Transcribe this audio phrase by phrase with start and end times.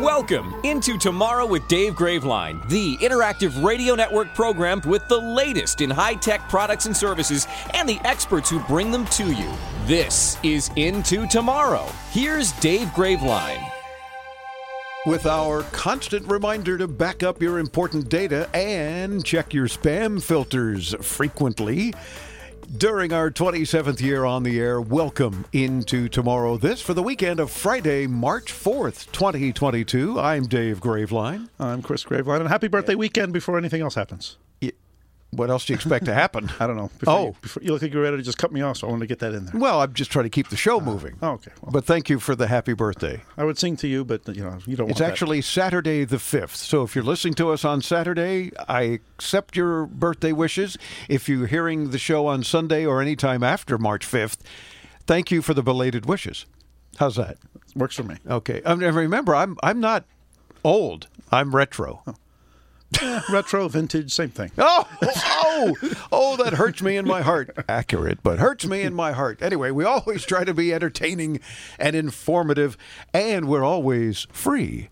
[0.00, 5.90] Welcome into Tomorrow with Dave Graveline, the interactive radio network program with the latest in
[5.90, 9.52] high tech products and services and the experts who bring them to you.
[9.84, 11.86] This is Into Tomorrow.
[12.12, 13.62] Here's Dave Graveline.
[15.04, 20.94] With our constant reminder to back up your important data and check your spam filters
[21.02, 21.92] frequently.
[22.76, 26.56] During our 27th year on the air, welcome into tomorrow.
[26.56, 30.20] This for the weekend of Friday, March 4th, 2022.
[30.20, 31.48] I'm Dave Graveline.
[31.58, 34.36] I'm Chris Graveline, and happy birthday weekend before anything else happens.
[35.32, 36.50] What else do you expect to happen?
[36.60, 36.90] I don't know.
[36.98, 37.24] Before Oh.
[37.26, 39.02] you, before, you look like you're ready to just cut me off, so I wanted
[39.02, 39.54] to get that in there.
[39.58, 41.18] Well, I'm just trying to keep the show moving.
[41.22, 41.52] Oh, okay.
[41.62, 43.22] Well, But thank you for the happy birthday.
[43.36, 44.90] I would sing to you, but you know you don't.
[44.90, 45.10] It's want that.
[45.12, 46.56] actually Saturday the 5th.
[46.56, 50.76] So if you're listening to us on Saturday, I accept your birthday wishes.
[51.08, 54.38] If you're hearing the show on Sunday or anytime after March 5th,
[55.06, 56.46] thank you for the belated wishes.
[56.98, 57.36] How's that?
[57.76, 58.16] works for me.
[58.28, 58.60] Okay.
[58.62, 60.04] Um, and remember, I'm I'm not
[60.64, 61.06] old.
[61.30, 62.02] I'm retro.
[63.30, 64.50] Retro, vintage, same thing.
[64.58, 65.76] Oh, oh,
[66.12, 67.56] oh, that hurts me in my heart.
[67.68, 69.40] Accurate, but hurts me in my heart.
[69.42, 71.40] Anyway, we always try to be entertaining
[71.78, 72.76] and informative,
[73.14, 74.88] and we're always free,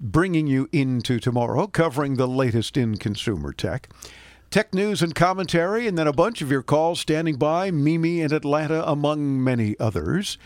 [0.00, 3.88] bringing you into tomorrow, covering the latest in consumer tech.
[4.50, 8.32] Tech news and commentary, and then a bunch of your calls standing by, Mimi in
[8.32, 10.38] Atlanta, among many others.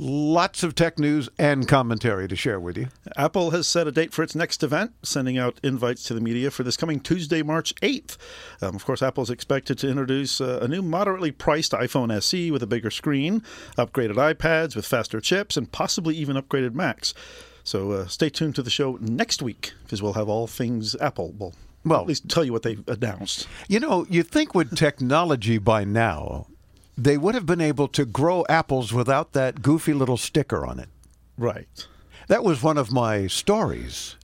[0.00, 2.86] Lots of tech news and commentary to share with you.
[3.16, 6.52] Apple has set a date for its next event, sending out invites to the media
[6.52, 8.16] for this coming Tuesday, March 8th.
[8.62, 12.52] Um, of course, Apple is expected to introduce uh, a new moderately priced iPhone SE
[12.52, 13.42] with a bigger screen,
[13.76, 17.12] upgraded iPads with faster chips, and possibly even upgraded Macs.
[17.64, 21.34] So uh, stay tuned to the show next week because we'll have all things Apple.
[21.36, 23.48] Well, Well- at least tell you what they've announced.
[23.66, 26.46] You know, you think with technology by now,
[26.98, 30.88] they would have been able to grow apples without that goofy little sticker on it.
[31.38, 31.86] Right.
[32.26, 34.16] That was one of my stories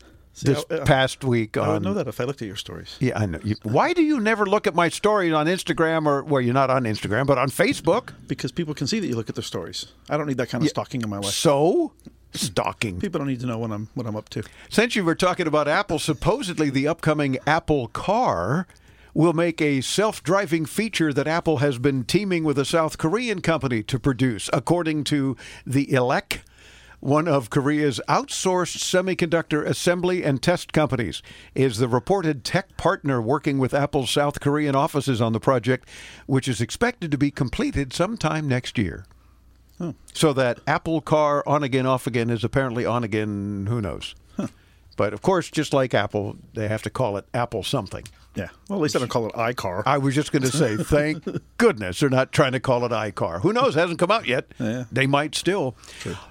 [0.43, 1.69] this I- I- past week I on.
[1.75, 2.97] would know that if I looked at your stories.
[2.99, 3.39] Yeah, I know.
[3.45, 6.69] You, why do you never look at my stories on Instagram or, well, you're not
[6.71, 8.11] on Instagram, but on Facebook?
[8.27, 9.87] Because people can see that you look at their stories.
[10.11, 11.33] I don't need that kind of stalking in my life.
[11.33, 11.93] So,
[12.33, 12.99] stalking.
[13.01, 14.43] People don't need to know what I'm what I'm up to.
[14.69, 18.67] Since you were talking about Apple, supposedly the upcoming Apple car
[19.15, 23.41] will make a self driving feature that Apple has been teaming with a South Korean
[23.41, 26.41] company to produce, according to the ELEC.
[27.01, 31.23] One of Korea's outsourced semiconductor assembly and test companies
[31.55, 35.87] is the reported tech partner working with Apple's South Korean offices on the project,
[36.27, 39.05] which is expected to be completed sometime next year.
[40.15, 44.15] So that Apple car on again, off again is apparently on again, who knows?
[44.97, 48.05] But of course, just like Apple, they have to call it Apple something.
[48.35, 48.49] Yeah.
[48.69, 49.83] Well, at least I don't call it iCar.
[49.87, 51.25] I was just going to say, thank
[51.59, 53.41] goodness they're not trying to call it iCar.
[53.43, 53.75] Who knows?
[53.75, 54.47] Hasn't come out yet.
[54.59, 54.85] Yeah.
[54.91, 55.77] They might still.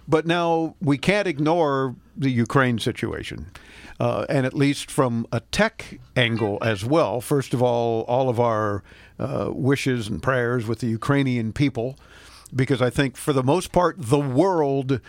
[0.08, 3.52] But now we can't ignore the Ukraine situation.
[4.00, 7.22] Uh, and at least from a tech angle as well.
[7.22, 8.84] First of all, all of our
[9.20, 11.98] uh, wishes and prayers with the Ukrainian people,
[12.54, 15.00] because I think for the most part, the world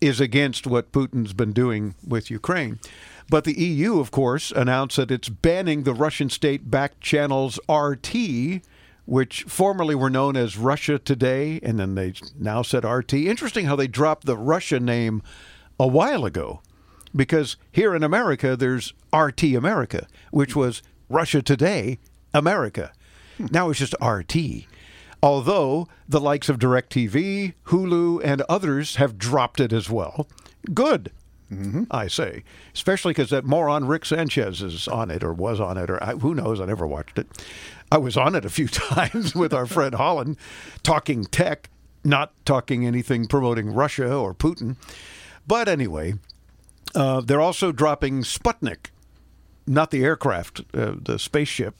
[0.00, 2.80] is against what Putin's been doing with Ukraine.
[3.28, 8.62] But the EU, of course, announced that it's banning the Russian state backed channels RT,
[9.04, 13.14] which formerly were known as Russia Today, and then they now said RT.
[13.14, 15.22] Interesting how they dropped the Russia name
[15.78, 16.60] a while ago,
[17.14, 21.98] because here in America, there's RT America, which was Russia Today
[22.34, 22.92] America.
[23.38, 24.36] Now it's just RT.
[25.22, 30.28] Although the likes of DirecTV, Hulu, and others have dropped it as well.
[30.74, 31.12] Good,
[31.90, 32.44] I say.
[32.74, 36.12] Especially because that moron Rick Sanchez is on it or was on it, or I,
[36.12, 36.60] who knows?
[36.60, 37.26] I never watched it.
[37.90, 40.36] I was on it a few times with our friend Holland,
[40.82, 41.70] talking tech,
[42.04, 44.76] not talking anything promoting Russia or Putin.
[45.46, 46.14] But anyway,
[46.94, 48.90] uh, they're also dropping Sputnik
[49.66, 51.74] not the aircraft, uh, the spaceship.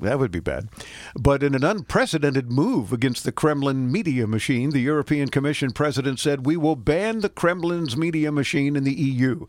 [0.00, 0.68] That would be bad.
[1.14, 6.46] But in an unprecedented move against the Kremlin media machine, the European Commission president said,
[6.46, 9.46] We will ban the Kremlin's media machine in the EU,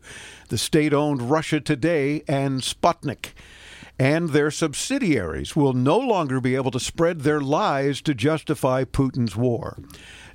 [0.48, 3.32] the state owned Russia Today and Sputnik.
[3.98, 9.36] And their subsidiaries will no longer be able to spread their lies to justify Putin's
[9.36, 9.78] war.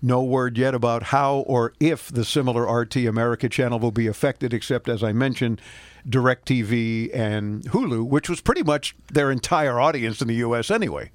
[0.01, 4.53] No word yet about how or if the similar RT America channel will be affected,
[4.53, 5.62] except, as I mentioned,
[6.07, 10.69] DirecTV and Hulu, which was pretty much their entire audience in the U.S.
[10.72, 11.12] anyway.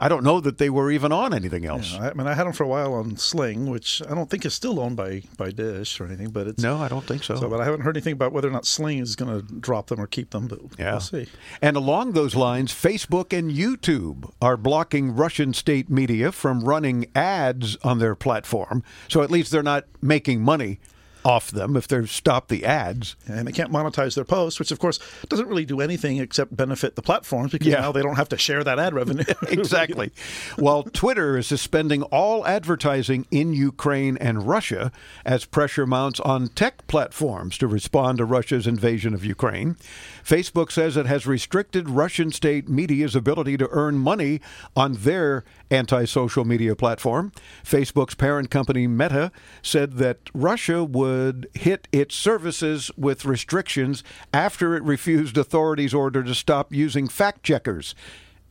[0.00, 1.94] I don't know that they were even on anything else.
[1.94, 4.52] I mean, I had them for a while on Sling, which I don't think is
[4.52, 7.36] still owned by, by Dish or anything, but it's No, I don't think so.
[7.36, 9.88] So, but I haven't heard anything about whether or not Sling is going to drop
[9.88, 10.48] them or keep them.
[10.48, 10.92] But Yeah.
[10.92, 11.26] we'll see.
[11.60, 17.76] And along those lines, Facebook and YouTube are blocking Russian state media from running ads
[17.84, 18.82] on their platform.
[19.08, 20.80] So at least they're not making money
[21.24, 23.16] off them if they've stopped the ads.
[23.26, 24.98] And they can't monetize their posts, which of course
[25.28, 27.80] doesn't really do anything except benefit the platforms because Yeah.
[27.80, 29.24] now they don't have to share that ad revenue.
[29.48, 30.10] exactly.
[30.56, 34.90] While Twitter is suspending all advertising in Ukraine and Russia
[35.24, 39.76] as pressure mounts on tech platforms to respond to Russia's invasion of Ukraine,
[40.24, 44.40] Facebook says it has restricted Russian state media's ability to earn money
[44.76, 47.32] on their anti social media platform.
[47.64, 49.32] Facebook's parent company Meta
[49.62, 56.34] said that Russia would hit its services with restrictions after it refused authorities' order to
[56.34, 57.94] stop using fact checkers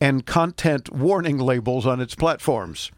[0.00, 2.90] and content warning labels on its platforms.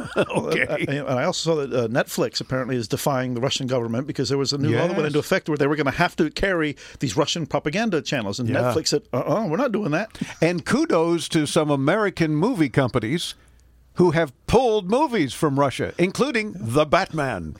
[0.16, 0.86] okay.
[0.88, 4.38] And I also saw that uh, Netflix apparently is defying the Russian government because there
[4.38, 6.30] was a new law that went into effect where they were going to have to
[6.30, 8.40] carry these Russian propaganda channels.
[8.40, 8.62] And Yeah.
[8.62, 10.18] Netflix said, uh uh-uh, uh, we are not doing that.
[10.40, 13.34] And kudos to some American movie companies
[13.94, 17.56] who have pulled movies from Russia, including The Batman.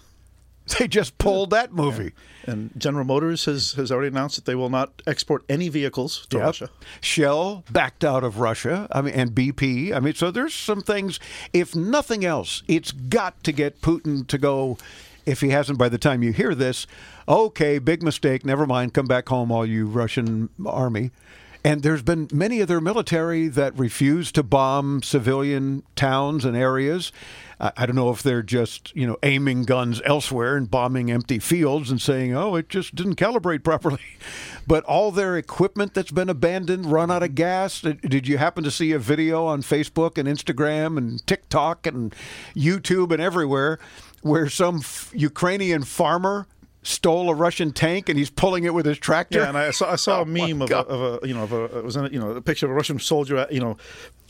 [0.79, 2.13] They just pulled that movie.
[2.47, 6.37] And General Motors has, has already announced that they will not export any vehicles to
[6.39, 6.47] Yep.
[6.47, 6.71] Russia.
[7.01, 8.87] Shell backed out of Russia.
[8.91, 9.93] I mean, and BP.
[9.93, 11.19] I mean, so there's some things.
[11.53, 14.79] If nothing else, it's got to get Putin to go.
[15.27, 16.87] If he hasn't by the time you hear this,
[17.29, 18.45] okay, big mistake.
[18.45, 18.93] Never mind.
[18.95, 21.11] Come back home, all you Russian army.
[21.65, 27.13] And there's been many of their military that refuse to bomb civilian towns and areas.
[27.63, 31.39] I I don't know if they're just, you know, aiming guns elsewhere and bombing empty
[31.39, 34.01] fields and saying, oh, it just didn't calibrate properly.
[34.67, 37.81] But all their equipment that's been abandoned, run out of gas.
[37.81, 42.15] Did you happen to see a video on Facebook and Instagram and TikTok and
[42.55, 43.79] YouTube and everywhere
[44.23, 46.47] where some f- Ukrainian farmer
[46.85, 49.39] stole a Russian tank and he's pulling it with his tractor?
[49.39, 51.45] Yeah, and I saw I saw Oh, a meme of a, of a you know
[51.45, 53.61] of a it was in a, you know a picture of a Russian soldier you
[53.61, 53.77] know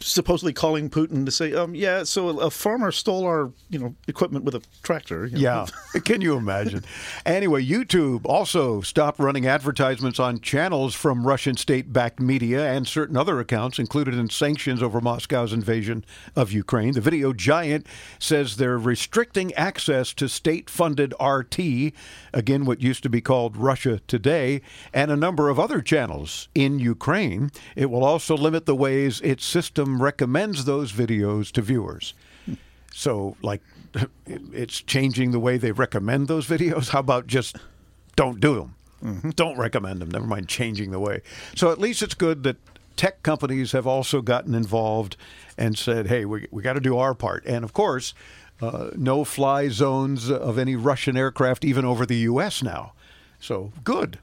[0.03, 4.45] supposedly calling Putin to say um yeah so a farmer stole our you know equipment
[4.45, 5.27] with a tractor.
[5.27, 5.67] you know.
[5.95, 6.01] Yeah.
[6.05, 6.85] Can you imagine?
[7.25, 13.17] Anyway, YouTube also stopped running advertisements on channels from Russian state backed media and certain
[13.17, 16.05] other accounts included in sanctions over Moscow's invasion
[16.37, 16.93] of Ukraine.
[16.93, 17.87] The video giant
[18.19, 21.93] says they're restricting access to state funded RT,
[22.33, 24.63] again, what used to be called Russia Today,
[24.93, 27.51] and a number of other channels in Ukraine.
[27.77, 32.15] It will also limit the ways its system recommends those videos to viewers.
[32.93, 33.63] So, like,
[34.27, 36.91] it's changing the way they recommend those videos.
[36.91, 37.57] How about just
[38.17, 39.33] don't do them?
[39.35, 40.11] Don't recommend them.
[40.11, 41.23] Never mind changing the way.
[41.57, 42.57] So, at least it's good that
[42.97, 45.17] tech companies have also gotten involved
[45.59, 47.45] and said, hey, we, we got to do our part.
[47.47, 48.15] And of course,
[48.61, 52.63] uh, no fly zones of any Russian aircraft, even over the U.S.
[52.63, 52.93] now.
[53.41, 54.19] So, good.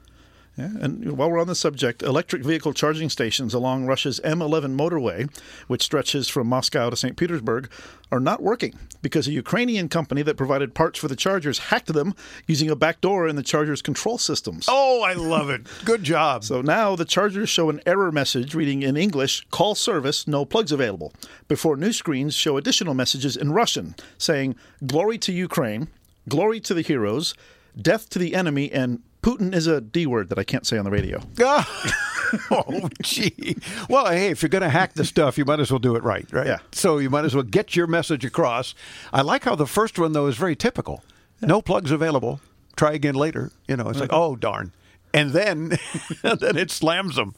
[0.60, 5.34] Yeah, and while we're on the subject, electric vehicle charging stations along Russia's M11 motorway,
[5.68, 7.16] which stretches from Moscow to St.
[7.16, 7.70] Petersburg,
[8.12, 12.14] are not working because a Ukrainian company that provided parts for the chargers hacked them
[12.46, 14.66] using a backdoor in the chargers' control systems.
[14.68, 15.62] Oh, I love it.
[15.86, 16.44] Good job.
[16.44, 20.72] So now the chargers show an error message reading in English, call service, no plugs
[20.72, 21.14] available,
[21.48, 25.88] before new screens show additional messages in Russian saying, glory to Ukraine,
[26.28, 27.32] glory to the heroes,
[27.80, 30.84] death to the enemy, and Putin is a D word that I can't say on
[30.84, 31.20] the radio.
[32.50, 33.56] oh, gee.
[33.88, 36.02] Well, hey, if you're going to hack the stuff, you might as well do it
[36.02, 36.46] right, right?
[36.46, 36.58] Yeah.
[36.72, 38.74] So you might as well get your message across.
[39.12, 41.02] I like how the first one, though, is very typical.
[41.40, 42.40] No plugs available.
[42.76, 43.50] Try again later.
[43.68, 44.20] You know, it's like, mm-hmm.
[44.20, 44.72] oh, darn.
[45.12, 45.78] And then,
[46.22, 47.34] then it slams them.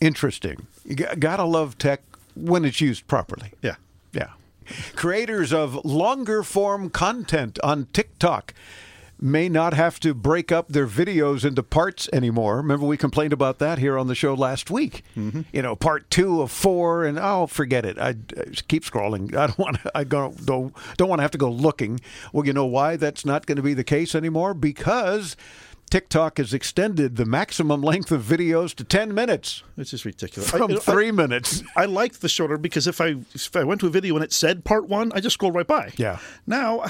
[0.00, 0.66] Interesting.
[0.84, 2.02] You got, gotta love tech
[2.34, 3.52] when it's used properly.
[3.62, 3.76] Yeah.
[4.12, 4.30] Yeah.
[4.94, 8.54] Creators of longer form content on TikTok
[9.20, 12.56] may not have to break up their videos into parts anymore.
[12.56, 15.02] Remember, we complained about that here on the show last week.
[15.16, 15.42] Mm-hmm.
[15.52, 17.98] You know, part two of four, and oh, forget it.
[17.98, 19.34] I, I keep scrolling.
[19.36, 19.78] I don't want.
[19.94, 22.00] I don't don't, don't want to have to go looking.
[22.32, 24.54] Well, you know why that's not going to be the case anymore?
[24.54, 25.36] Because.
[25.90, 30.50] TikTok has extended the maximum length of videos to 10 minutes It's is ridiculous.
[30.50, 31.62] from I, three minutes.
[31.76, 34.24] I, I liked the shorter because if I if I went to a video and
[34.24, 35.92] it said part one, I just scrolled right by.
[35.96, 36.18] Yeah.
[36.46, 36.84] Now,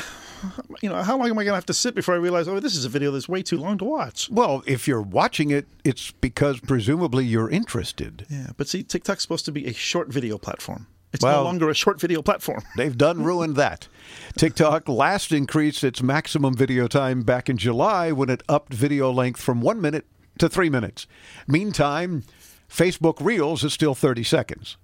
[0.82, 2.58] you know, how long am I going to have to sit before I realize, oh,
[2.60, 4.30] this is a video that's way too long to watch?
[4.30, 8.26] Well, if you're watching it, it's because presumably you're interested.
[8.30, 10.86] Yeah, but see, TikTok's supposed to be a short video platform.
[11.14, 12.62] It's Well- no longer a short video platform.
[12.76, 13.88] They've done ruined that.
[14.36, 19.40] TikTok last increased its maximum video time back in July when it upped video length
[19.40, 20.06] from one minute
[20.38, 21.06] to three minutes.
[21.46, 22.24] Meantime,
[22.68, 24.76] Facebook Reels is still 30 seconds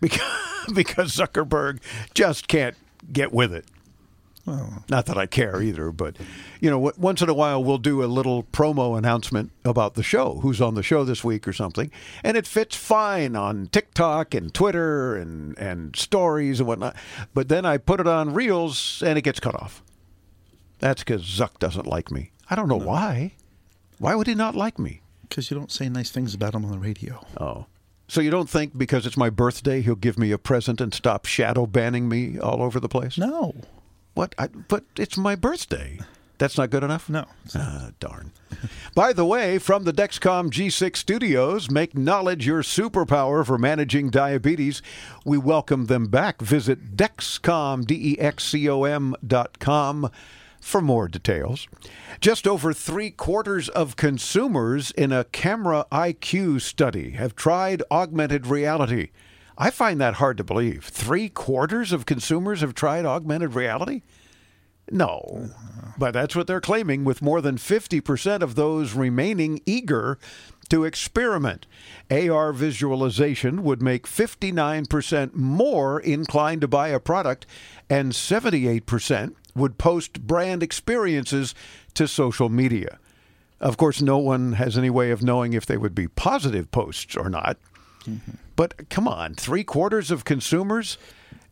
[0.00, 0.20] because,
[0.74, 1.80] because Zuckerberg
[2.14, 2.76] just can't
[3.12, 3.66] get with it.
[4.46, 6.16] Not that I care either, but
[6.60, 10.40] you know, once in a while we'll do a little promo announcement about the show,
[10.42, 11.90] who's on the show this week or something,
[12.22, 16.94] and it fits fine on TikTok and Twitter and and stories and whatnot.
[17.32, 19.82] But then I put it on Reels and it gets cut off.
[20.78, 22.32] That's because Zuck doesn't like me.
[22.50, 23.32] I don't know why.
[23.98, 25.00] Why would he not like me?
[25.22, 27.24] Because you don't say nice things about him on the radio.
[27.40, 27.66] Oh.
[28.08, 31.24] So you don't think because it's my birthday he'll give me a present and stop
[31.24, 33.16] shadow banning me all over the place?
[33.16, 33.54] No.
[34.14, 34.34] What?
[34.38, 35.98] I, but it's my birthday.
[36.38, 37.08] That's not good enough?
[37.08, 37.26] No.
[37.54, 38.32] Ah, darn.
[38.94, 44.82] By the way, from the Dexcom G6 studios, make knowledge your superpower for managing diabetes.
[45.24, 46.42] We welcome them back.
[46.42, 50.10] Visit Dexcom, D-E-X-C-O-M dot com
[50.60, 51.68] for more details.
[52.20, 59.10] Just over three quarters of consumers in a Camera IQ study have tried augmented reality.
[59.56, 60.84] I find that hard to believe.
[60.84, 64.02] Three quarters of consumers have tried augmented reality?
[64.90, 65.50] No,
[65.96, 70.18] but that's what they're claiming, with more than 50% of those remaining eager
[70.68, 71.66] to experiment.
[72.10, 77.46] AR visualization would make 59% more inclined to buy a product,
[77.88, 81.54] and 78% would post brand experiences
[81.94, 82.98] to social media.
[83.60, 87.16] Of course, no one has any way of knowing if they would be positive posts
[87.16, 87.56] or not.
[88.04, 88.32] Mm-hmm.
[88.56, 90.98] But come on, three quarters of consumers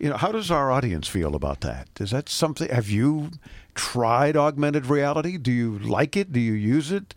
[0.02, 1.88] you know, how does our audience feel about that?
[2.00, 2.68] Is that something?
[2.68, 3.30] Have you
[3.76, 5.38] tried augmented reality?
[5.38, 6.32] Do you like it?
[6.32, 7.14] Do you use it?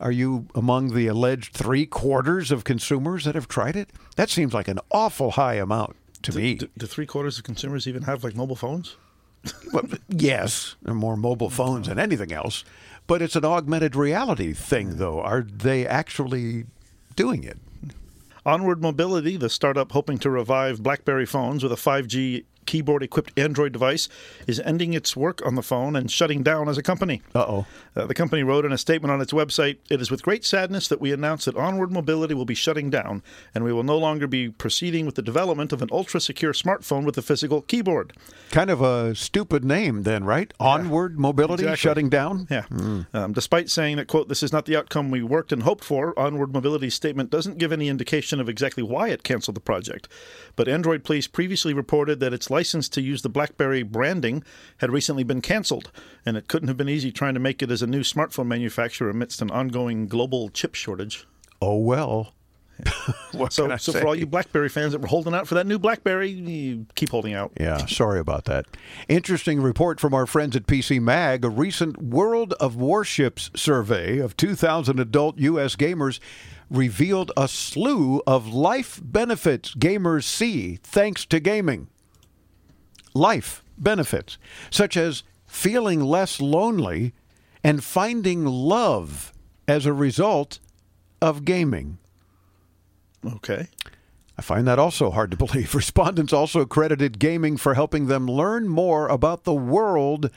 [0.00, 3.88] Are you among the alleged three quarters of consumers that have tried it?
[4.16, 6.54] That seems like an awful high amount to do, me.
[6.56, 8.96] Do, do three quarters of consumers even have like mobile phones?
[9.72, 12.64] well, yes, more mobile phones than anything else.
[13.06, 15.22] But it's an augmented reality thing, though.
[15.22, 16.66] Are they actually
[17.14, 17.58] doing it?
[18.46, 23.72] Onward Mobility, the startup hoping to revive BlackBerry phones with a 5G keyboard equipped Android
[23.72, 24.08] device,
[24.46, 27.22] is ending its work on the phone and shutting down as a company.
[27.34, 27.66] Uh-oh.
[27.94, 30.88] Uh, the company wrote in a statement on its website It is with great sadness
[30.88, 33.22] that we announce that Onward Mobility will be shutting down,
[33.54, 37.04] and we will no longer be proceeding with the development of an ultra secure smartphone
[37.04, 38.12] with a physical keyboard.
[38.50, 40.52] Kind of a stupid name, then, right?
[40.60, 40.66] Yeah.
[40.66, 41.76] Onward Mobility exactly.
[41.76, 42.46] shutting down?
[42.50, 42.64] Yeah.
[42.70, 43.06] Mm.
[43.14, 46.18] Um, despite saying that, quote, this is not the outcome we worked and hoped for,
[46.18, 50.08] Onward Mobility's statement doesn't give any indication of exactly why it canceled the project.
[50.56, 54.42] But Android Police previously reported that its license to use the BlackBerry branding
[54.78, 55.90] had recently been canceled,
[56.24, 59.10] and it couldn't have been easy trying to make it as a new smartphone manufacturer
[59.10, 61.26] amidst an ongoing global chip shortage.
[61.60, 62.32] Oh, well.
[63.50, 66.84] so, so for all you BlackBerry fans that were holding out for that new BlackBerry,
[66.94, 67.52] keep holding out.
[67.60, 68.66] Yeah, sorry about that.
[69.08, 71.44] Interesting report from our friends at PC Mag.
[71.44, 75.76] A recent World of Warships survey of 2,000 adult U.S.
[75.76, 76.20] gamers
[76.70, 81.88] revealed a slew of life benefits gamers see thanks to gaming.
[83.16, 84.36] Life benefits,
[84.70, 87.14] such as feeling less lonely
[87.64, 89.32] and finding love
[89.66, 90.58] as a result
[91.22, 91.98] of gaming.
[93.24, 93.68] Okay.
[94.38, 95.74] I find that also hard to believe.
[95.74, 100.30] Respondents also credited gaming for helping them learn more about the world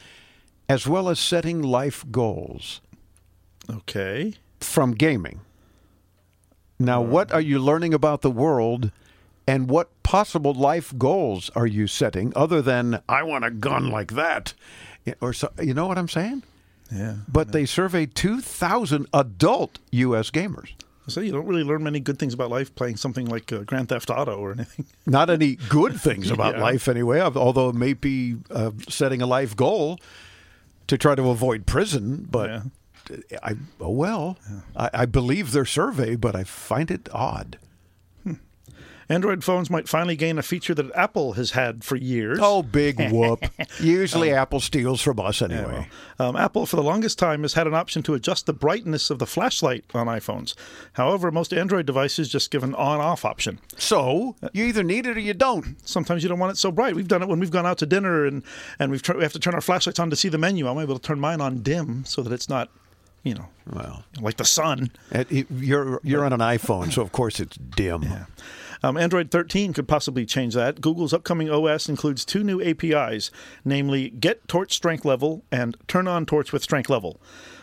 [0.70, 2.80] as well as setting life goals.
[3.70, 4.36] Okay.
[4.62, 5.42] From gaming.
[6.80, 8.92] Now, what are you learning about the world
[9.46, 14.14] and what possible life goals are you setting other than, I want a gun like
[14.14, 14.56] that?
[15.22, 16.42] Or so, you know what I'm saying?
[16.92, 17.18] Yeah.
[17.32, 17.52] But yeah.
[17.52, 20.32] they surveyed 2,000 adult U.S.
[20.32, 20.72] gamers.
[21.10, 23.90] So you don't really learn many good things about life playing something like uh, Grand
[23.90, 24.88] Theft Auto or anything.
[25.06, 26.64] Not any good things about Yeah.
[26.64, 27.22] life, anyway.
[27.22, 30.00] Although it may be uh, setting a life goal
[30.88, 32.28] to try to avoid prison.
[32.32, 32.62] But Yeah.
[33.44, 34.38] I oh well.
[34.76, 37.60] I, I believe their survey, but I find it odd.
[39.12, 42.38] Android phones might finally gain a feature that Apple has had for years.
[42.42, 43.44] Oh, big whoop!
[43.80, 45.88] Usually, Apple steals from us Yeah, anyway.
[46.20, 49.10] well, um, Apple, for the longest time, has had an option to adjust the brightness
[49.10, 50.54] of the flashlight on iPhones.
[50.94, 53.60] However, most Android devices just give an on-off option.
[53.78, 55.76] So you either need it or you don't.
[55.88, 56.96] Sometimes you don't want it so bright.
[56.96, 58.44] We've done it when we've gone out to dinner and
[58.78, 60.68] and we've tr- we have to turn our flashlights on to see the menu.
[60.68, 62.70] I'm able to turn mine on dim so that it's not,
[63.24, 64.92] you know, Well, like the sun.
[65.12, 68.06] it- it- you're you're on an iPhone, so of course it's dim.
[68.82, 70.82] Um, Android 13 could possibly change that.
[70.82, 73.30] Google's upcoming OS includes two new APIs,
[73.66, 77.20] namely Get Torch Strength Level and Turn On Torch with Strength Level.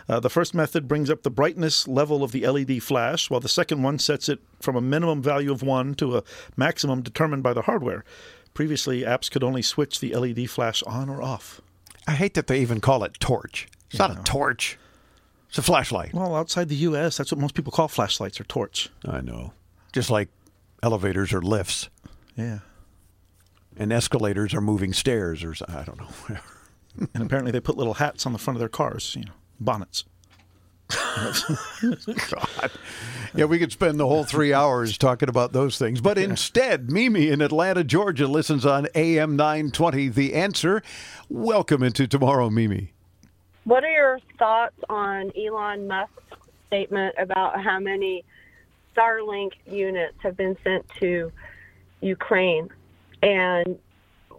[0.09, 3.49] Uh, the first method brings up the brightness level of the LED flash, while the
[3.49, 6.23] second one sets it from a minimum value of 1 to a
[6.57, 8.05] maximum determined by the hardware.
[8.55, 11.61] Previously, apps could only switch the LED flash on or off.
[12.07, 13.69] I hate that they even call it torch.
[13.91, 14.79] It's not a torch.
[15.49, 16.15] It's a flashlight.
[16.15, 18.89] Well, outside the US, that's what most people call flashlights or torch.
[19.05, 19.53] I know.
[19.93, 20.29] Just like
[20.83, 21.89] elevators or lifts,
[22.37, 22.61] Yeah.
[23.77, 26.39] and escalators are moving stairs, or I don't know.
[27.13, 30.05] And apparently they put little hats on the front of their cars, you know, bonnets.
[30.89, 32.71] God.
[33.35, 36.01] Yeah, we could spend the whole three hours talking about those things.
[36.01, 40.09] But instead, Mimi in Atlanta, Georgia listens on AM 920.
[40.09, 40.83] The answer.
[41.29, 42.93] Welcome into tomorrow, Mimi.
[43.65, 46.23] What are your thoughts on Elon Musk's
[46.69, 48.25] statement about how many
[48.97, 51.33] Starlink units have been sent to
[52.01, 52.69] Ukraine?
[53.23, 53.79] And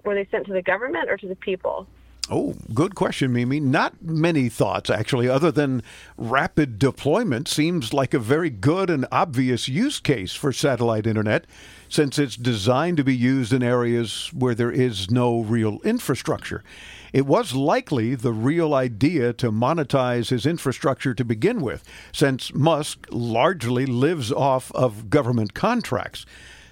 [0.04, 1.88] were they sent to the government or to the people?
[2.30, 3.60] Oh, good question, Mimi.
[3.62, 5.82] Not many thoughts, actually, other than
[6.18, 11.46] rapid deployment seems like a very good and obvious use case for satellite internet
[11.90, 16.64] since it's designed to be used in areas where there is no real infrastructure.
[17.14, 23.08] It was likely the real idea to monetize his infrastructure to begin with, since Musk
[23.10, 26.26] largely lives off of government contracts.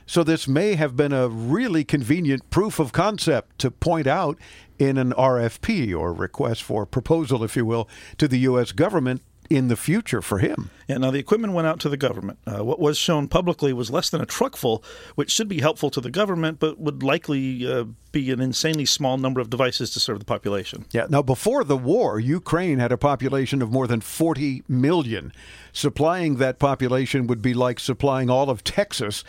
[0.08, 4.38] So, this may have been a really convenient proof of concept to point out
[4.78, 8.72] in an RFP or request for proposal, if you will, to the U.S.
[8.72, 10.70] government in the future for him.
[10.88, 12.40] Yeah, now the equipment went out to the government.
[12.46, 14.84] Uh, what was shown publicly was less than a truckful,
[15.16, 19.18] which should be helpful to the government, but would likely uh, be an insanely small
[19.18, 20.86] number of devices to serve the population.
[20.92, 25.32] Yeah, now before the war, Ukraine had a population of more than 40 million.
[25.74, 29.24] Supplying that population would be like supplying all of Texas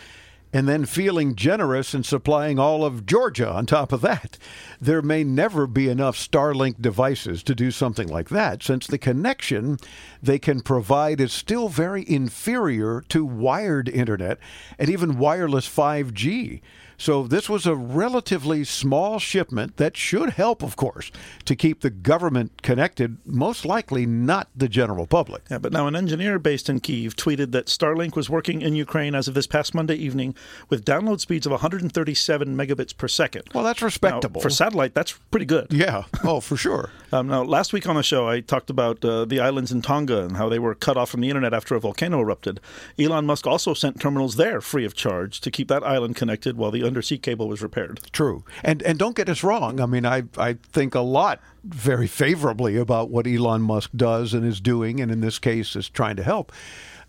[0.53, 4.37] and then feeling generous and supplying all of Georgia on top of that.
[4.79, 9.77] There may never be enough Starlink devices to do something like that, since the connection
[10.21, 14.39] they can provide is still very inferior to wired internet
[14.79, 16.61] and even wireless 5G.
[16.97, 21.11] So this was a relatively small shipment that should help, of course,
[21.45, 25.43] to keep the government connected, most likely not the general public.
[25.49, 29.13] Yeah, but now an engineer based in Kiev tweeted that Starlink was working in Ukraine
[29.13, 30.35] as of this past Monday evening
[30.69, 33.43] with download speeds of 137 megabits per second.
[33.53, 34.39] Well, that's respectable.
[34.39, 35.67] Now, for satellite, that's pretty good.
[35.69, 36.05] Yeah.
[36.23, 36.91] Oh, for sure.
[37.11, 40.23] um, now, last week on the show, I talked about uh, the islands in Tonga
[40.23, 42.59] and how they were cut off from the internet after a volcano erupted.
[42.97, 46.71] Elon Musk also sent terminals there free of charge to keep that island connected while
[46.71, 47.99] the undersea cable was repaired.
[48.11, 49.79] True, and and don't get us wrong.
[49.79, 54.45] I mean, I I think a lot very favorably about what Elon Musk does and
[54.45, 56.51] is doing, and in this case is trying to help.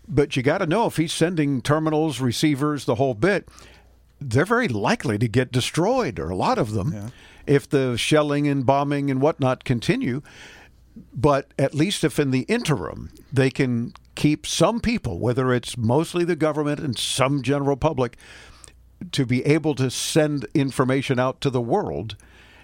[0.07, 3.47] But you got to know if he's sending terminals, receivers, the whole bit,
[4.19, 7.09] they're very likely to get destroyed, or a lot of them, yeah.
[7.45, 10.21] if the shelling and bombing and whatnot continue.
[11.13, 16.25] But at least if in the interim they can keep some people, whether it's mostly
[16.25, 18.17] the government and some general public,
[19.11, 22.15] to be able to send information out to the world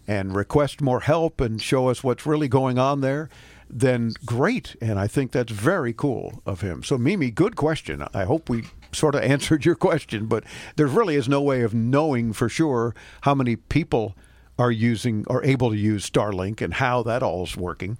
[0.08, 3.30] and request more help and show us what's really going on there,
[3.70, 4.76] then great.
[4.80, 6.84] And I think that's very cool of him.
[6.84, 8.06] So, Mimi, good question.
[8.14, 10.44] I hope we sort of answered your question, but
[10.76, 14.16] there really is no way of knowing for sure how many people
[14.58, 17.98] are using or able to use Starlink and how that all is working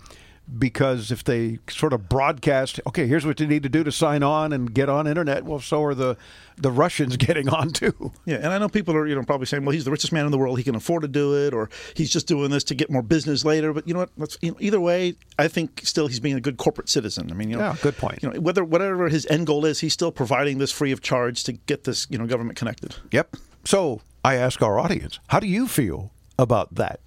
[0.58, 4.24] because if they sort of broadcast, okay, here's what you need to do to sign
[4.24, 6.18] on and get on internet, well, so are the
[6.58, 8.12] the Russians getting on too.
[8.26, 10.26] Yeah, and I know people are you know probably saying, well, he's the richest man
[10.26, 12.76] in the world, he can afford to do it, or he's just doing this to
[12.76, 13.74] get more business later.
[13.74, 14.12] But you know what?
[14.18, 17.32] Let's, you know, either way, I think still he's being a good corporate citizen.
[17.32, 18.22] I mean, you know, yeah, good point.
[18.22, 21.44] You know, whether whatever his end goal is, he's still providing this free of charge
[21.46, 22.96] to get this you know government connected.
[23.12, 23.36] Yep.
[23.66, 27.00] So I ask our audience, how do you feel about that?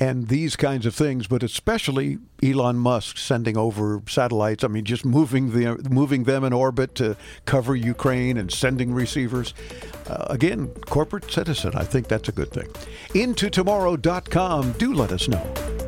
[0.00, 4.62] And these kinds of things, but especially Elon Musk sending over satellites.
[4.62, 9.54] I mean, just moving the moving them in orbit to cover Ukraine and sending receivers.
[10.08, 11.72] Uh, again, corporate citizen.
[11.74, 12.68] I think that's a good thing.
[13.14, 14.72] Into tomorrow.com.
[14.72, 15.87] Do let us know.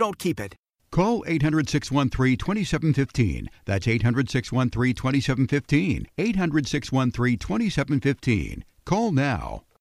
[0.01, 0.55] don't keep it.
[0.89, 3.49] Call 800 613 2715.
[3.65, 6.07] That's 800 613 2715.
[6.17, 8.63] 800 613 2715.
[8.83, 9.61] Call now.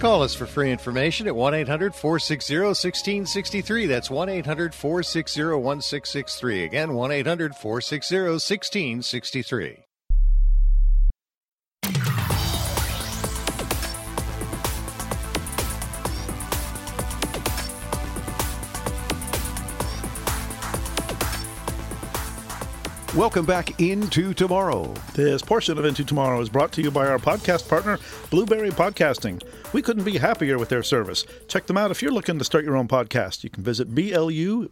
[0.00, 3.84] Call us for free information at 1 800 460 1663.
[3.84, 6.64] That's 1 800 460 1663.
[6.64, 9.89] Again, 1 800 460 1663.
[23.16, 24.94] Welcome back into tomorrow.
[25.14, 27.98] This portion of Into Tomorrow is brought to you by our podcast partner,
[28.30, 29.42] Blubrry Podcasting.
[29.72, 31.26] We couldn't be happier with their service.
[31.48, 33.42] Check them out if you're looking to start your own podcast.
[33.42, 34.68] You can visit B-L-U-B-R-R-Y.com.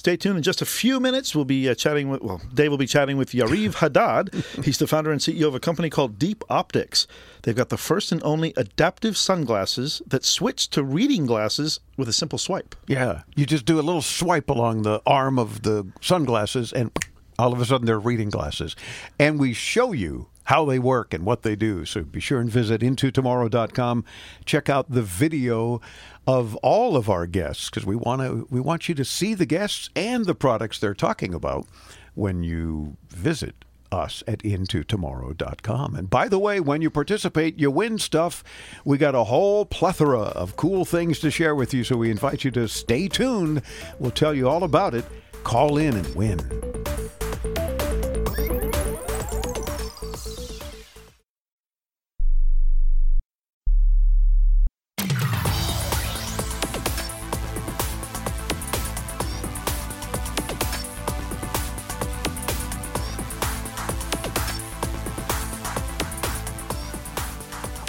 [0.00, 1.36] Stay tuned in just a few minutes.
[1.36, 4.32] We'll be uh, chatting with, well, Dave will be chatting with Yariv Haddad.
[4.64, 7.06] He's the founder and CEO of a company called Deep Optics.
[7.42, 12.14] They've got the first and only adaptive sunglasses that switch to reading glasses with a
[12.14, 12.74] simple swipe.
[12.86, 16.90] Yeah, you just do a little swipe along the arm of the sunglasses, and
[17.38, 18.76] all of a sudden they're reading glasses.
[19.18, 21.84] And we show you how they work and what they do.
[21.84, 24.04] So be sure and visit intotomorrow.com.
[24.44, 25.80] Check out the video
[26.26, 29.46] of all of our guests because we want to we want you to see the
[29.46, 31.66] guests and the products they're talking about
[32.14, 35.94] when you visit us at intotomorrow.com.
[35.96, 38.44] And by the way, when you participate, you win stuff.
[38.84, 42.44] We got a whole plethora of cool things to share with you, so we invite
[42.44, 43.62] you to stay tuned.
[43.98, 45.04] We'll tell you all about it.
[45.42, 46.38] Call in and win.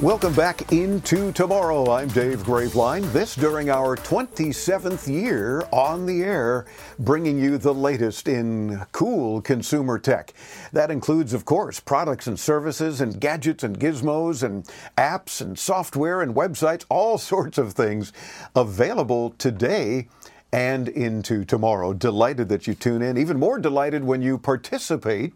[0.02, 1.92] Welcome back into tomorrow.
[1.92, 3.04] I'm Dave Graveline.
[3.14, 6.66] This during our 27th year on the air,
[6.98, 10.34] bringing you the latest in cool consumer tech.
[10.74, 16.24] That includes, of course, products and services and gadgets and gizmos and apps and software
[16.24, 18.12] and websites, all sorts of things
[18.56, 20.08] available today
[20.54, 21.94] and into tomorrow.
[21.94, 23.18] Delighted that you tune in.
[23.18, 25.34] Even more delighted when you participate.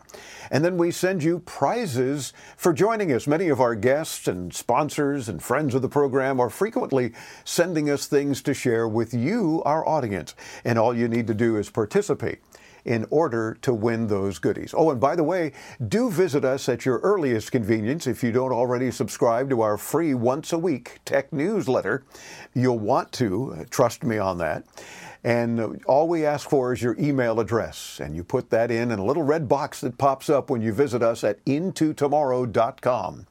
[0.51, 3.27] And then we send you prizes for joining us.
[3.27, 8.07] Many of our guests and sponsors and friends of the program are frequently sending us
[8.07, 10.35] things to share with you, our audience.
[10.63, 12.39] And all you need to do is participate
[12.85, 14.73] in order to win those goodies.
[14.77, 15.51] Oh, and by the way,
[15.87, 20.13] do visit us at your earliest convenience if you don't already subscribe to our free
[20.13, 22.03] once a week tech newsletter.
[22.53, 24.65] You'll want to, uh, trust me on that.
[25.25, 27.99] And all we ask for is your email address.
[27.99, 30.71] And you put that in in a little red box that pops up when you
[30.71, 33.25] visit us at intotomorrow.com.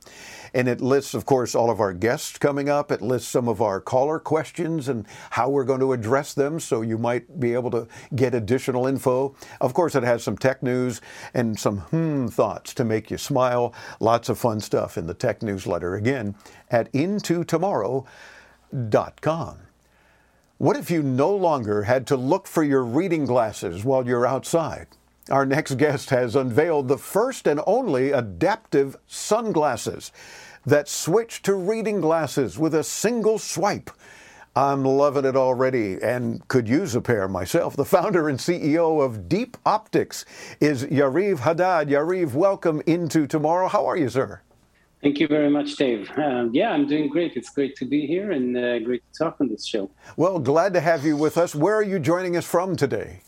[0.52, 2.90] And it lists, of course, all of our guests coming up.
[2.90, 6.82] It lists some of our caller questions and how we're going to address them so
[6.82, 9.36] you might be able to get additional info.
[9.60, 11.00] Of course, it has some tech news
[11.32, 13.72] and some hmm thoughts to make you smile.
[14.00, 15.94] Lots of fun stuff in the tech newsletter.
[15.94, 16.34] Again,
[16.72, 19.63] at intotomorrow.com.
[20.58, 24.86] What if you no longer had to look for your reading glasses while you're outside?
[25.28, 30.12] Our next guest has unveiled the first and only adaptive sunglasses
[30.64, 33.90] that switch to reading glasses with a single swipe.
[34.54, 37.74] I'm loving it already and could use a pair myself.
[37.74, 40.24] The founder and CEO of Deep Optics
[40.60, 41.88] is Yariv Haddad.
[41.88, 43.66] Yariv, welcome into tomorrow.
[43.66, 44.40] How are you, sir?
[45.04, 46.10] Thank you very much, Dave.
[46.16, 47.36] Um, yeah, I'm doing great.
[47.36, 49.90] It's great to be here and uh, great to talk on this show.
[50.16, 51.54] Well, glad to have you with us.
[51.54, 53.20] Where are you joining us from today?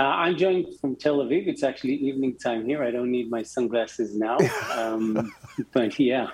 [0.00, 1.46] Uh, I'm joining from Tel Aviv.
[1.46, 2.82] It's actually evening time here.
[2.82, 4.38] I don't need my sunglasses now.
[4.70, 5.32] Um,
[5.72, 6.28] but yeah.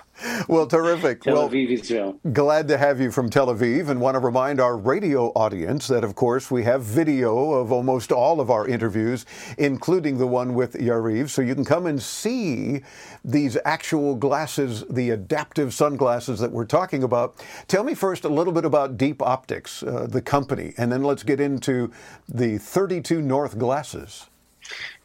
[0.47, 1.21] Well, terrific.
[1.21, 2.19] Tel well, Aviv, Israel.
[2.31, 6.03] Glad to have you from Tel Aviv and want to remind our radio audience that,
[6.03, 9.25] of course, we have video of almost all of our interviews,
[9.57, 11.29] including the one with Yariv.
[11.29, 12.83] So you can come and see
[13.25, 17.43] these actual glasses, the adaptive sunglasses that we're talking about.
[17.67, 21.23] Tell me first a little bit about Deep Optics, uh, the company, and then let's
[21.23, 21.91] get into
[22.29, 24.27] the 32 North glasses.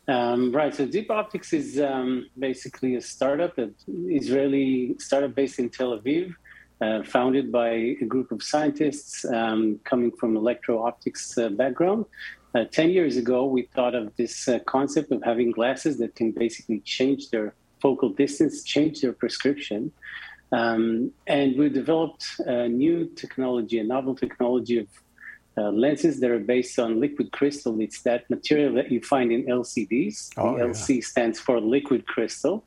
[0.09, 0.75] Um, right.
[0.75, 3.75] So Deep Optics is um, basically a startup, an
[4.21, 6.35] Israeli startup based in Tel Aviv,
[6.81, 12.05] uh, founded by a group of scientists um, coming from electro-optics uh, background.
[12.55, 16.33] Uh, Ten years ago, we thought of this uh, concept of having glasses that can
[16.33, 19.93] basically change their focal distance, change their prescription.
[20.51, 24.89] Um, and we developed a new technology, a novel technology of
[25.59, 27.79] uh, lenses that are based on liquid crystal.
[27.81, 30.31] It's that material that you find in LCDs.
[30.39, 30.71] Oh, the yeah.
[30.71, 32.65] LC stands for liquid crystal.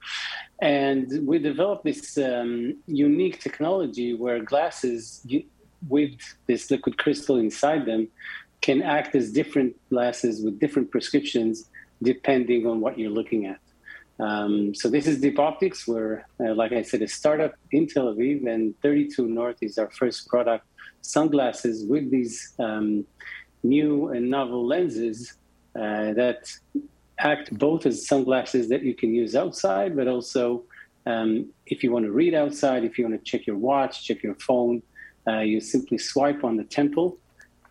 [0.61, 5.43] And we developed this um, unique technology where glasses you,
[5.89, 8.07] with this liquid crystal inside them
[8.61, 11.69] can act as different glasses with different prescriptions
[12.01, 13.59] depending on what you're looking at.
[14.19, 15.87] Um, so this is Deep Optics.
[15.87, 19.89] We're, uh, like I said, a startup in Tel Aviv, and 32 North is our
[19.91, 20.65] first product
[21.05, 23.05] sunglasses with these um,
[23.63, 25.33] new and novel lenses
[25.75, 26.51] uh, that
[27.19, 30.63] act both as sunglasses that you can use outside, but also
[31.05, 34.23] um, if you want to read outside, if you want to check your watch, check
[34.23, 34.81] your phone,
[35.27, 37.17] uh, you simply swipe on the temple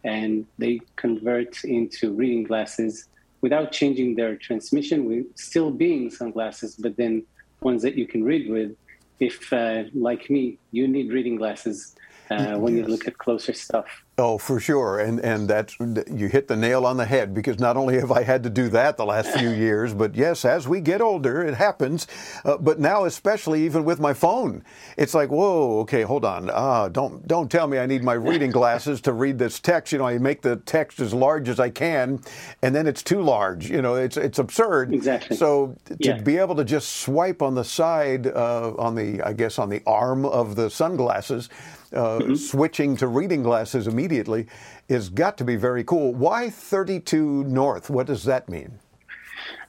[0.04, 3.08] and they convert into reading glasses
[3.40, 7.22] without changing their transmission, with still being sunglasses, but then
[7.60, 8.76] ones that you can read with.
[9.20, 11.94] If, uh, like me, you need reading glasses
[12.30, 13.86] uh, when you look at closer stuff.
[14.16, 17.76] Oh, for sure, and and that's you hit the nail on the head because not
[17.76, 20.80] only have I had to do that the last few years, but yes, as we
[20.80, 22.06] get older, it happens.
[22.44, 24.62] Uh, but now, especially even with my phone,
[24.96, 28.50] it's like, whoa, okay, hold on, ah, don't don't tell me I need my reading
[28.52, 29.92] glasses to read this text.
[29.92, 32.20] You know, I make the text as large as I can,
[32.62, 33.68] and then it's too large.
[33.68, 34.94] You know, it's it's absurd.
[34.94, 35.36] Exactly.
[35.36, 36.20] So to Yeah.
[36.20, 39.82] be able to just swipe on the side, uh, on the I guess on the
[39.88, 41.48] arm of the sunglasses.
[41.94, 42.34] Uh, Mm-hmm.
[42.34, 44.46] Switching to reading glasses immediately
[44.88, 46.12] is got to be very cool.
[46.12, 47.88] Why 32 North?
[47.90, 48.78] What does that mean?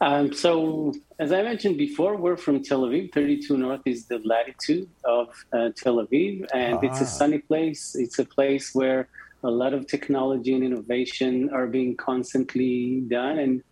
[0.01, 3.13] Um, so, as I mentioned before, we're from Tel Aviv.
[3.13, 7.03] 32 North is the latitude of uh, Tel Aviv, and it's Ah.
[7.03, 7.95] a sunny place.
[7.95, 9.07] It's a place where
[9.43, 13.37] a lot of technology and innovation are being constantly done.
[13.39, 13.63] And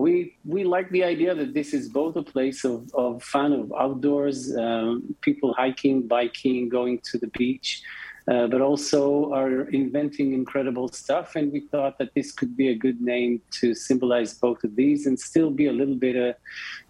[0.00, 3.72] we we like the idea that this is both a place of, of fun, of
[3.78, 7.82] outdoors, um, people hiking, biking, going to the beach,
[8.30, 11.36] uh, but also are inventing incredible stuff.
[11.36, 15.06] And we thought that this could be a good name to symbolize both of these
[15.06, 16.36] and still be a little bit a,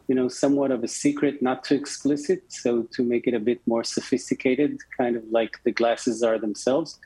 [0.09, 2.43] you know, somewhat of a secret, not too explicit.
[2.49, 6.99] So to make it a bit more sophisticated, kind of like the glasses are themselves.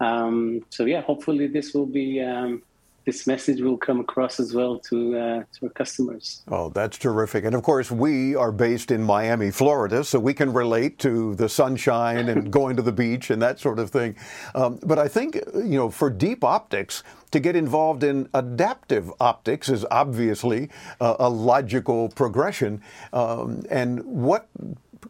[0.00, 2.20] Um, so yeah, hopefully this will be.
[2.20, 2.62] Um,
[3.06, 6.42] this message will come across as well to uh, to our customers.
[6.48, 7.44] Oh, that's terrific.
[7.44, 11.48] And of course, we are based in Miami, Florida, so we can relate to the
[11.48, 14.16] sunshine and going to the beach and that sort of thing.
[14.56, 19.68] Um, but I think, you know, for deep optics, to get involved in adaptive optics
[19.68, 22.82] is obviously uh, a logical progression.
[23.12, 24.48] Um, and what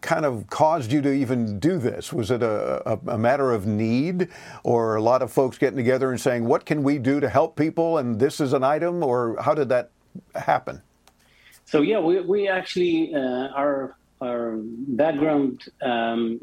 [0.06, 2.12] kind of caused you to even do this?
[2.12, 4.28] Was it a, a, a matter of need,
[4.62, 7.56] or a lot of folks getting together and saying, "What can we do to help
[7.56, 9.90] people?" And this is an item, or how did that
[10.34, 10.80] happen?
[11.66, 15.64] So yeah, we we actually uh, our our background.
[15.82, 16.40] Um,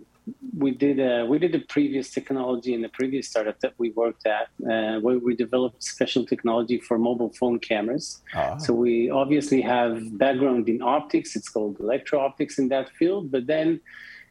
[0.57, 4.25] we did a, we did a previous technology in the previous startup that we worked
[4.25, 8.21] at, uh, where we developed special technology for mobile phone cameras.
[8.35, 8.57] Ah.
[8.57, 11.35] So we obviously have background in optics.
[11.35, 13.31] It's called electro optics in that field.
[13.31, 13.81] But then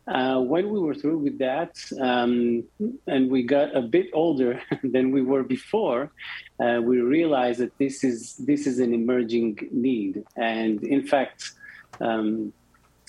[0.09, 2.65] uh, when we were through with that, um,
[3.07, 6.11] and we got a bit older than we were before,
[6.61, 10.25] uh, we realized that this is this is an emerging need.
[10.37, 11.53] And in fact,
[12.01, 12.53] um,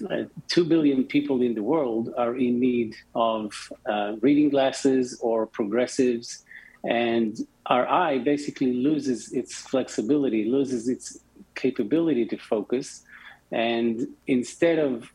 [0.10, 3.53] uh, two billion people in the world are in need of
[3.86, 6.43] uh, reading glasses or progressives,
[6.84, 11.19] and our eye basically loses its flexibility, loses its
[11.56, 13.03] capability to focus,
[13.51, 15.12] and instead of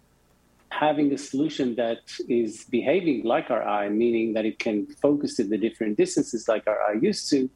[0.71, 5.49] having a solution that is behaving like our eye, meaning that it can focus at
[5.49, 7.51] the different distances like our eye used to,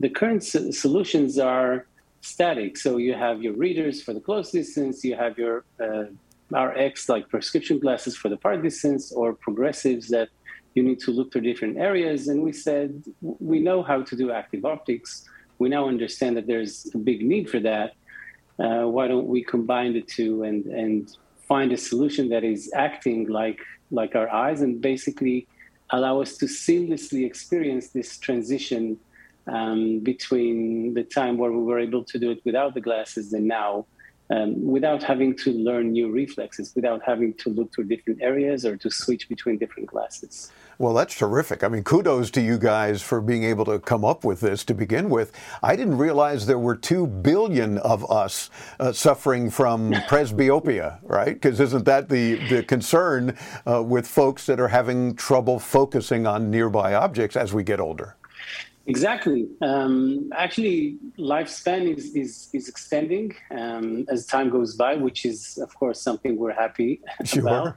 [0.00, 1.86] the current so- solutions are
[2.20, 2.76] static.
[2.76, 6.04] So you have your readers for the close distance, you have your uh,
[6.50, 10.28] RX, like prescription glasses for the distance, or progressives that
[10.74, 12.28] you need to look to different areas.
[12.28, 15.28] And we said, we know how to do active optics.
[15.58, 17.92] We now understand that there's a big need for that.
[18.58, 23.28] Uh, why don't we combine the two and, and find a solution that is acting
[23.28, 25.46] like, like our eyes and basically
[25.90, 28.98] allow us to seamlessly experience this transition
[29.46, 33.46] um, between the time where we were able to do it without the glasses and
[33.46, 33.86] now
[34.30, 38.76] um, without having to learn new reflexes, without having to look to different areas or
[38.76, 40.50] to switch between different glasses.
[40.78, 41.64] Well, that's terrific.
[41.64, 44.74] I mean, kudos to you guys for being able to come up with this to
[44.74, 45.32] begin with.
[45.60, 51.34] I didn't realize there were two billion of us uh, suffering from presbyopia, right?
[51.34, 53.36] Because isn't that the, the concern
[53.66, 58.14] uh, with folks that are having trouble focusing on nearby objects as we get older?
[58.88, 59.46] Exactly.
[59.60, 65.74] Um, actually, lifespan is, is, is extending um, as time goes by, which is, of
[65.74, 67.42] course, something we're happy sure.
[67.42, 67.76] about.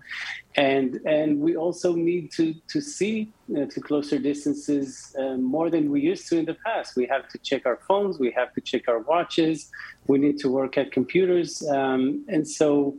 [0.55, 5.89] And and we also need to to see uh, to closer distances uh, more than
[5.89, 6.95] we used to in the past.
[6.95, 9.69] We have to check our phones, we have to check our watches,
[10.07, 12.97] we need to work at computers, um, and so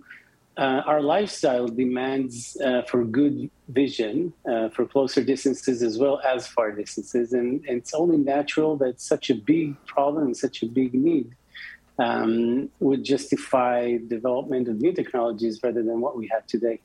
[0.57, 6.47] uh, our lifestyle demands uh, for good vision uh, for closer distances as well as
[6.47, 7.33] far distances.
[7.33, 11.35] And, and, it's only natural that such a big problem such a big need
[11.99, 16.81] um, would justify development of new technologies rather than what we have today.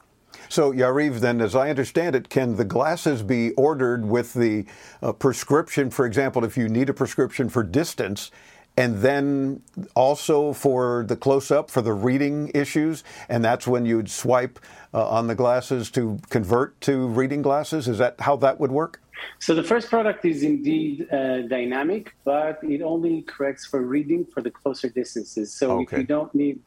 [0.49, 4.65] So, Yariv, then, as I understand it, can the glasses be ordered with the
[5.01, 5.89] uh, prescription?
[5.89, 8.31] For example, if you need a prescription for distance,
[8.77, 9.61] and then
[9.95, 14.59] also for the close up for the reading issues, and that's when you'd swipe
[14.93, 17.87] uh, on the glasses to convert to reading glasses.
[17.87, 19.01] Is that how that would work?
[19.39, 24.41] So the first product is indeed uh, dynamic, but it only corrects for reading for
[24.41, 25.51] the closer distances.
[25.51, 25.95] So okay.
[25.95, 26.59] if you don't need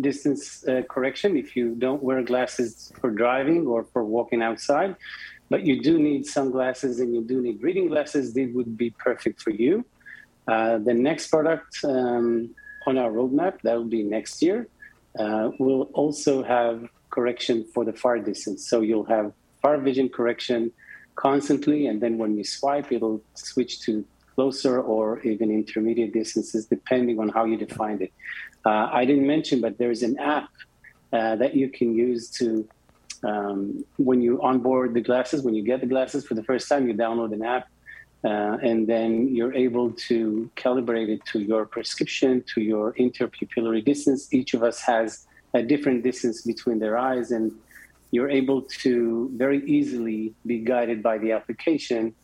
[0.00, 4.96] distance uh, correction, if you don't wear glasses for driving or for walking outside,
[5.50, 9.42] but you do need sunglasses and you do need reading glasses, it would be perfect
[9.42, 9.84] for you.
[10.48, 12.54] Uh, the next product um,
[12.86, 14.66] on our roadmap, that will be next year,
[15.18, 18.66] uh, will also have correction for the far distance.
[18.68, 20.72] So you'll have far vision correction
[21.16, 27.18] constantly, and then when you swipe, it'll switch to closer or even intermediate distances, depending
[27.18, 28.12] on how you define it.
[28.64, 30.48] Uh, I didn't mention, but there's an app
[31.12, 32.66] uh, that you can use to
[33.24, 36.86] um, when you onboard the glasses, when you get the glasses for the first time,
[36.86, 37.66] you download an app
[38.24, 44.32] uh, and then you're able to calibrate it to your prescription, to your interpupillary distance.
[44.32, 47.52] Each of us has a different distance between their eyes, and
[48.10, 52.14] you're able to very easily be guided by the application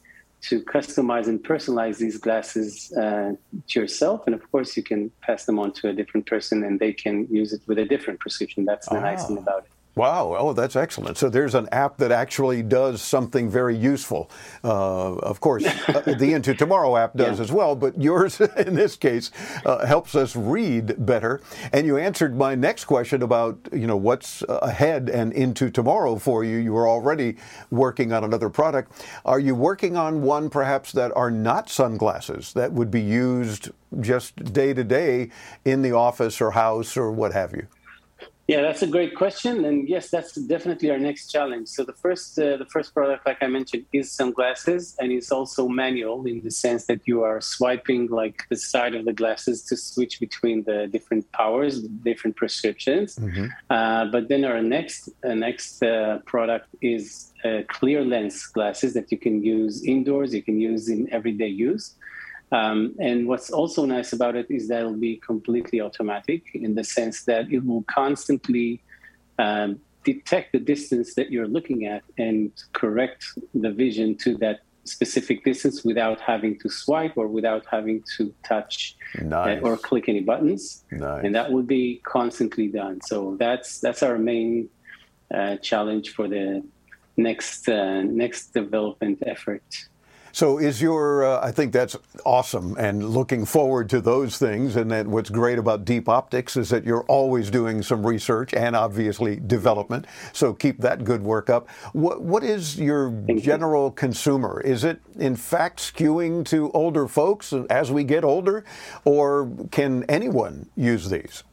[0.42, 3.32] to customize and personalize these glasses uh,
[3.68, 4.26] to yourself.
[4.26, 7.26] And of course, you can pass them on to a different person and they can
[7.30, 8.64] use it with a different prescription.
[8.66, 9.00] That's the ah.
[9.00, 9.73] nice thing about it.
[9.96, 10.34] Wow.
[10.36, 11.18] Oh, that's excellent.
[11.18, 14.28] So there's an app that actually does something very useful.
[14.64, 17.44] Uh, of course, uh, the Into Tomorrow app does yeah.
[17.44, 19.30] as well, but yours, in this case,
[19.64, 21.40] uh, helps us read better.
[21.72, 26.42] And you answered my next question about, you know, what's ahead and into tomorrow for
[26.42, 26.56] you.
[26.56, 27.36] You were already
[27.70, 29.06] working on another product.
[29.24, 34.52] Are you working on one perhaps that are not sunglasses that would be used just
[34.52, 35.30] day to day
[35.64, 37.68] in the office or house or what have you?
[38.46, 41.68] Yeah, that's a great question, and yes, that's definitely our next challenge.
[41.68, 45.66] So the first, uh, the first product, like I mentioned, is sunglasses, and it's also
[45.66, 49.78] manual in the sense that you are swiping like the side of the glasses to
[49.78, 53.16] switch between the different powers, different prescriptions.
[53.16, 53.46] Mm-hmm.
[53.70, 59.10] Uh, but then our next, uh, next uh, product is uh, clear lens glasses that
[59.10, 61.94] you can use indoors, you can use in everyday use.
[62.54, 66.84] Um, and what's also nice about it is that it'll be completely automatic in the
[66.84, 68.80] sense that it will constantly
[69.40, 75.42] um, detect the distance that you're looking at and correct the vision to that specific
[75.44, 79.62] distance without having to swipe or without having to touch uh, nice.
[79.62, 80.84] or click any buttons.
[80.92, 81.24] Nice.
[81.24, 83.00] And that will be constantly done.
[83.00, 84.68] So that's that's our main
[85.34, 86.62] uh, challenge for the
[87.16, 89.64] next uh, next development effort.
[90.34, 94.74] So, is your, uh, I think that's awesome and looking forward to those things.
[94.74, 98.74] And that what's great about Deep Optics is that you're always doing some research and
[98.74, 100.06] obviously development.
[100.32, 101.70] So, keep that good work up.
[101.92, 104.60] What, what is your general consumer?
[104.60, 108.64] Is it in fact skewing to older folks as we get older,
[109.04, 111.44] or can anyone use these?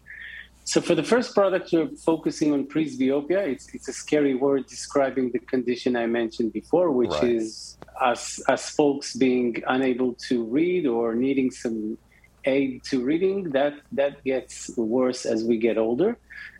[0.71, 3.45] So for the first product, you're focusing on presbyopia.
[3.45, 7.25] It's, it's a scary word describing the condition I mentioned before, which right.
[7.25, 11.97] is us, us folks being unable to read or needing some
[12.45, 13.49] aid to reading.
[13.49, 16.17] That, that gets worse as we get older.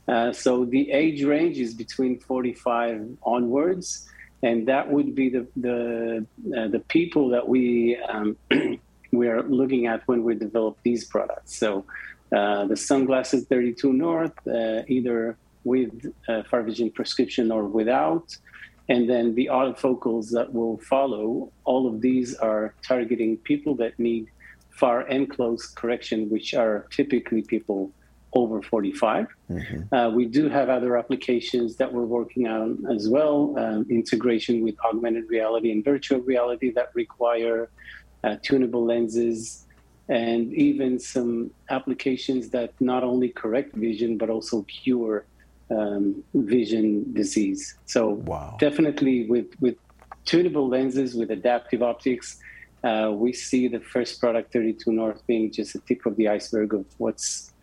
[0.09, 4.09] Uh, so the age range is between 45 onwards,
[4.43, 6.25] and that would be the the
[6.57, 8.35] uh, the people that we um,
[9.13, 11.55] we are looking at when we develop these products.
[11.55, 11.85] So
[12.31, 16.13] the sunglasses 32 North, uh, either with
[16.49, 18.35] far vision prescription or without,
[18.89, 21.51] and then the autofocals that will follow.
[21.65, 24.27] All of these are targeting people that need
[24.69, 27.91] far and close correction, which are typically people
[28.33, 29.27] over 45.
[29.49, 29.93] Mm-hmm.
[29.93, 34.75] Uh, we do have other applications that we're working on as well, um, integration with
[34.85, 37.69] augmented reality and virtual reality that require
[38.23, 39.67] uh, tunable lenses,
[40.11, 45.25] and even some applications that not only correct vision but also cure
[45.71, 47.77] um, vision disease.
[47.85, 48.57] So wow.
[48.59, 49.77] definitely with with
[50.25, 52.37] tunable lenses with adaptive optics.
[52.83, 56.73] Uh, we see the first product 32 North being just a tip of the iceberg
[56.73, 57.53] of what's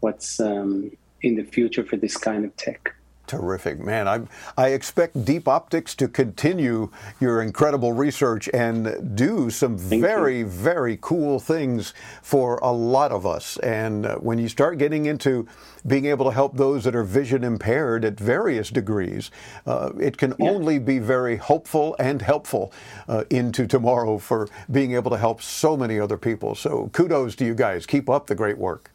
[0.00, 0.90] what's um,
[1.20, 2.94] in the future for this kind of tech.
[3.28, 4.08] Terrific, man.
[4.08, 4.22] I,
[4.56, 10.46] I expect Deep Optics to continue your incredible research and do some Thank very, you.
[10.46, 13.58] very cool things for a lot of us.
[13.58, 15.46] And uh, when you start getting into
[15.86, 19.30] being able to help those that are vision impaired at various degrees,
[19.66, 20.48] uh, it can yeah.
[20.48, 22.72] only be very hopeful and helpful
[23.08, 26.54] uh, into tomorrow for being able to help so many other people.
[26.54, 27.84] So kudos to you guys.
[27.84, 28.90] Keep up the great work.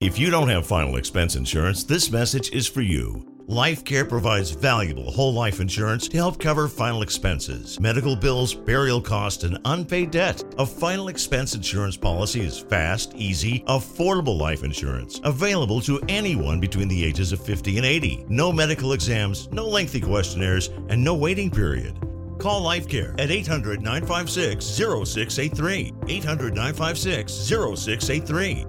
[0.00, 3.22] If you don't have final expense insurance, this message is for you.
[3.46, 9.02] Life Care provides valuable whole life insurance to help cover final expenses, medical bills, burial
[9.02, 10.42] costs, and unpaid debt.
[10.56, 16.88] A final expense insurance policy is fast, easy, affordable life insurance available to anyone between
[16.88, 18.24] the ages of 50 and 80.
[18.30, 21.94] No medical exams, no lengthy questionnaires, and no waiting period.
[22.38, 25.92] Call LifeCare at 800 956 0683.
[26.08, 28.64] 800 956 0683.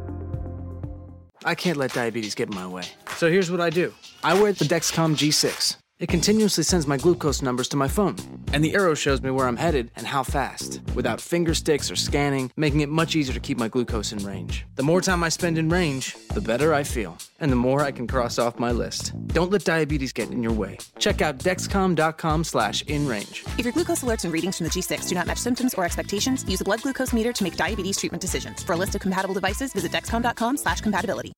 [1.43, 2.83] I can't let diabetes get in my way.
[3.15, 5.80] So here's what I do I wear the Dexcom G6.
[6.01, 8.15] It continuously sends my glucose numbers to my phone,
[8.53, 11.95] and the arrow shows me where I'm headed and how fast, without finger sticks or
[11.95, 14.65] scanning, making it much easier to keep my glucose in range.
[14.77, 17.91] The more time I spend in range, the better I feel, and the more I
[17.91, 19.13] can cross off my list.
[19.27, 20.79] Don't let diabetes get in your way.
[20.97, 23.45] Check out dexcom.com slash in range.
[23.59, 26.43] If your glucose alerts and readings from the G6 do not match symptoms or expectations,
[26.47, 28.63] use a blood glucose meter to make diabetes treatment decisions.
[28.63, 31.33] For a list of compatible devices, visit dexcom.com slash compatibility.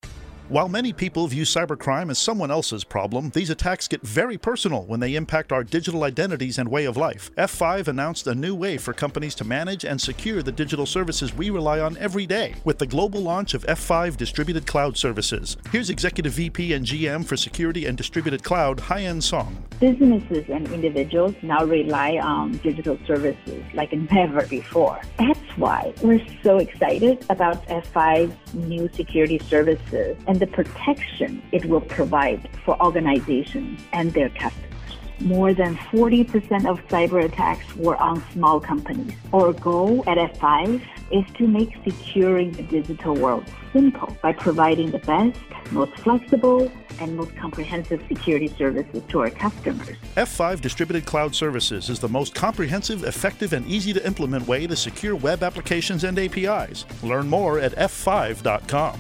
[0.50, 5.00] While many people view cybercrime as someone else's problem, these attacks get very personal when
[5.00, 7.32] they impact our digital identities and way of life.
[7.38, 11.50] F5 announced a new way for companies to manage and secure the digital services we
[11.50, 15.56] rely on every day with the global launch of F5 Distributed Cloud Services.
[15.72, 19.64] Here's Executive VP and GM for Security and Distributed Cloud, Haiyan Song.
[19.80, 25.00] Businesses and individuals now rely on digital services like never before.
[25.18, 32.50] That's why we're so excited about F5's new security services the protection it will provide
[32.66, 34.74] for organizations and their customers.
[35.20, 39.14] More than 40% of cyber attacks were on small companies.
[39.34, 40.82] Our goal at F5
[41.12, 45.40] is to make securing the digital world simple by providing the best,
[45.72, 49.98] most flexible, and most comprehensive security services to our customers.
[50.16, 54.76] F5 Distributed Cloud Services is the most comprehensive, effective, and easy to implement way to
[54.76, 56.86] secure web applications and APIs.
[57.02, 59.00] Learn more at f5.com.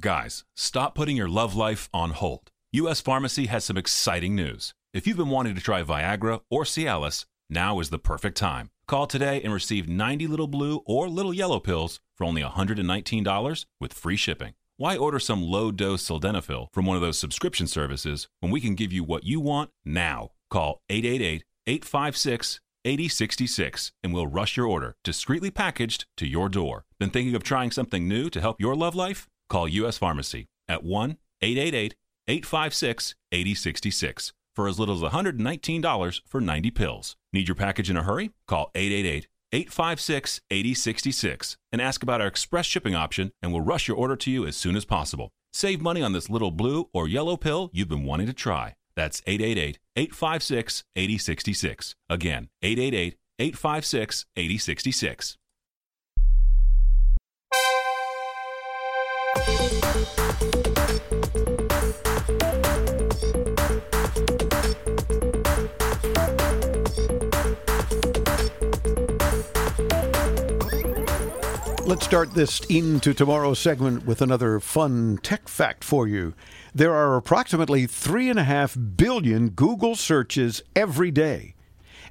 [0.00, 2.50] Guys, stop putting your love life on hold.
[2.72, 3.02] U.S.
[3.02, 4.72] Pharmacy has some exciting news.
[4.94, 8.70] If you've been wanting to try Viagra or Cialis, now is the perfect time.
[8.86, 13.92] Call today and receive 90 little blue or little yellow pills for only $119 with
[13.92, 14.54] free shipping.
[14.78, 18.76] Why order some low dose sildenafil from one of those subscription services when we can
[18.76, 20.30] give you what you want now?
[20.48, 26.86] Call 888 856 8066 and we'll rush your order discreetly packaged to your door.
[26.98, 29.28] Been thinking of trying something new to help your love life?
[29.50, 29.98] Call U.S.
[29.98, 31.96] Pharmacy at 1 888
[32.28, 37.16] 856 8066 for as little as $119 for 90 pills.
[37.32, 38.30] Need your package in a hurry?
[38.46, 43.96] Call 888 856 8066 and ask about our express shipping option, and we'll rush your
[43.96, 45.30] order to you as soon as possible.
[45.52, 48.74] Save money on this little blue or yellow pill you've been wanting to try.
[48.94, 51.94] That's 888 856 8066.
[52.08, 55.38] Again, 888 856 8066.
[71.90, 76.34] Let's start this into tomorrow's segment with another fun tech fact for you.
[76.72, 81.56] There are approximately 3.5 billion Google searches every day,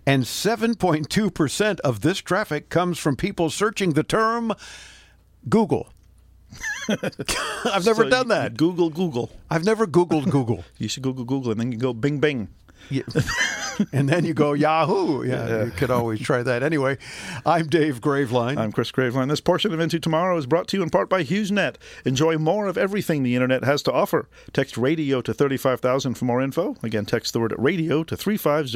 [0.05, 4.51] and 7.2% of this traffic comes from people searching the term
[5.47, 5.87] Google.
[6.89, 8.57] I've never So done that.
[8.57, 9.31] Google Google.
[9.49, 10.65] I've never Googled Google.
[10.77, 12.49] You should Google Google and then you go Bing Bing.
[12.89, 13.03] Yeah.
[13.93, 15.23] and then you go Yahoo.
[15.23, 15.65] Yeah, Yeah.
[15.65, 16.63] you could always try that.
[16.63, 16.97] Anyway,
[17.45, 18.57] I'm Dave Graveline.
[18.57, 19.29] I'm Chris Graveline.
[19.29, 21.75] This portion of Into Tomorrow is brought to you in part by HughesNet.
[22.05, 24.27] Enjoy more of everything the internet has to offer.
[24.53, 26.75] Text radio to 35000 for more info.
[26.83, 28.69] Again, text the word radio to 35000.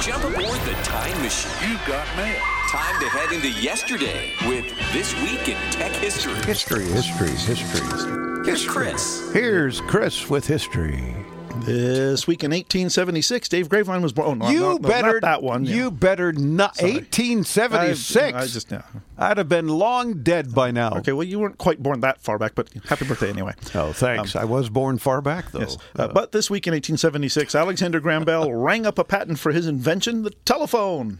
[0.00, 1.70] Jump aboard the time machine.
[1.70, 2.38] You've got mail.
[2.68, 6.34] Time to head into yesterday with This Week in Tech History.
[6.44, 8.04] History, histories, histories.
[8.46, 9.32] Here's Chris.
[9.32, 11.14] Here's Chris with history.
[11.60, 14.28] This week in 1876, Dave Graveline was born.
[14.28, 15.64] Oh, no, you no, no, better not that one.
[15.64, 16.76] You better not.
[16.76, 16.94] Sorry.
[16.94, 18.34] 1876.
[18.34, 18.82] I, I just yeah.
[19.16, 20.90] I'd have been long dead by now.
[20.98, 23.54] Okay, well, you weren't quite born that far back, but happy birthday anyway.
[23.76, 24.36] Oh, thanks.
[24.36, 25.60] I was born far back though.
[25.60, 25.78] Yes.
[25.96, 29.66] Uh, but this week in 1876, Alexander Graham Bell rang up a patent for his
[29.66, 31.18] invention, the telephone.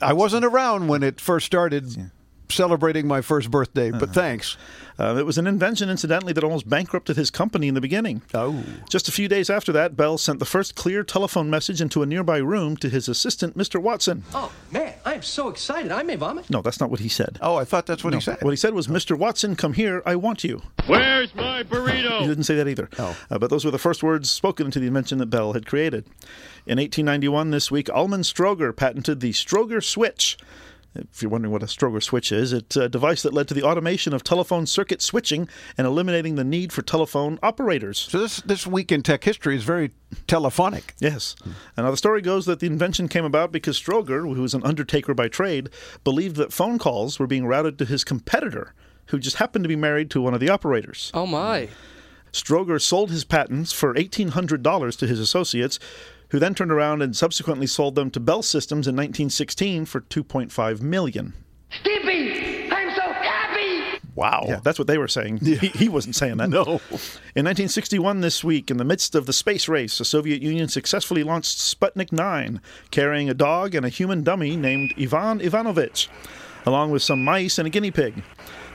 [0.00, 2.10] I wasn't around when it first started
[2.50, 4.56] celebrating my first birthday, but thanks.
[5.00, 8.20] Uh, it was an invention, incidentally, that almost bankrupted his company in the beginning.
[8.34, 8.64] Oh.
[8.90, 12.06] Just a few days after that, Bell sent the first clear telephone message into a
[12.06, 13.80] nearby room to his assistant, Mr.
[13.80, 14.24] Watson.
[14.34, 15.92] Oh, man, I am so excited.
[15.92, 16.50] I may vomit.
[16.50, 17.38] No, that's not what he said.
[17.40, 18.38] Oh, I thought that's what No, he said.
[18.42, 19.16] What he said was, Mr.
[19.16, 20.02] Watson, come here.
[20.04, 20.62] I want you.
[20.86, 22.20] Where's my burrito?
[22.20, 22.88] He didn't say that either.
[22.98, 23.16] Oh.
[23.30, 26.06] Uh, but those were the first words spoken into the invention that Bell had created.
[26.66, 30.36] In 1891, this week, Almon Strowger patented the Strowger switch.
[31.12, 33.62] If you're wondering what a Strowger switch is, it's a device that led to the
[33.62, 37.98] automation of telephone circuit switching and eliminating the need for telephone operators.
[37.98, 39.92] So this this week in tech history is very
[40.26, 40.94] telephonic.
[40.98, 41.36] Yes.
[41.44, 44.64] And now the story goes that the invention came about because Strowger, who was an
[44.64, 45.70] undertaker by trade,
[46.04, 48.74] believed that phone calls were being routed to his competitor,
[49.06, 51.10] who just happened to be married to one of the operators.
[51.14, 51.68] Oh, my.
[52.32, 55.78] Strowger sold his patents for $1,800 to his associates,
[56.30, 60.80] who then turned around and subsequently sold them to Bell Systems in 1916 for $2.5
[60.80, 61.34] million.
[61.70, 63.98] Skippy, I'm so happy.
[64.14, 64.44] Wow.
[64.48, 65.38] Yeah, that's what they were saying.
[65.38, 66.48] He, he wasn't saying that.
[66.58, 66.80] No.
[67.34, 71.22] In 1961, this week, in the midst of the space race, the Soviet Union successfully
[71.22, 72.60] launched Sputnik 9,
[72.90, 76.08] carrying a dog and a human dummy named Ivan Ivanovich,
[76.66, 78.22] along with some mice and a guinea pig.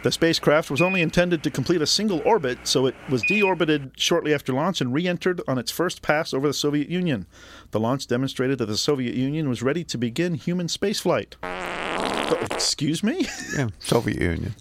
[0.03, 4.33] The spacecraft was only intended to complete a single orbit, so it was deorbited shortly
[4.33, 7.25] after launch and re entered on its first pass over the Soviet Union.
[7.71, 11.35] The launch demonstrated that the Soviet Union was ready to begin human spaceflight.
[12.41, 13.27] Excuse me?
[13.55, 14.55] Yeah, Soviet Union.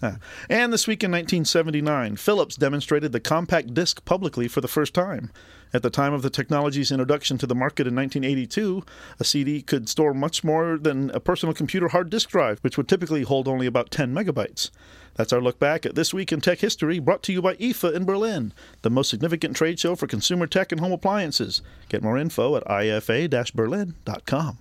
[0.49, 5.31] And this week in 1979, Philips demonstrated the compact disc publicly for the first time.
[5.73, 8.83] At the time of the technology's introduction to the market in 1982,
[9.19, 12.87] a CD could store much more than a personal computer hard disk drive, which would
[12.87, 14.69] typically hold only about 10 megabytes.
[15.15, 17.95] That's our look back at This Week in Tech History, brought to you by IFA
[17.95, 18.53] in Berlin,
[18.83, 21.63] the most significant trade show for consumer tech and home appliances.
[21.89, 24.57] Get more info at ifa-berlin.com.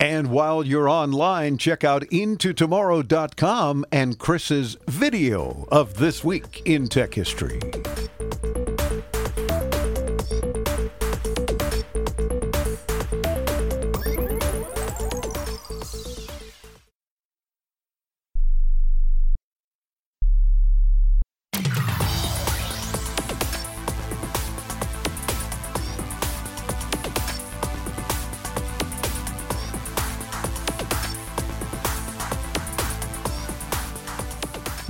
[0.00, 7.14] And while you're online, check out intotomorrow.com and Chris's video of this week in tech
[7.14, 7.60] history.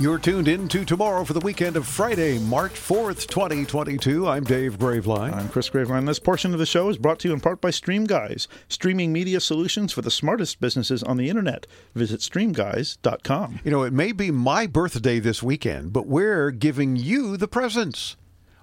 [0.03, 4.27] You're tuned in to tomorrow for the weekend of Friday, March 4th, 2022.
[4.27, 5.33] I'm Dave Graveline.
[5.33, 6.05] I'm Chris Graveline.
[6.05, 9.13] This portion of the show is brought to you in part by Stream Guys, streaming
[9.13, 11.67] media solutions for the smartest businesses on the internet.
[11.95, 13.61] Visit streamguys.com.
[13.63, 18.17] You know, it may be my birthday this weekend, but we're giving you the presents.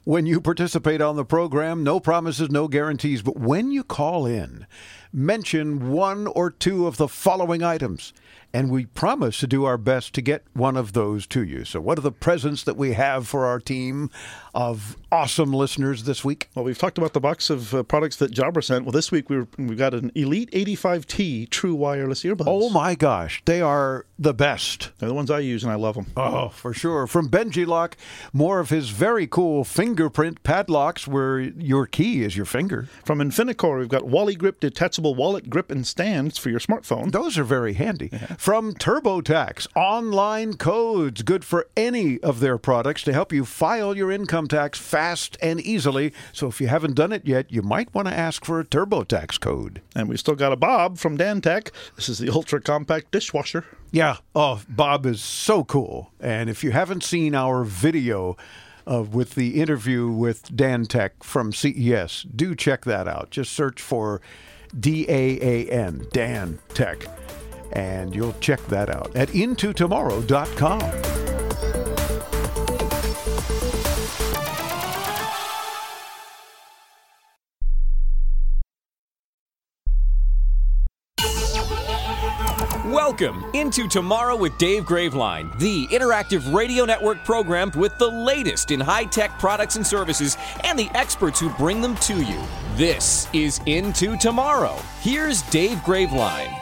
[0.05, 4.67] When you participate on the program, no promises, no guarantees, but when you call in,
[5.13, 8.13] mention one or two of the following items,
[8.53, 11.65] and we promise to do our best to get one of those to you.
[11.65, 14.11] So, what are the presents that we have for our team
[14.55, 16.49] of awesome listeners this week?
[16.55, 18.85] Well, we've talked about the box of uh, products that Jabra sent.
[18.85, 22.45] Well, this week we we got an Elite 85T true wireless earbuds.
[22.47, 24.91] Oh my gosh, they are the best.
[24.99, 26.07] They're the ones I use, and I love them.
[26.17, 27.07] Oh, for sure.
[27.07, 27.95] From BenjiLock,
[28.33, 32.89] more of his very cool fingerprint padlocks where your key is your finger.
[33.05, 37.11] From Infinicore, we've got Wally Grip detachable wallet grip and stands for your smartphone.
[37.13, 38.11] Those are very handy.
[38.13, 38.35] Yeah.
[38.37, 44.11] From TurboTax, online codes good for any of their products to help you file your
[44.11, 46.13] income tax fast and easily.
[46.33, 49.41] So if you haven't done it yet, you might want to ask for a TurboTax
[49.41, 49.81] code.
[49.95, 51.73] And we still got a Bob from Daan Tech.
[51.97, 53.65] This is the ultra compact dishwasher.
[53.91, 54.19] Yeah.
[54.35, 56.13] Oh, Bob is so cool.
[56.21, 58.37] And if you haven't seen our video,
[58.91, 62.23] uh, with the interview with Daan Tech from CES.
[62.35, 63.31] Do check that out.
[63.31, 64.21] Just search for
[64.79, 67.07] D A A N, Daan Tech,
[67.73, 71.20] and you'll check that out at intotomorrow.com.
[83.11, 88.79] Welcome into Tomorrow with Dave Graveline, the interactive radio network program with the latest in
[88.79, 92.41] high tech products and services and the experts who bring them to you.
[92.77, 94.77] This is Into Tomorrow.
[95.01, 96.57] Here's Dave Graveline.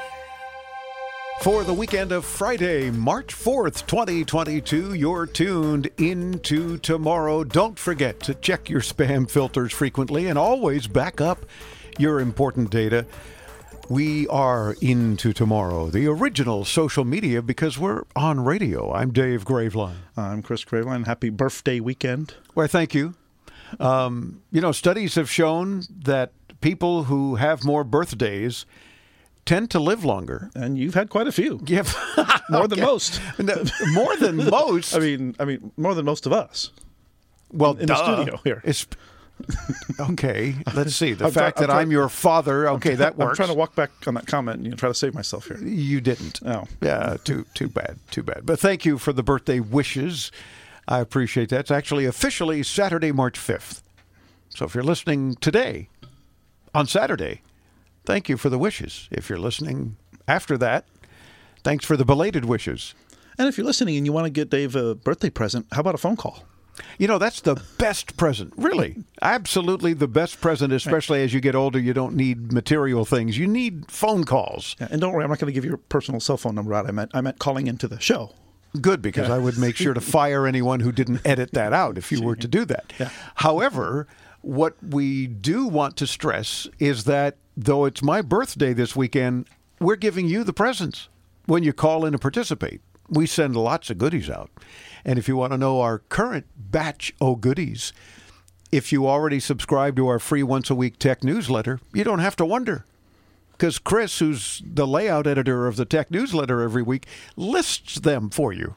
[1.42, 7.44] For the weekend of Friday, March 4th, 2022, you're tuned into tomorrow.
[7.44, 11.44] Don't forget to check your spam filters frequently and always back up
[11.99, 13.05] your important data.
[13.89, 18.93] We are into tomorrow, the original social media, because we're on radio.
[18.93, 19.97] I'm Dave Graveline.
[20.14, 21.07] I'm Chris Graveline.
[21.07, 22.34] Happy birthday weekend.
[22.55, 23.14] Well, thank you.
[23.80, 28.66] Um, you know, studies have shown that people who have more birthdays
[29.47, 30.51] tend to live longer.
[30.55, 31.59] And you've had quite a few.
[31.66, 31.84] Yeah,
[32.51, 33.22] more than most.
[33.93, 34.95] more than most.
[34.95, 36.72] I mean, I mean, more than most of us.
[37.51, 38.61] Well, in, in the studio here.
[38.64, 38.86] It's,
[40.01, 41.12] okay, let's see.
[41.12, 43.30] The I'm fact that I'm your father, okay, that works.
[43.30, 45.47] I'm trying to walk back on that comment and you know, try to save myself
[45.47, 45.59] here.
[45.59, 46.41] You didn't.
[46.45, 46.64] Oh.
[46.80, 48.45] Yeah, too too bad, too bad.
[48.45, 50.30] But thank you for the birthday wishes.
[50.86, 51.61] I appreciate that.
[51.61, 53.82] It's actually officially Saturday, March 5th.
[54.49, 55.89] So if you're listening today,
[56.74, 57.43] on Saturday,
[58.05, 59.09] thank you for the wishes.
[59.11, 60.84] If you're listening after that,
[61.62, 62.95] thanks for the belated wishes.
[63.39, 65.95] And if you're listening and you want to get Dave a birthday present, how about
[65.95, 66.45] a phone call?
[66.99, 68.97] You know, that's the best present, really.
[69.22, 71.79] Absolutely the best present, especially as you get older.
[71.79, 74.76] You don't need material things, you need phone calls.
[74.81, 76.87] Yeah, and don't worry, I'm not going to give your personal cell phone number out.
[76.87, 78.33] I meant, I meant calling into the show.
[78.81, 79.35] Good, because yeah.
[79.35, 82.37] I would make sure to fire anyone who didn't edit that out if you were
[82.37, 82.93] to do that.
[82.99, 83.11] Yeah.
[83.37, 84.07] However,
[84.43, 89.49] what we do want to stress is that though it's my birthday this weekend,
[89.81, 91.09] we're giving you the presents
[91.47, 92.81] when you call in and participate.
[93.09, 94.51] We send lots of goodies out.
[95.05, 97.92] And if you want to know our current batch of goodies,
[98.70, 102.36] if you already subscribe to our free once a week tech newsletter, you don't have
[102.36, 102.84] to wonder.
[103.53, 108.53] Because Chris, who's the layout editor of the tech newsletter every week, lists them for
[108.53, 108.76] you,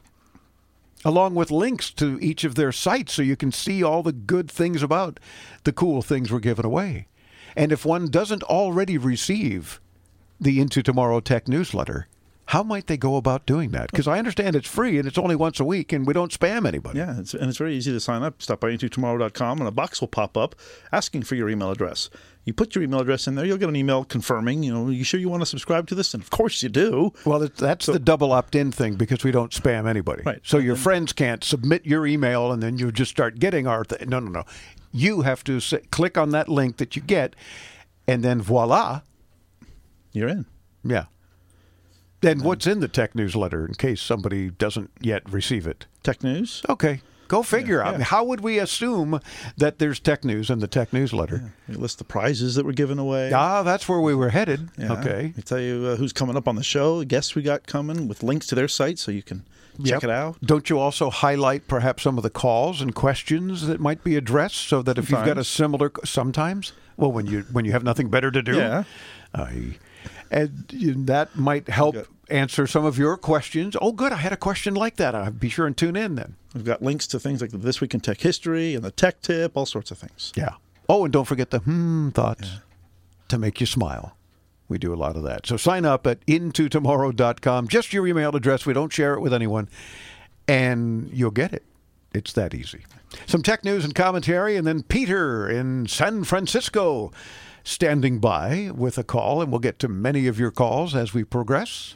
[1.04, 4.50] along with links to each of their sites so you can see all the good
[4.50, 5.20] things about
[5.64, 7.06] the cool things we're giving away.
[7.54, 9.80] And if one doesn't already receive
[10.40, 12.08] the Into Tomorrow Tech newsletter,
[12.46, 13.90] how might they go about doing that?
[13.90, 16.66] Because I understand it's free and it's only once a week and we don't spam
[16.66, 16.98] anybody.
[16.98, 18.42] Yeah, it's, and it's very easy to sign up.
[18.42, 20.56] Stop by intotomorrow.com and a box will pop up
[20.90, 22.10] asking for your email address.
[22.44, 25.04] You put your email address in there, you'll get an email confirming, you know, you
[25.04, 26.12] sure you want to subscribe to this?
[26.12, 27.12] And of course you do.
[27.24, 30.24] Well, that's so, the double opt in thing because we don't spam anybody.
[30.26, 30.40] Right.
[30.42, 34.08] So your friends can't submit your email and then you just start getting our thing.
[34.08, 34.44] No, no, no.
[34.92, 37.36] You have to say, click on that link that you get
[38.08, 39.02] and then voila.
[40.12, 40.46] You're in.
[40.84, 41.04] Yeah.
[42.22, 45.86] Then what's in the tech newsletter in case somebody doesn't yet receive it?
[46.02, 46.62] Tech news?
[46.68, 47.02] Okay.
[47.28, 47.98] Go figure yeah, out.
[47.98, 48.04] Yeah.
[48.04, 49.18] How would we assume
[49.56, 51.40] that there's tech news in the tech newsletter?
[51.42, 51.48] Yeah.
[51.68, 53.32] We list the prizes that were given away.
[53.32, 54.68] Ah, that's where we were headed.
[54.78, 55.32] Okay.
[55.34, 58.22] We tell you uh, who's coming up on the show, guests we got coming with
[58.22, 59.44] links to their site so you can
[59.78, 60.04] check yep.
[60.04, 60.40] it out.
[60.42, 64.68] Don't you also highlight perhaps some of the calls and questions that might be addressed
[64.68, 65.26] so that if sometimes.
[65.26, 68.56] you've got a similar sometimes, well when you when you have nothing better to do,
[68.56, 68.84] yeah.
[69.34, 69.76] I
[70.30, 71.96] and that might help
[72.32, 73.76] answer some of your questions.
[73.80, 74.12] Oh, good.
[74.12, 75.14] I had a question like that.
[75.14, 76.36] I'll be sure and tune in then.
[76.54, 79.56] We've got links to things like This Week in Tech History and the Tech Tip,
[79.56, 80.32] all sorts of things.
[80.36, 80.54] Yeah.
[80.88, 82.58] Oh, and don't forget the hmm thoughts yeah.
[83.28, 84.16] to make you smile.
[84.68, 85.46] We do a lot of that.
[85.46, 87.68] So sign up at intotomorrow.com.
[87.68, 88.64] Just your email address.
[88.64, 89.68] We don't share it with anyone.
[90.48, 91.62] And you'll get it.
[92.14, 92.80] It's that easy.
[93.26, 97.12] Some tech news and commentary, and then Peter in San Francisco
[97.64, 101.24] standing by with a call, and we'll get to many of your calls as we
[101.24, 101.94] progress.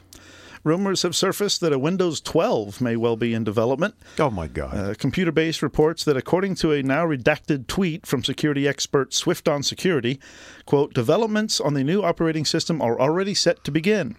[0.67, 3.95] Rumors have surfaced that a Windows 12 may well be in development.
[4.19, 4.73] Oh my God!
[4.73, 9.63] Uh, ComputerBase reports that according to a now redacted tweet from security expert Swift on
[9.63, 10.19] Security,
[10.65, 14.17] quote, developments on the new operating system are already set to begin.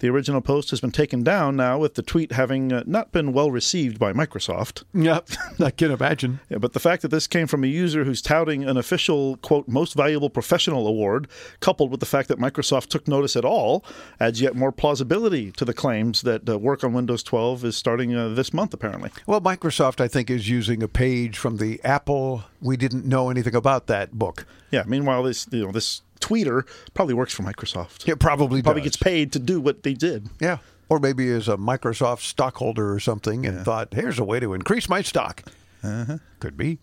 [0.00, 3.34] The original post has been taken down now, with the tweet having uh, not been
[3.34, 4.82] well received by Microsoft.
[4.94, 5.28] Yep,
[5.60, 6.40] I can imagine.
[6.48, 9.68] Yeah, but the fact that this came from a user who's touting an official, quote,
[9.68, 11.28] most valuable professional award,
[11.60, 13.84] coupled with the fact that Microsoft took notice at all,
[14.18, 18.14] adds yet more plausibility to the claims that uh, work on Windows 12 is starting
[18.16, 19.10] uh, this month, apparently.
[19.26, 23.54] Well, Microsoft, I think, is using a page from the Apple We Didn't Know Anything
[23.54, 24.46] About That book.
[24.70, 28.08] Yeah, meanwhile, this, you know, this tweeter probably works for Microsoft.
[28.08, 28.92] It probably probably does.
[28.92, 30.28] gets paid to do what they did.
[30.40, 30.58] Yeah.
[30.88, 34.88] Or maybe as a Microsoft stockholder or something and thought, here's a way to increase
[34.88, 35.44] my stock.
[35.82, 36.18] Uh-huh.
[36.40, 36.78] Could be.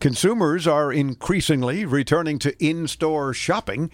[0.00, 3.90] Consumers are increasingly returning to in store shopping,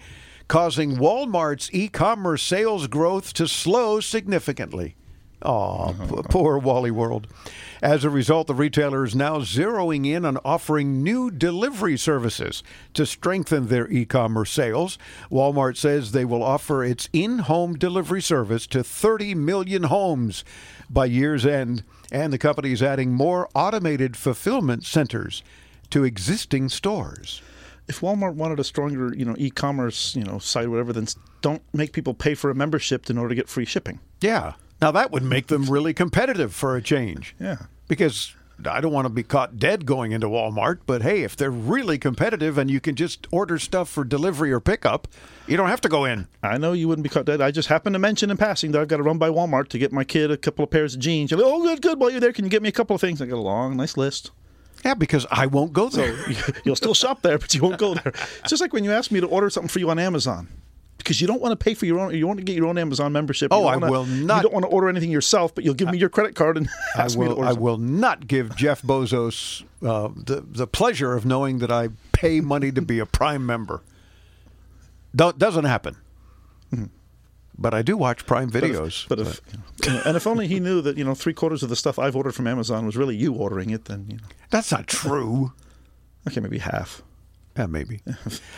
[0.47, 4.95] causing Walmart's e commerce sales growth to slow significantly.
[5.43, 7.27] Aw, p- poor Wally World.
[7.81, 12.61] As a result, the retailer is now zeroing in on offering new delivery services
[12.93, 14.97] to strengthen their e commerce sales.
[15.31, 20.43] Walmart says they will offer its in home delivery service to 30 million homes
[20.89, 25.43] by year's end, and the company is adding more automated fulfillment centers
[25.89, 27.41] to existing stores.
[27.87, 31.07] If Walmart wanted a stronger, you know, e-commerce, you know, site or whatever, then
[31.41, 33.99] don't make people pay for a membership in order to get free shipping.
[34.21, 34.53] Yeah.
[34.81, 37.35] Now that would make them really competitive for a change.
[37.39, 37.57] Yeah.
[37.87, 38.33] Because
[38.65, 41.97] I don't want to be caught dead going into Walmart, but hey, if they're really
[41.97, 45.07] competitive and you can just order stuff for delivery or pickup,
[45.47, 46.27] you don't have to go in.
[46.43, 47.41] I know you wouldn't be caught dead.
[47.41, 49.77] I just happened to mention in passing that I've got to run by Walmart to
[49.77, 51.31] get my kid a couple of pairs of jeans.
[51.31, 51.99] You're like, oh, good, good.
[51.99, 53.21] While you're there, can you get me a couple of things?
[53.21, 54.31] I got a long, nice list.
[54.83, 56.15] Yeah, because I won't go there.
[56.33, 58.13] So you'll still shop there, but you won't go there.
[58.13, 60.47] It's just like when you ask me to order something for you on Amazon.
[60.99, 62.77] Because you don't want to pay for your own, you want to get your own
[62.77, 63.51] Amazon membership.
[63.51, 65.89] Oh, I wanna- will not- You don't want to order anything yourself, but you'll give
[65.89, 67.37] me your credit card and I ask me to will.
[67.39, 67.49] order.
[67.49, 72.41] I will not give Jeff Bezos uh, the the pleasure of knowing that I pay
[72.41, 73.81] money to be a Prime member.
[75.15, 75.95] Do- doesn't happen.
[77.57, 79.07] But I do watch Prime But if- videos.
[79.09, 79.41] But if,
[79.85, 81.99] you know, and if only he knew that you know three quarters of the stuff
[81.99, 84.23] I've ordered from Amazon was really you ordering it, then you know.
[84.49, 85.51] That's not true.
[86.27, 87.01] Okay, maybe half.
[87.59, 87.99] Yeah, maybe.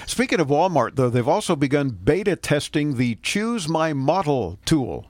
[0.05, 5.07] Speaking of Walmart, though, they've also begun beta testing the Choose My Model tool.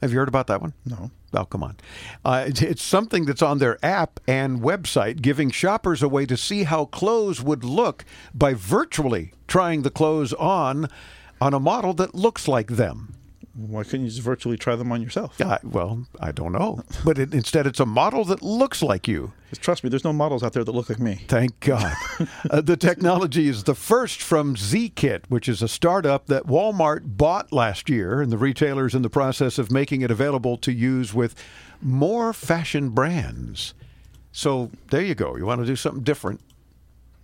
[0.00, 0.72] Have you heard about that one?
[0.84, 1.12] No.
[1.32, 1.76] Oh, come on.
[2.24, 6.36] Uh, it's, it's something that's on their app and website, giving shoppers a way to
[6.36, 8.04] see how clothes would look
[8.34, 10.88] by virtually trying the clothes on
[11.40, 13.14] on a model that looks like them.
[13.54, 15.38] Why couldn't you just virtually try them on yourself?
[15.38, 16.82] Uh, well, I don't know.
[17.04, 19.32] But it, instead, it's a model that looks like you.
[19.50, 21.20] Just trust me, there's no models out there that look like me.
[21.28, 21.94] Thank God.
[22.50, 27.52] uh, the technology is the first from Zeekit, which is a startup that Walmart bought
[27.52, 31.34] last year, and the retailer's in the process of making it available to use with
[31.82, 33.74] more fashion brands.
[34.32, 35.36] So there you go.
[35.36, 36.40] You want to do something different?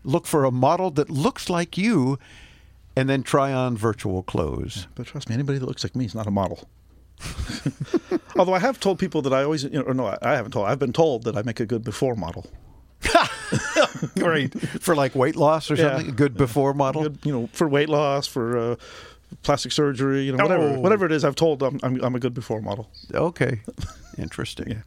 [0.05, 2.19] Look for a model that looks like you
[2.99, 4.87] and then try on virtual clothes.
[4.95, 6.69] But trust me, anybody that looks like me is not a model.
[8.37, 10.67] Although I have told people that I always, you know, or no, I haven't told.
[10.67, 12.47] I've been told that I make a good before model.
[14.19, 14.59] Great.
[14.83, 15.91] For like weight loss or Yeah.
[15.97, 16.09] something?
[16.11, 17.03] A good before model?
[17.05, 18.77] Good, you know, for weight loss, for uh,
[19.43, 20.81] plastic surgery, you know, whatever, Oh.
[20.81, 21.25] whatever it is.
[21.25, 22.89] I've told I'm, I'm, I'm a good before model.
[23.15, 23.61] Okay.
[24.19, 24.83] Interesting.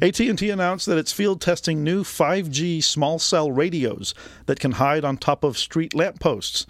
[0.00, 4.14] AT&T announced that it's field testing new 5G small cell radios
[4.46, 6.66] that can hide on top of street lampposts.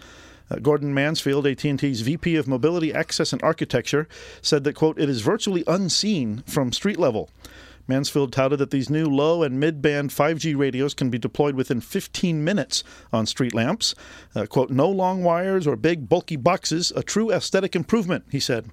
[0.50, 4.08] Uh, Gordon Mansfield, AT&T's VP of Mobility, Access and Architecture,
[4.42, 7.30] said that quote it is virtually unseen from street level.
[7.86, 11.80] Mansfield touted that these new low and mid band 5G radios can be deployed within
[11.80, 12.82] 15 minutes
[13.12, 13.94] on street lamps.
[14.34, 18.70] Uh, quote, no long wires or big bulky boxes, a true aesthetic improvement, he said.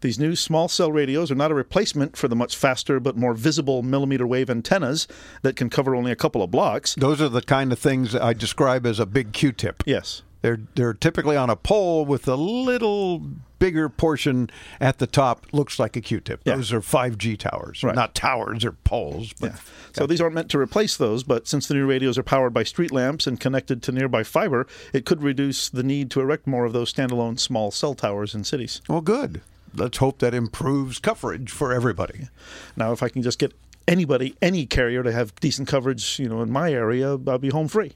[0.00, 3.34] These new small cell radios are not a replacement for the much faster but more
[3.34, 5.06] visible millimeter wave antennas
[5.42, 6.94] that can cover only a couple of blocks.
[6.94, 9.82] Those are the kind of things I describe as a big Q-tip.
[9.84, 10.22] Yes.
[10.44, 13.22] They're they're typically on a pole with a little
[13.58, 15.46] bigger portion at the top.
[15.52, 16.44] Looks like a Q-tip.
[16.44, 17.94] Those are 5G towers, Right.
[17.94, 18.60] not towers.
[18.60, 19.32] They're poles.
[19.40, 19.54] But
[19.94, 22.62] So these aren't meant to replace those, but since the new radios are powered by
[22.62, 26.66] street lamps and connected to nearby fiber, it could reduce the need to erect more
[26.66, 28.82] of those standalone small cell towers in cities.
[28.86, 29.40] well, good.
[29.74, 32.28] Let's hope that improves coverage for everybody.
[32.76, 33.54] Now, if I can just get
[33.88, 37.68] anybody, any carrier to have decent coverage, you know, in my area, I'll be home
[37.68, 37.92] free.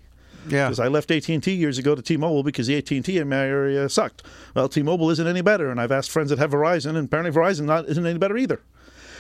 [0.49, 0.67] Yeah.
[0.67, 3.19] Because I left AT and T years ago to T-Mobile because the AT and T
[3.19, 4.23] in my area sucked.
[4.55, 7.65] Well, T-Mobile isn't any better, and I've asked friends that have Verizon, and apparently Verizon
[7.65, 8.61] not isn't any better either.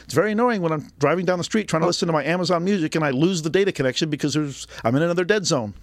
[0.05, 2.64] It's very annoying when I'm driving down the street trying to listen to my Amazon
[2.64, 5.75] Music and I lose the data connection because there's I'm in another dead zone.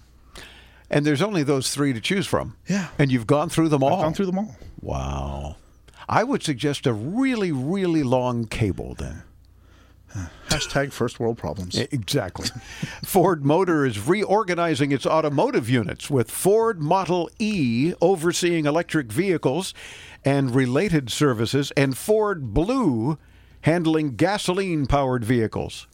[0.90, 2.56] And there's only those three to choose from.
[2.66, 2.88] Yeah.
[2.98, 3.94] And you've gone through them all.
[3.94, 4.56] I've gone through them all.
[4.80, 5.56] Wow.
[6.08, 9.22] I would suggest a really, really long cable then.
[10.48, 11.76] Hashtag first world problems.
[11.76, 12.48] Exactly.
[13.04, 19.74] Ford Motor is reorganizing its automotive units with Ford Model E overseeing electric vehicles
[20.24, 23.18] and related services, and Ford Blue
[23.62, 25.86] handling gasoline powered vehicles.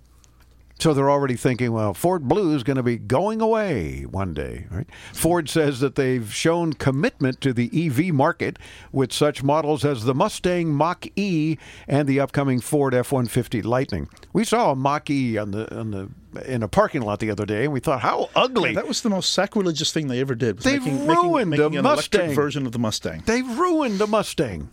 [0.82, 4.66] So they're already thinking, well, Ford Blue is going to be going away one day.
[4.68, 4.88] Right?
[5.12, 8.58] Ford says that they've shown commitment to the EV market
[8.90, 11.56] with such models as the Mustang Mach E
[11.86, 14.08] and the upcoming Ford F-150 Lightning.
[14.32, 16.10] We saw a Mach E on the on the
[16.46, 18.70] in a parking lot the other day, and we thought, how ugly!
[18.70, 20.58] Yeah, that was the most sacrilegious thing they ever did.
[20.58, 22.34] They making, ruined making, making the Mustang.
[22.34, 23.22] version of the Mustang.
[23.24, 24.70] They ruined the Mustang.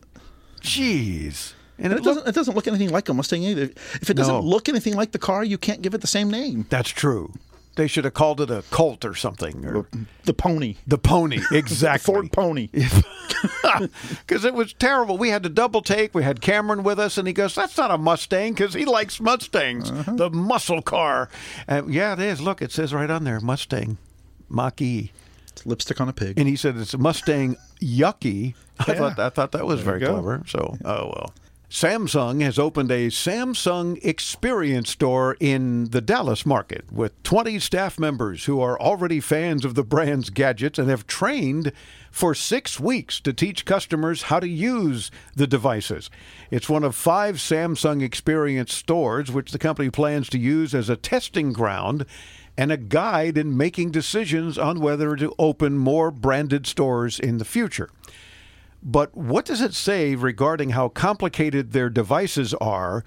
[0.59, 1.53] Jeez.
[1.81, 2.27] And it, doesn't.
[2.27, 3.69] It doesn't look anything like a Mustang either.
[4.01, 4.41] If it doesn't No.
[4.41, 6.65] look anything like the car, you can't give it the same name.
[6.69, 7.33] That's true.
[7.75, 9.65] They should have called it a Colt or something.
[9.65, 9.87] Or
[10.25, 10.75] the Pony.
[10.85, 12.13] The Pony, exactly.
[12.13, 12.69] Ford Pony.
[14.27, 15.17] Because it was terrible.
[15.17, 16.13] We had to double take.
[16.13, 19.21] We had Cameron with us, and he goes, That's not a Mustang because he likes
[19.21, 20.15] Mustangs, Uh-huh.
[20.15, 21.29] the muscle car.
[21.67, 22.41] And yeah, it is.
[22.41, 23.97] Look, it says right on there Mustang
[24.49, 25.11] Mach E.
[25.47, 26.37] It's lipstick on a pig.
[26.37, 28.55] And he said it's a Mustang Yucky.
[28.79, 30.41] I, thought, I thought that was There very clever.
[30.47, 31.33] So, oh well.
[31.69, 38.45] Samsung has opened a Samsung Experience store in the Dallas market with 20 staff members
[38.45, 41.71] who are already fans of the brand's gadgets and have trained
[42.09, 46.09] for six weeks to teach customers how to use the devices.
[46.49, 50.97] It's one of five Samsung Experience stores which the company plans to use as a
[50.97, 52.07] testing ground
[52.57, 57.45] and a guide in making decisions on whether to open more branded stores in the
[57.45, 57.91] future.
[58.81, 63.03] But what does it say regarding how complicated their devices are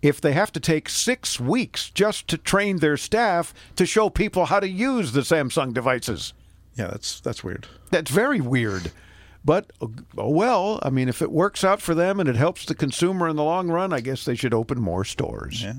[0.00, 4.46] if they have to take six weeks just to train their staff to show people
[4.46, 6.32] how to use the Samsung devices?
[6.74, 7.66] Yeah, that's that's weird.
[7.90, 8.90] That's very weird.
[9.44, 12.74] But oh well, I mean, if it works out for them and it helps the
[12.74, 15.62] consumer in the long run, I guess they should open more stores.
[15.62, 15.74] Yeah.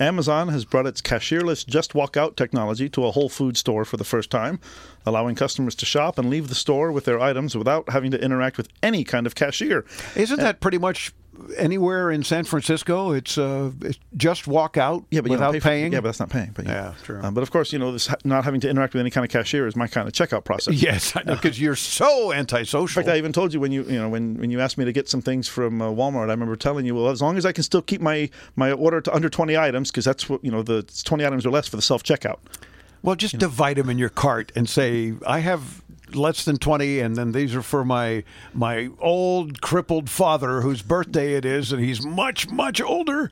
[0.00, 3.96] Amazon has brought its cashierless Just Walk Out technology to a Whole Food store for
[3.96, 4.60] the first time,
[5.04, 8.56] allowing customers to shop and leave the store with their items without having to interact
[8.56, 9.84] with any kind of cashier.
[10.16, 11.12] Isn't that pretty much
[11.56, 13.12] anywhere in San Francisco?
[13.12, 15.92] It's, uh, it's just walk out Yeah, but you without pay for- paying.
[15.92, 16.50] yeah, but that's not paying.
[16.54, 17.20] But Yeah, true.
[17.20, 19.30] Uh, but of course, you know, this not having to interact with any kind of
[19.30, 20.74] cashier is my kind of checkout process.
[20.82, 23.00] Yes, I know, because you're so antisocial.
[23.00, 24.84] In fact, I even told you when you you know when, when you asked me
[24.84, 27.46] to get some things from uh, Walmart, I remember telling you, well, as long as
[27.46, 30.50] I can still keep my my order to under twenty items, because that's what you
[30.50, 32.38] know the twenty items or less for the self checkout.
[33.02, 35.82] Well, just divide them in your cart and say, I have
[36.14, 41.34] less than 20 and then these are for my my old crippled father whose birthday
[41.34, 43.30] it is and he's much much older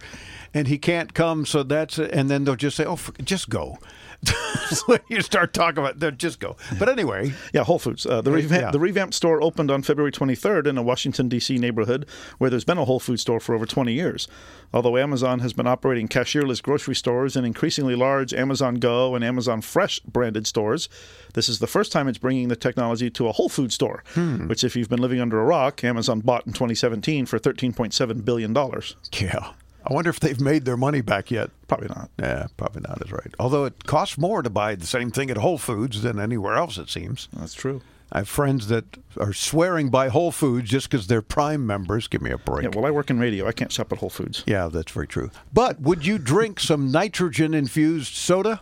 [0.55, 3.79] and he can't come so that's and then they'll just say oh f- just go
[5.09, 8.05] you start talking about they'll just go but anyway Yeah, Whole Foods.
[8.07, 8.71] Uh, the, revamp, Yeah.
[8.71, 11.57] the revamped store opened on February 23rd in a Washington, D.C.
[11.59, 12.07] neighborhood
[12.39, 14.29] where there's been a Whole Foods store for over 20 years.
[14.73, 19.61] Although Amazon has been operating cashierless grocery stores and increasingly large Amazon Go and Amazon
[19.63, 20.89] Fresh branded stores,
[21.35, 24.47] this is the first time it's bringing the technology to a Whole Foods store, Hmm.
[24.49, 28.55] which, if you've been living under a rock, Amazon bought in 2017 for $13.7 billion.
[28.55, 29.53] yeah
[29.87, 31.51] I wonder if they've made their money back yet.
[31.69, 32.11] Probably not.
[32.19, 33.35] Yeah, probably not is right.
[33.39, 36.77] Although it costs more to buy the same thing at Whole Foods than anywhere else,
[36.79, 37.29] it seems.
[37.33, 37.81] That's true.
[38.13, 38.85] I have friends that
[39.19, 42.09] are swearing by Whole Foods just because they're Prime members.
[42.09, 42.65] Give me a break.
[42.65, 43.47] Yeah, well, I work in radio.
[43.47, 44.43] I can't shop at Whole Foods.
[44.47, 45.31] Yeah, that's very true.
[45.53, 48.61] But would you drink some nitrogen infused soda?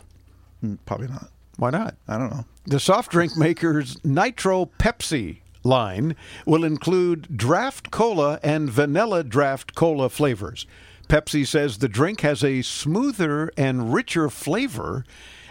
[0.63, 1.29] Mm, Probably not.
[1.57, 1.95] Why not?
[2.07, 2.45] I don't know.
[2.67, 6.15] The soft drink maker's Nitro Pepsi line
[6.45, 10.65] will include draft cola and vanilla draft cola flavors.
[11.09, 15.03] Pepsi says the drink has a smoother and richer flavor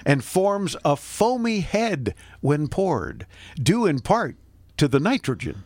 [0.06, 3.26] and forms a foamy head when poured,
[3.60, 4.36] due in part
[4.76, 5.64] to the nitrogen.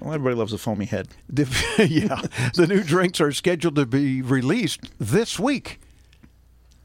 [0.00, 1.08] Well, everybody loves a foamy head.
[1.78, 2.22] Yeah,
[2.54, 5.80] the new drinks are scheduled to be released this week.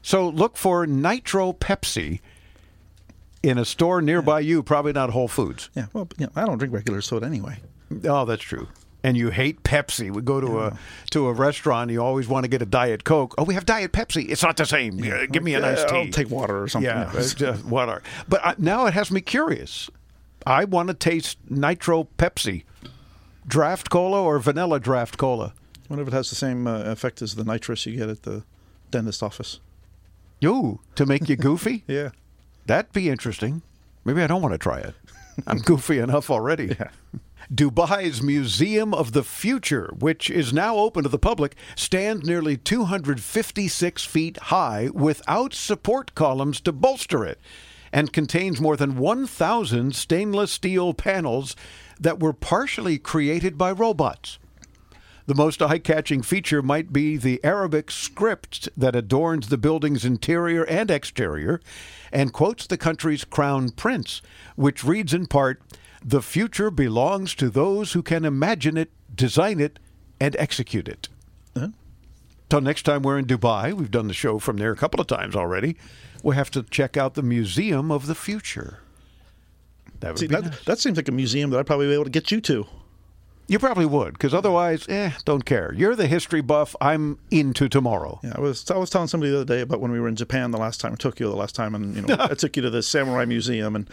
[0.02, 2.20] So look for Nitro Pepsi
[3.42, 5.70] in a store nearby you, probably not Whole Foods.
[5.74, 7.58] Yeah, well, yeah, I don't drink regular soda anyway.
[8.04, 8.68] Oh, that's true.
[9.02, 10.10] And you hate Pepsi.
[10.10, 10.78] We go to a
[11.10, 11.90] to a restaurant.
[11.90, 13.34] You always want to get a Diet Coke.
[13.38, 14.28] Oh, we have Diet Pepsi.
[14.28, 14.98] It's not the same.
[15.02, 15.96] Uh, Give me a nice Yeah, tea.
[15.96, 16.90] I'll take water or something.
[16.90, 18.02] Yeah, water.
[18.28, 19.88] But uh, now it has me curious.
[20.46, 22.64] I want to taste Nitro Pepsi,
[23.46, 25.54] draft cola or vanilla draft cola.
[25.88, 28.42] wonder if it has the same uh, effect as the nitrous you get at the
[28.90, 29.60] dentist office.
[30.40, 31.84] You to make you goofy?
[31.86, 32.10] Yeah.
[32.66, 33.62] That'd be interesting.
[34.04, 34.94] Maybe I don't want to try it.
[35.46, 36.76] I'm goofy enough already.
[37.52, 44.04] Dubai's Museum of the Future, which is now open to the public, stands nearly 256
[44.04, 47.40] feet high without support columns to bolster it
[47.92, 51.56] and contains more than 1,000 stainless steel panels
[51.98, 54.38] that were partially created by robots.
[55.26, 60.62] The most eye catching feature might be the Arabic script that adorns the building's interior
[60.66, 61.60] and exterior
[62.12, 64.22] and quotes the country's crown prince,
[64.54, 65.60] which reads in part
[66.02, 69.78] The future belongs to those who can imagine it, design it,
[70.18, 71.08] and execute it.
[71.54, 71.68] Uh-huh.
[72.50, 75.06] So next time we're in Dubai, we've done the show from there a couple of
[75.06, 75.76] times already.
[76.22, 78.80] We'll have to check out the Museum of the Future.
[80.00, 82.04] That would See, be that, that seems like a museum that I'd probably be able
[82.04, 82.66] to get you to.
[83.50, 85.74] You probably would, because otherwise, eh, don't care.
[85.74, 86.76] You're the history buff.
[86.80, 88.20] I'm into tomorrow.
[88.22, 90.14] Yeah, I was I was telling somebody the other day about when we were in
[90.14, 92.70] Japan the last time, Tokyo the last time, and you know I took you to
[92.70, 93.90] the Samurai Museum, and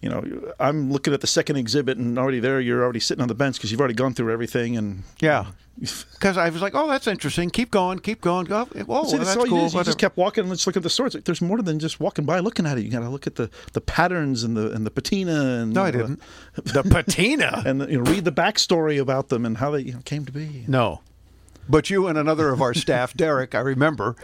[0.00, 3.26] you know I'm looking at the second exhibit, and already there you're already sitting on
[3.26, 5.46] the bench because you've already gone through everything, and Yeah.
[6.20, 7.48] Because I was like, oh, that's interesting.
[7.48, 8.44] Keep going, keep going.
[8.44, 8.68] Go.
[8.88, 9.64] Oh, See, that's all cool.
[9.64, 11.14] is you just kept walking and let's look at the swords.
[11.14, 12.82] Like, there's more than just walking by looking at it.
[12.82, 15.84] You got to look at the, the patterns and the and the patina and No,
[15.84, 16.20] I the- didn't.
[16.64, 20.00] The patina and you know, read the backstory about them and how they you know,
[20.04, 20.64] came to be.
[20.68, 21.00] No.
[21.68, 24.16] But you and another of our staff, Derek, I remember,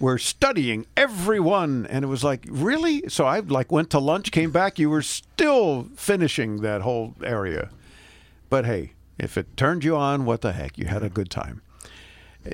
[0.00, 3.08] were studying every one, and it was like, really?
[3.08, 7.68] So I like went to lunch, came back, you were still finishing that whole area.
[8.48, 10.78] But hey, if it turned you on, what the heck?
[10.78, 11.62] You had a good time.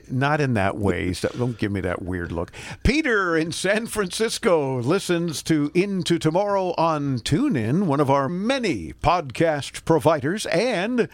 [0.08, 1.12] Not in that way.
[1.12, 2.52] So don't give me that weird look.
[2.84, 9.84] Peter in San Francisco listens to Into Tomorrow on TuneIn, one of our many podcast
[9.84, 11.08] providers, and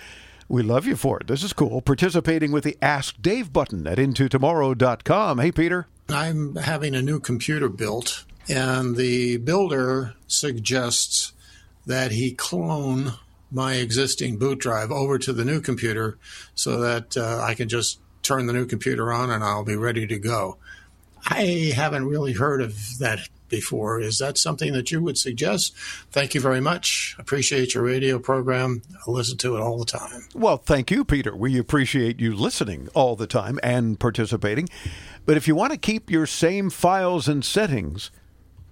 [0.49, 1.27] we love you for it.
[1.27, 1.81] This is cool.
[1.81, 5.39] Participating with the Ask Dave button at intotomorrow.com.
[5.39, 5.87] Hey, Peter.
[6.09, 11.33] I'm having a new computer built, and the builder suggests
[11.87, 13.15] that he clone
[13.57, 16.19] my existing boot drive over to the new computer
[16.55, 20.07] so that uh, I can just turn the new computer on and I'll be ready
[20.07, 20.59] to go.
[21.27, 23.99] I haven't really heard of that before.
[23.99, 25.75] Is that something that you would suggest?
[26.11, 27.17] Thank you very much.
[27.19, 28.83] Appreciate your radio program.
[28.95, 30.29] I listen to it all the time.
[30.35, 31.35] Well, thank you, Peter.
[31.35, 34.69] We appreciate you listening all the time and participating.
[35.25, 38.11] But if you want to keep your same files and settings,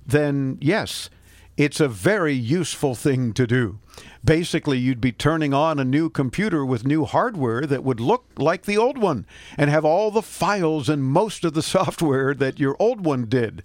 [0.07, 1.09] then yes,
[1.57, 3.78] it's a very useful thing to do.
[4.25, 8.64] Basically, you'd be turning on a new computer with new hardware that would look like
[8.64, 9.27] the old one
[9.59, 13.62] and have all the files and most of the software that your old one did.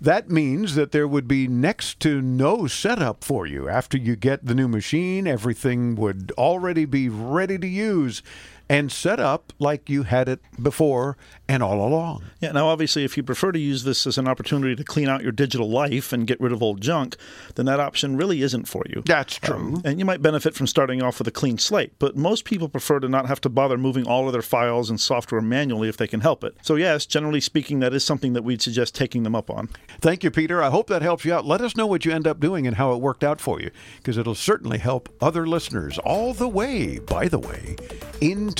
[0.00, 3.68] That means that there would be next to no setup for you.
[3.68, 8.22] After you get the new machine, everything would already be ready to use
[8.70, 11.16] and set up like you had it before
[11.48, 12.22] and all along.
[12.40, 15.24] Yeah, now obviously, if you prefer to use this as an opportunity to clean out
[15.24, 17.16] your digital life and get rid of old junk,
[17.56, 19.02] then that option really isn't for you.
[19.04, 19.82] That's uh, true.
[19.84, 23.00] and you might benefit from starting off with a clean slate, but most people prefer
[23.00, 26.06] to not have to bother moving all of their files and software manually if they
[26.06, 26.54] can help it.
[26.62, 29.68] So, yes, generally speaking, that is something that we'd suggest taking them up on.
[30.00, 30.62] Thank you, Peter.
[30.62, 31.44] I hope that helps you out.
[31.44, 33.72] Let us know what you end up doing and how it worked out for you,
[33.96, 37.74] because it'll certainly help other listeners all the way, by the way,
[38.20, 38.59] into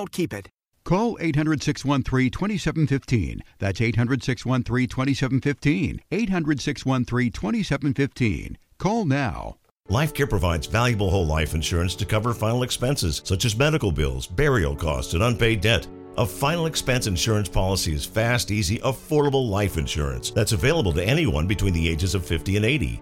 [0.07, 0.49] keep it.
[0.83, 3.41] Call 800 613 2715.
[3.59, 6.01] That's 800 613 2715.
[6.11, 8.57] 800 613 2715.
[8.77, 9.57] Call now.
[9.89, 14.75] LifeCare provides valuable whole life insurance to cover final expenses such as medical bills, burial
[14.75, 15.87] costs, and unpaid debt.
[16.17, 21.47] A final expense insurance policy is fast, easy, affordable life insurance that's available to anyone
[21.47, 23.01] between the ages of 50 and 80.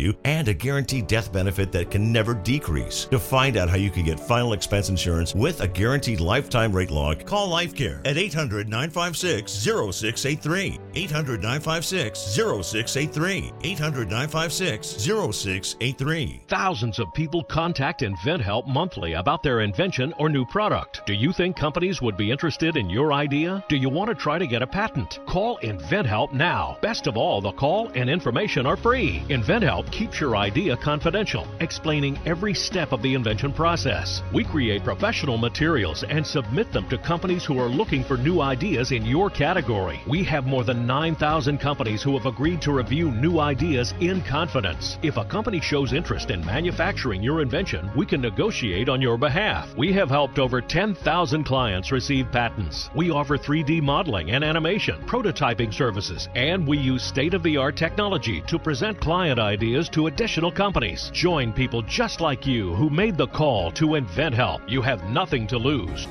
[0.00, 3.06] value and a guaranteed death benefit that can never decrease.
[3.06, 6.90] To find out how you can get final expense insurance with a guaranteed lifetime rate
[6.90, 10.78] lock, call LifeCare at 800 956 0683.
[10.94, 13.52] 800 956 0683.
[13.62, 16.42] 800 956 0683.
[16.48, 21.02] Thousands of people contact InventHelp monthly about their invention or new product.
[21.06, 23.64] Do you think companies would be interested in your idea?
[23.68, 25.18] Do you want to try to get a patent?
[25.26, 26.78] Call InventHelp now.
[26.80, 29.22] Best of all, the call and information are free.
[29.28, 34.22] InventHelp keeps your idea confidential, explaining every step of the invention process.
[34.32, 38.92] We create professional materials and submit them to companies who are looking for new ideas
[38.92, 40.00] in your category.
[40.06, 44.98] We have more than 9,000 companies who have agreed to review new ideas in confidence.
[45.02, 49.74] If a company shows interest in manufacturing your invention, we can negotiate on your behalf.
[49.76, 52.90] We have helped over 10,000 clients receive patents.
[52.94, 57.76] We offer 3D modeling and animation, prototyping services, and we use state of the art
[57.76, 61.10] technology to present client ideas to additional companies.
[61.12, 64.68] Join people just like you who made the call to InventHelp.
[64.68, 66.06] You have nothing to lose.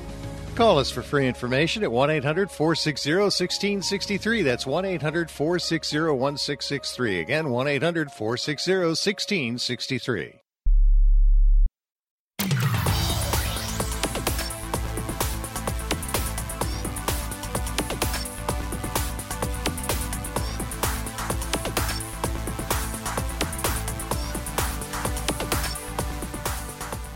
[0.54, 4.42] Call us for free information at 1 800 460 1663.
[4.42, 7.20] That's 1 800 460 1663.
[7.20, 10.39] Again, 1 800 460 1663.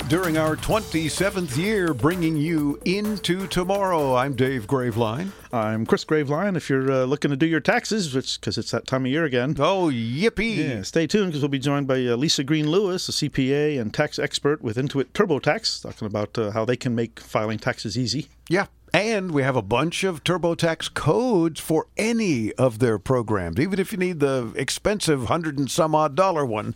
[0.09, 5.31] During our 27th year, bringing you into tomorrow, I'm Dave Graveline.
[5.51, 6.59] I'm Chris Graveline.
[6.59, 9.25] If you're uh, looking to do your taxes, which because it's that time of year
[9.25, 9.57] again.
[9.59, 10.57] Oh, yippee!
[10.57, 14.19] Yeah, stay tuned because we'll be joined by uh, Lisa Greene-Lewis, a CPA and tax
[14.19, 18.29] expert with Intuit TurboTax, talking about uh, how they can make filing taxes easy.
[18.51, 18.67] Yeah.
[18.93, 23.59] And we have a bunch of TurboTax codes for any of their programs.
[23.59, 26.75] Even if you need the expensive hundred and some odd dollar one,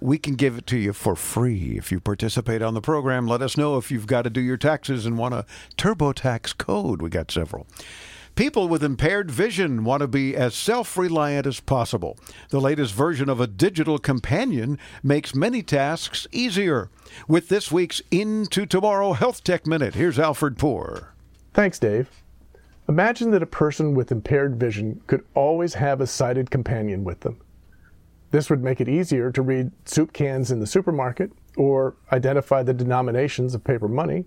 [0.00, 1.76] we can give it to you for free.
[1.76, 4.56] If you participate on the program, let us know if you've got to do your
[4.56, 7.00] taxes and want a TurboTax code.
[7.00, 7.66] We got several.
[8.34, 12.18] People with impaired vision want to be as self reliant as possible.
[12.48, 16.90] The latest version of a digital companion makes many tasks easier.
[17.28, 21.14] With this week's Into Tomorrow Health Tech Minute, here's Alfred Poor.
[21.52, 22.10] Thanks, Dave.
[22.88, 27.40] Imagine that a person with impaired vision could always have a sighted companion with them.
[28.34, 32.74] This would make it easier to read soup cans in the supermarket, or identify the
[32.74, 34.24] denominations of paper money,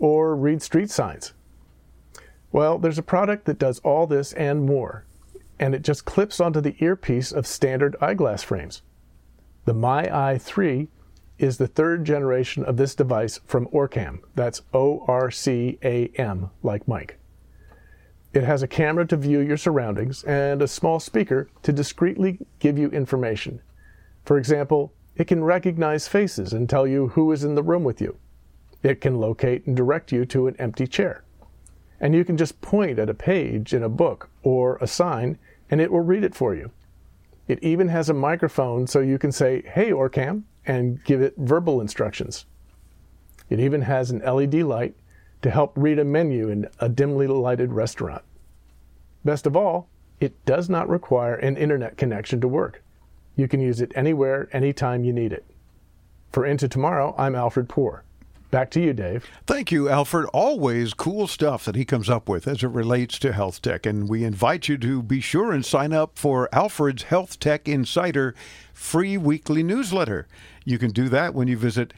[0.00, 1.34] or read street signs.
[2.50, 5.04] Well, there's a product that does all this and more,
[5.60, 8.82] and it just clips onto the earpiece of standard eyeglass frames.
[9.66, 10.88] The MyEye 3
[11.38, 14.18] is the third generation of this device from Orcam.
[14.34, 17.20] That's O R C A M, like Mike.
[18.38, 22.78] It has a camera to view your surroundings and a small speaker to discreetly give
[22.78, 23.60] you information.
[24.24, 28.00] For example, it can recognize faces and tell you who is in the room with
[28.00, 28.16] you.
[28.84, 31.24] It can locate and direct you to an empty chair.
[31.98, 35.36] And you can just point at a page in a book or a sign
[35.68, 36.70] and it will read it for you.
[37.48, 41.80] It even has a microphone so you can say, Hey, Orcam, and give it verbal
[41.80, 42.46] instructions.
[43.50, 44.94] It even has an LED light
[45.42, 48.22] to help read a menu in a dimly lighted restaurant.
[49.24, 49.88] Best of all,
[50.20, 52.82] it does not require an internet connection to work.
[53.36, 55.44] You can use it anywhere, anytime you need it.
[56.32, 58.04] For Into Tomorrow, I'm Alfred Poor.
[58.50, 59.26] Back to you, Dave.
[59.46, 60.26] Thank you, Alfred.
[60.32, 63.84] Always cool stuff that he comes up with as it relates to health tech.
[63.84, 68.34] And we invite you to be sure and sign up for Alfred's Health Tech Insider
[68.72, 70.26] free weekly newsletter.
[70.64, 71.92] You can do that when you visit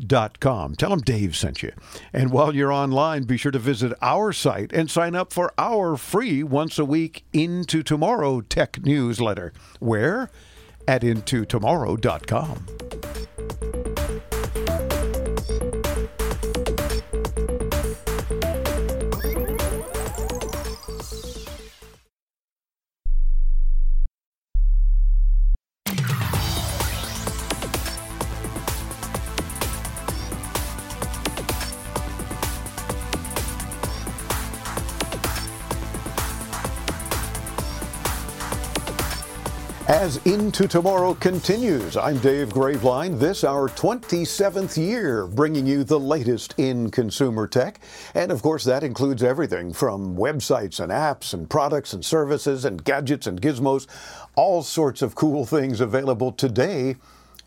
[0.00, 0.76] healthtechinsider.com.
[0.76, 1.72] Tell them Dave sent you.
[2.12, 5.96] And while you're online, be sure to visit our site and sign up for our
[5.96, 9.52] free once a week Into Tomorrow Tech newsletter.
[9.80, 10.30] Where?
[10.88, 13.85] At intotomorrow.com.
[39.88, 43.20] As Into Tomorrow continues, I'm Dave Graveline.
[43.20, 47.78] This our 27th year bringing you the latest in consumer tech.
[48.12, 52.82] And of course, that includes everything from websites and apps and products and services and
[52.82, 53.86] gadgets and gizmos,
[54.34, 56.96] all sorts of cool things available today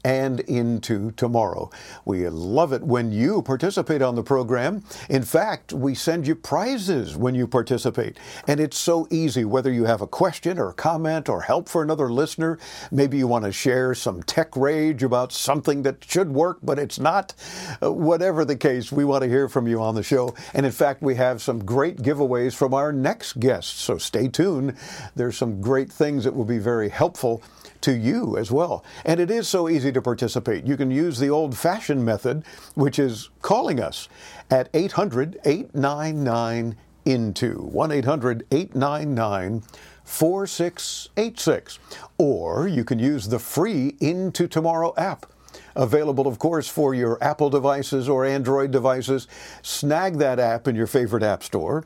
[0.03, 1.69] and into tomorrow.
[2.05, 4.83] We love it when you participate on the program.
[5.09, 8.17] In fact, we send you prizes when you participate.
[8.47, 11.81] And it's so easy, whether you have a question or a comment or help for
[11.81, 12.59] another listener.
[12.91, 16.99] Maybe you want to share some tech rage about something that should work, but it's
[16.99, 17.33] not.
[17.81, 20.33] Uh, whatever the case, we want to hear from you on the show.
[20.53, 23.81] And in fact, we have some great giveaways from our next guests.
[23.81, 24.75] So stay tuned.
[25.15, 27.43] There's some great things that will be very helpful
[27.81, 28.83] to you as well.
[29.05, 30.65] And it is so easy to participate.
[30.65, 32.43] You can use the old fashioned method,
[32.75, 34.09] which is calling us
[34.49, 36.75] at 800 899
[37.05, 39.63] INTO, 1 800 899
[40.03, 41.79] 4686.
[42.17, 45.27] Or you can use the free Into Tomorrow app.
[45.75, 49.27] Available, of course, for your Apple devices or Android devices.
[49.61, 51.85] Snag that app in your favorite app store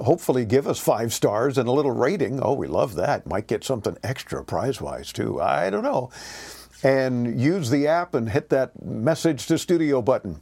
[0.00, 2.40] hopefully give us five stars and a little rating.
[2.42, 3.26] Oh, we love that.
[3.26, 5.40] Might get something extra prize wise too.
[5.40, 6.10] I don't know.
[6.82, 10.40] And use the app and hit that message to studio button.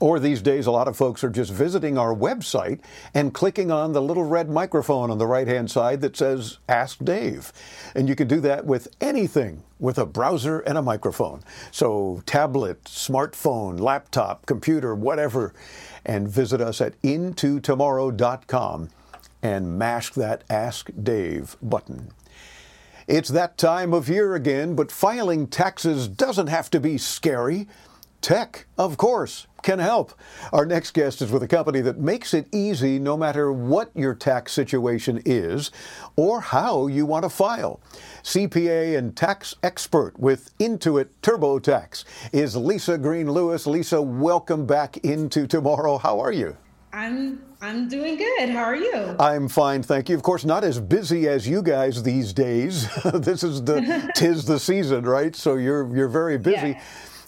[0.00, 2.80] Or these days, a lot of folks are just visiting our website
[3.14, 7.02] and clicking on the little red microphone on the right hand side that says Ask
[7.02, 7.52] Dave.
[7.94, 11.42] And you can do that with anything with a browser and a microphone.
[11.70, 15.54] So, tablet, smartphone, laptop, computer, whatever.
[16.06, 18.88] And visit us at intotomorrow.com
[19.42, 22.12] and mash that Ask Dave button.
[23.06, 27.68] It's that time of year again, but filing taxes doesn't have to be scary.
[28.20, 30.12] Tech, of course, can help.
[30.52, 34.14] Our next guest is with a company that makes it easy no matter what your
[34.14, 35.70] tax situation is
[36.16, 37.80] or how you want to file.
[38.22, 43.66] CPA and tax expert with Intuit TurboTax is Lisa Greene-Lewis.
[43.66, 45.98] Lisa, welcome back into tomorrow.
[45.98, 46.56] How are you?
[46.92, 48.48] I'm I'm doing good.
[48.50, 49.16] How are you?
[49.18, 50.14] I'm fine, thank you.
[50.14, 52.88] Of course, not as busy as you guys these days.
[53.14, 55.34] this is the tis the season, right?
[55.34, 56.68] So you're you're very busy.
[56.68, 56.82] Yeah.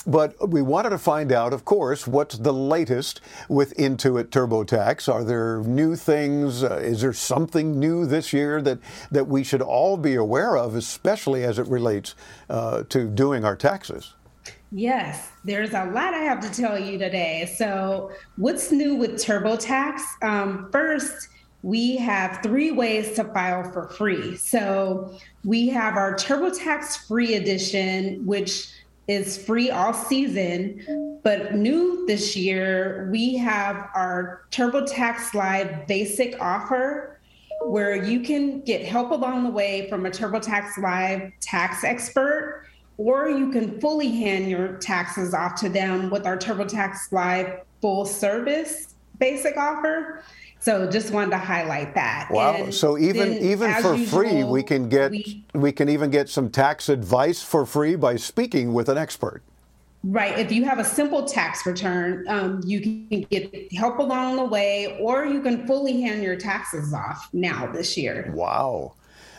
[0.09, 5.12] But we wanted to find out, of course, what's the latest with Intuit TurboTax.
[5.12, 6.64] Are there new things?
[6.64, 8.78] Uh, is there something new this year that,
[9.10, 12.14] that we should all be aware of, especially as it relates
[12.48, 14.14] uh, to doing our taxes?
[14.72, 17.52] Yes, there's a lot I have to tell you today.
[17.59, 20.01] So, what's new with TurboTax?
[20.22, 21.28] Um, first,
[21.62, 24.39] we have three ways to file for free.
[24.39, 28.72] So, we have our TurboTax free edition, which
[29.09, 31.20] is free all season.
[31.24, 37.18] But new this year, we have our TurboTax Live basic offer
[37.66, 42.66] where you can get help along the way from a TurboTax Live tax expert,
[42.98, 48.05] or you can fully hand your taxes off to them with our TurboTax Live full
[48.05, 50.22] service basic offer.
[50.60, 52.28] So just wanted to highlight that.
[52.30, 52.55] Wow!
[52.55, 56.28] And so even even for usual, free, we can get we, we can even get
[56.28, 59.43] some tax advice for free by speaking with an expert.
[60.05, 60.39] Right.
[60.39, 64.97] If you have a simple tax return, um, you can get help along the way,
[65.01, 68.30] or you can fully hand your taxes off now this year.
[68.35, 68.94] Wow.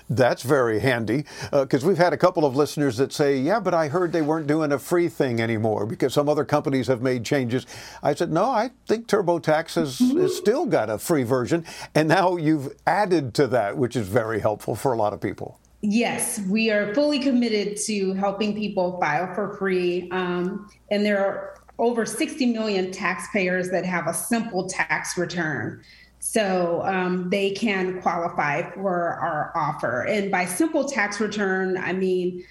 [0.10, 3.76] That's very handy because uh, we've had a couple of listeners that say, Yeah, but
[3.76, 7.24] I heard they weren't doing a free thing anymore because some other companies have made
[7.24, 7.68] changes.
[8.02, 11.64] I said, No, I think TurboTax has, has still got a free version.
[11.94, 15.60] And now you've added to that, which is very helpful for a lot of people.
[15.82, 20.10] Yes, we are fully committed to helping people file for free.
[20.12, 25.82] Um, and there are over 60 million taxpayers that have a simple tax return.
[26.20, 30.02] So um, they can qualify for our offer.
[30.02, 32.44] And by simple tax return, I mean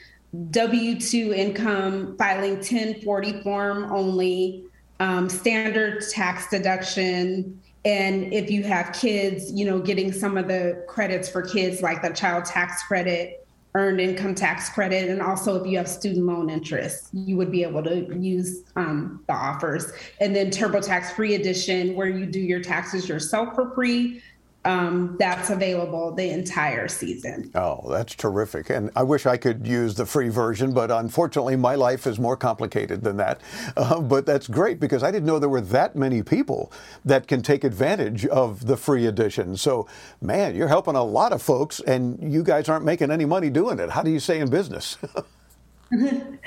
[0.50, 4.64] W 2 income filing 1040 form only,
[5.00, 7.60] um, standard tax deduction.
[7.84, 12.02] And if you have kids, you know, getting some of the credits for kids like
[12.02, 13.38] the child tax credit
[13.74, 15.08] earned income tax credit.
[15.08, 19.22] And also, if you have student loan interest, you would be able to use um,
[19.26, 19.92] the offers.
[20.20, 24.22] And then TurboTax Free Edition, where you do your taxes yourself for free
[24.68, 27.50] um, that's available the entire season.
[27.54, 28.68] Oh, that's terrific.
[28.68, 32.36] And I wish I could use the free version, but unfortunately, my life is more
[32.36, 33.40] complicated than that.
[33.76, 36.72] Uh, but that's great because I didn't know there were that many people
[37.04, 39.56] that can take advantage of the free edition.
[39.56, 39.86] So,
[40.20, 43.78] man, you're helping a lot of folks, and you guys aren't making any money doing
[43.78, 43.90] it.
[43.90, 44.98] How do you stay in business?
[45.92, 46.38] um,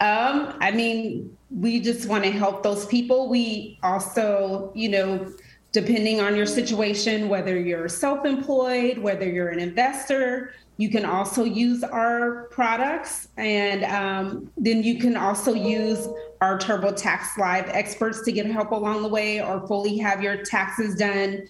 [0.00, 3.28] I mean, we just want to help those people.
[3.28, 5.32] We also, you know,
[5.72, 11.44] depending on your situation, whether you're self employed, whether you're an investor, you can also
[11.44, 13.28] use our products.
[13.36, 16.08] And um, then you can also use
[16.40, 20.96] our TurboTax Live experts to get help along the way or fully have your taxes
[20.96, 21.46] done,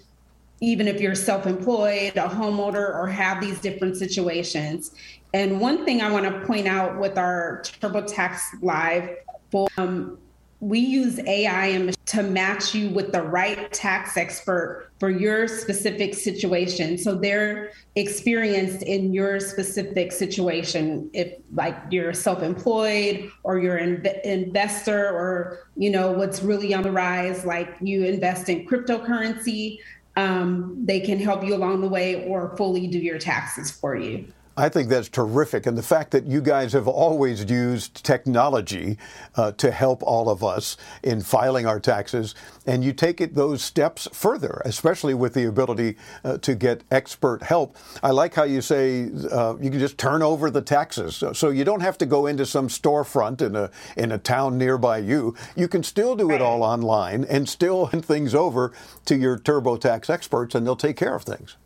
[0.60, 4.92] even if you're self employed, a homeowner, or have these different situations.
[5.34, 9.16] And one thing I want to point out with our TurboTax Live,
[9.78, 10.18] um,
[10.62, 16.96] we use AI to match you with the right tax expert for your specific situation.
[16.96, 21.10] So they're experienced in your specific situation.
[21.12, 26.92] If like you're self-employed or you're an investor or you know what's really on the
[26.92, 29.80] rise, like you invest in cryptocurrency,
[30.14, 34.32] um, they can help you along the way or fully do your taxes for you.
[34.56, 35.64] I think that's terrific.
[35.64, 38.98] And the fact that you guys have always used technology
[39.34, 42.34] uh, to help all of us in filing our taxes,
[42.66, 47.42] and you take it those steps further, especially with the ability uh, to get expert
[47.42, 47.76] help.
[48.02, 51.16] I like how you say uh, you can just turn over the taxes.
[51.16, 54.58] So, so, you don't have to go into some storefront in a, in a town
[54.58, 55.34] nearby you.
[55.56, 58.72] You can still do it all online and still hand things over
[59.06, 61.56] to your TurboTax experts, and they'll take care of things.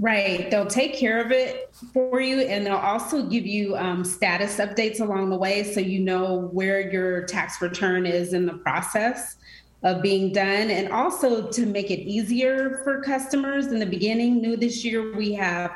[0.00, 0.50] Right.
[0.50, 5.00] They'll take care of it for you and they'll also give you um, status updates
[5.00, 9.36] along the way so you know where your tax return is in the process
[9.82, 10.70] of being done.
[10.70, 15.34] And also to make it easier for customers in the beginning, new this year, we
[15.34, 15.70] have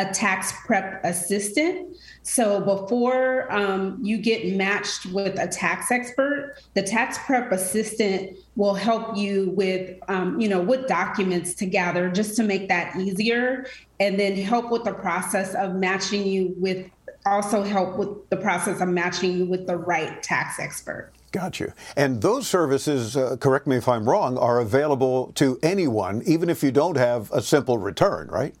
[0.00, 1.94] a tax prep assistant.
[2.22, 8.74] So before um, you get matched with a tax expert, the tax prep assistant will
[8.74, 13.66] help you with, um, you know, what documents to gather just to make that easier,
[13.98, 16.88] and then help with the process of matching you with,
[17.26, 21.12] also help with the process of matching you with the right tax expert.
[21.32, 21.72] Got you.
[21.94, 26.62] And those services, uh, correct me if I'm wrong, are available to anyone, even if
[26.62, 28.54] you don't have a simple return, right?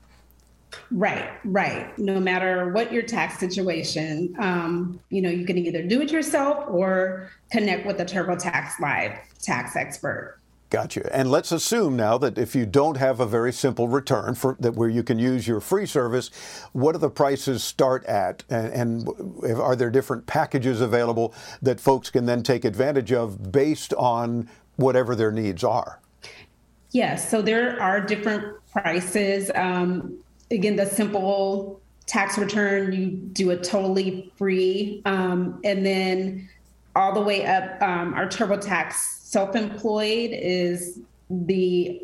[0.90, 1.96] Right, right.
[1.98, 6.64] No matter what your tax situation, um, you know, you can either do it yourself
[6.68, 10.40] or connect with a TurboTax Live tax expert.
[10.70, 11.14] Gotcha.
[11.14, 14.76] And let's assume now that if you don't have a very simple return for that
[14.76, 16.30] where you can use your free service,
[16.72, 18.44] what do the prices start at?
[18.48, 23.92] And, and are there different packages available that folks can then take advantage of based
[23.94, 25.98] on whatever their needs are?
[26.92, 27.28] Yes.
[27.28, 29.50] So there are different prices.
[29.56, 30.18] Um,
[30.50, 35.02] again, the simple tax return, you do a totally free.
[35.04, 36.48] Um, and then
[36.96, 41.00] all the way up, um, our TurboTax self employed is
[41.30, 42.02] the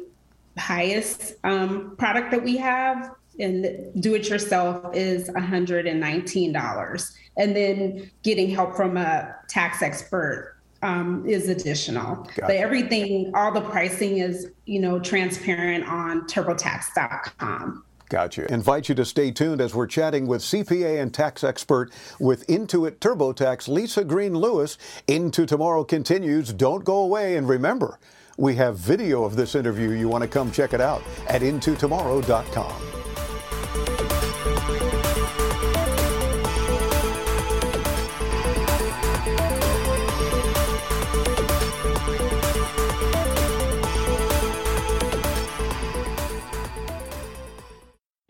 [0.59, 3.11] highest um, product that we have.
[3.39, 7.17] And do it yourself is $119.
[7.37, 12.17] And then getting help from a tax expert um, is additional.
[12.17, 12.41] Gotcha.
[12.43, 17.85] But everything, all the pricing is, you know, transparent on turbotax.com.
[18.09, 18.53] Gotcha.
[18.53, 22.99] Invite you to stay tuned as we're chatting with CPA and tax expert with Intuit
[22.99, 24.79] TurboTax, Lisa Greene-Lewis.
[25.09, 26.53] Into Tomorrow continues.
[26.53, 27.37] Don't go away.
[27.37, 27.99] And remember,
[28.37, 29.91] we have video of this interview.
[29.91, 32.96] You want to come check it out at intotomorrow.com.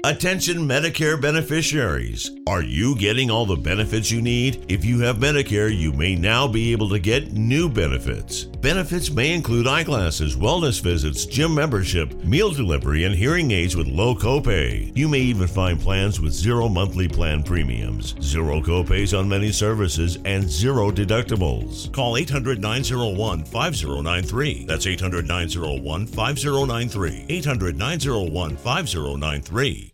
[0.07, 2.31] Attention Medicare beneficiaries.
[2.47, 4.65] Are you getting all the benefits you need?
[4.71, 8.45] If you have Medicare, you may now be able to get new benefits.
[8.45, 14.15] Benefits may include eyeglasses, wellness visits, gym membership, meal delivery, and hearing aids with low
[14.15, 14.97] copay.
[14.97, 20.19] You may even find plans with zero monthly plan premiums, zero copays on many services,
[20.25, 21.93] and zero deductibles.
[21.93, 24.67] Call 800 901 5093.
[24.67, 27.27] That's 800 901 5093.
[27.29, 29.93] 800 901 5093.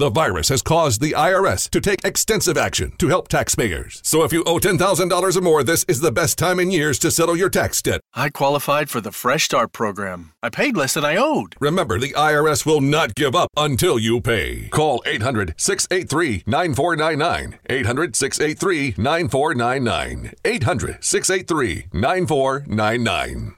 [0.00, 4.00] The virus has caused the IRS to take extensive action to help taxpayers.
[4.02, 7.10] So if you owe $10,000 or more, this is the best time in years to
[7.10, 8.00] settle your tax debt.
[8.14, 10.32] I qualified for the Fresh Start program.
[10.42, 11.54] I paid less than I owed.
[11.60, 14.70] Remember, the IRS will not give up until you pay.
[14.70, 17.58] Call 800 683 9499.
[17.68, 20.32] 800 683 9499.
[20.46, 23.56] 800 683 9499.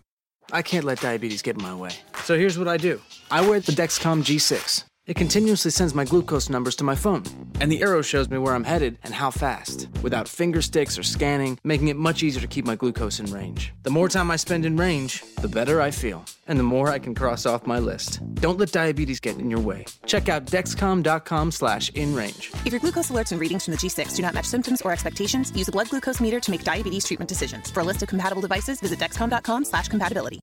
[0.52, 1.92] I can't let diabetes get in my way.
[2.24, 3.00] So here's what I do
[3.30, 4.82] I wear the Dexcom G6.
[5.04, 7.24] It continuously sends my glucose numbers to my phone,
[7.60, 11.02] and the arrow shows me where I'm headed and how fast, without finger sticks or
[11.02, 13.72] scanning, making it much easier to keep my glucose in range.
[13.82, 17.00] The more time I spend in range, the better I feel, and the more I
[17.00, 18.20] can cross off my list.
[18.36, 19.86] Don't let diabetes get in your way.
[20.06, 22.52] Check out dexcom.com slash in range.
[22.64, 25.50] If your glucose alerts and readings from the G6 do not match symptoms or expectations,
[25.56, 27.72] use a blood glucose meter to make diabetes treatment decisions.
[27.72, 30.38] For a list of compatible devices, visit dexcom.com slash compatibility.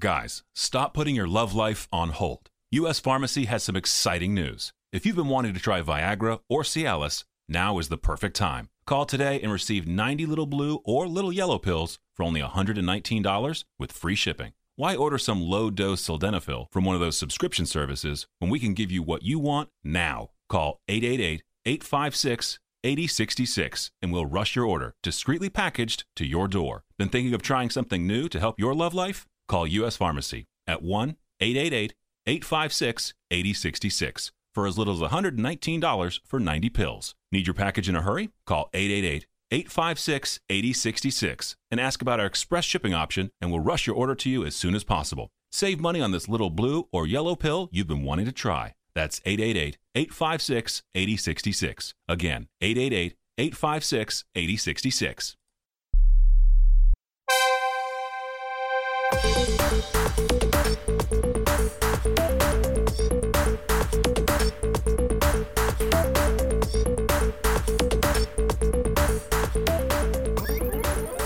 [0.00, 2.48] Guys, stop putting your love life on hold.
[2.72, 3.00] U.S.
[3.00, 4.72] Pharmacy has some exciting news.
[4.92, 8.68] If you've been wanting to try Viagra or Cialis, now is the perfect time.
[8.86, 13.90] Call today and receive 90 little blue or little yellow pills for only $119 with
[13.90, 14.52] free shipping.
[14.76, 18.74] Why order some low dose sildenafil from one of those subscription services when we can
[18.74, 20.30] give you what you want now?
[20.48, 26.84] Call 888 856 8066 and we'll rush your order discreetly packaged to your door.
[26.98, 29.26] Been thinking of trying something new to help your love life?
[29.48, 29.96] Call U.S.
[29.96, 31.94] Pharmacy at 1 888
[32.30, 37.14] 856 8066 for as little as $119 for 90 pills.
[37.32, 38.30] Need your package in a hurry?
[38.46, 43.96] Call 888 856 8066 and ask about our express shipping option, and we'll rush your
[43.96, 45.28] order to you as soon as possible.
[45.50, 48.74] Save money on this little blue or yellow pill you've been wanting to try.
[48.94, 51.94] That's 888 856 8066.
[52.08, 55.36] Again, 888 856 8066.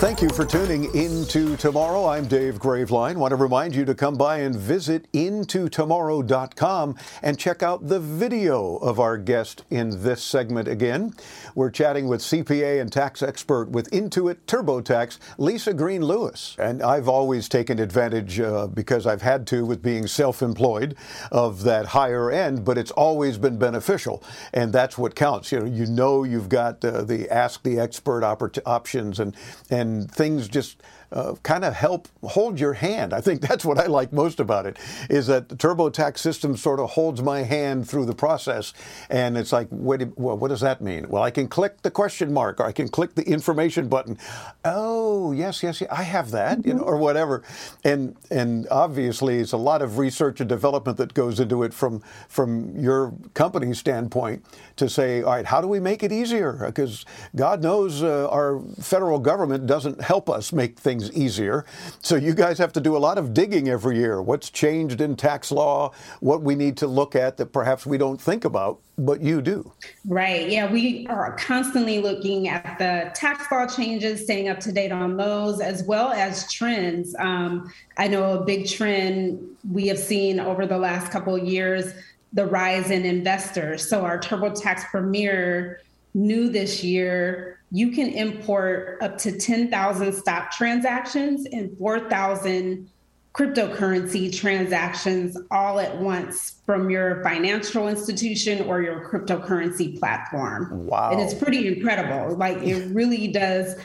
[0.05, 2.05] Thank you for tuning into tomorrow.
[2.05, 3.15] I'm Dave Graveline.
[3.15, 8.75] Want to remind you to come by and visit intotomorrow.com and check out the video
[8.75, 11.15] of our guest in this segment again.
[11.55, 16.55] We're chatting with CPA and tax expert with Intuit TurboTax, Lisa Greene-Lewis.
[16.59, 20.95] And I've always taken advantage uh, because I've had to with being self-employed
[21.31, 24.21] of that higher end, but it's always been beneficial,
[24.53, 25.51] and that's what counts.
[25.51, 29.35] You know, you know you've got uh, the ask the expert options and
[29.71, 30.81] and and things just
[31.11, 33.13] uh, kind of help hold your hand.
[33.13, 34.77] I think that's what I like most about it
[35.09, 38.73] is that the TurboTax system sort of holds my hand through the process,
[39.09, 41.07] and it's like, what, well, what does that mean?
[41.09, 44.17] Well, I can click the question mark, or I can click the information button.
[44.63, 46.67] Oh, yes, yes, yes I have that, mm-hmm.
[46.67, 47.43] you know, or whatever.
[47.83, 52.01] And and obviously, it's a lot of research and development that goes into it from
[52.29, 54.45] from your company's standpoint
[54.77, 56.53] to say, all right, how do we make it easier?
[56.65, 57.05] Because
[57.35, 61.65] God knows uh, our federal government doesn't help us make things things easier.
[62.01, 64.21] So you guys have to do a lot of digging every year.
[64.21, 65.91] What's changed in tax law?
[66.19, 69.71] What we need to look at that perhaps we don't think about, but you do.
[70.07, 70.49] Right.
[70.49, 75.17] Yeah, we are constantly looking at the tax law changes, staying up to date on
[75.17, 77.15] those, as well as trends.
[77.19, 79.39] Um, I know a big trend
[79.69, 81.93] we have seen over the last couple years
[82.33, 83.87] the rise in investors.
[83.87, 85.79] So our TurboTax Premier
[86.13, 92.89] new this year you can import up to 10,000 stock transactions and 4,000
[93.33, 100.87] cryptocurrency transactions all at once from your financial institution or your cryptocurrency platform.
[100.87, 101.11] Wow.
[101.11, 102.37] And it's pretty incredible.
[102.37, 103.75] Like it really does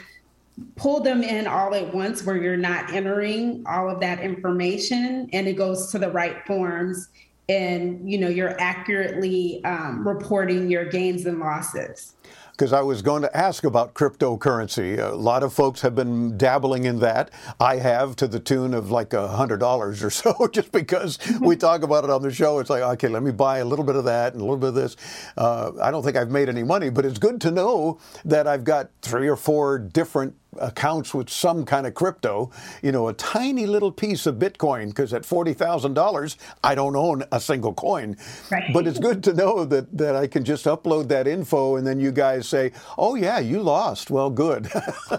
[0.77, 5.47] pull them in all at once where you're not entering all of that information and
[5.47, 7.09] it goes to the right forms
[7.49, 12.13] and you know you're accurately um, reporting your gains and losses
[12.51, 14.99] because I was going to ask about cryptocurrency.
[14.99, 17.31] A lot of folks have been dabbling in that.
[17.59, 21.55] I have to the tune of like a hundred dollars or so, just because we
[21.55, 22.59] talk about it on the show.
[22.59, 24.69] It's like, okay, let me buy a little bit of that and a little bit
[24.69, 24.95] of this.
[25.37, 28.63] Uh, I don't think I've made any money, but it's good to know that I've
[28.63, 32.51] got three or four different accounts with some kind of crypto,
[32.81, 37.39] you know, a tiny little piece of Bitcoin, because at $40,000, I don't own a
[37.39, 38.17] single coin.
[38.51, 38.73] Right.
[38.73, 41.99] But it's good to know that, that I can just upload that info and then
[41.99, 44.09] you guys say, oh, yeah, you lost.
[44.09, 44.69] Well, good.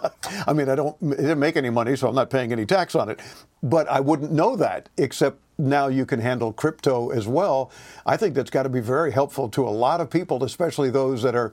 [0.46, 2.94] I mean, I don't, it didn't make any money, so I'm not paying any tax
[2.94, 3.20] on it.
[3.62, 7.70] But I wouldn't know that except now you can handle crypto as well.
[8.04, 11.22] I think that's got to be very helpful to a lot of people, especially those
[11.22, 11.52] that are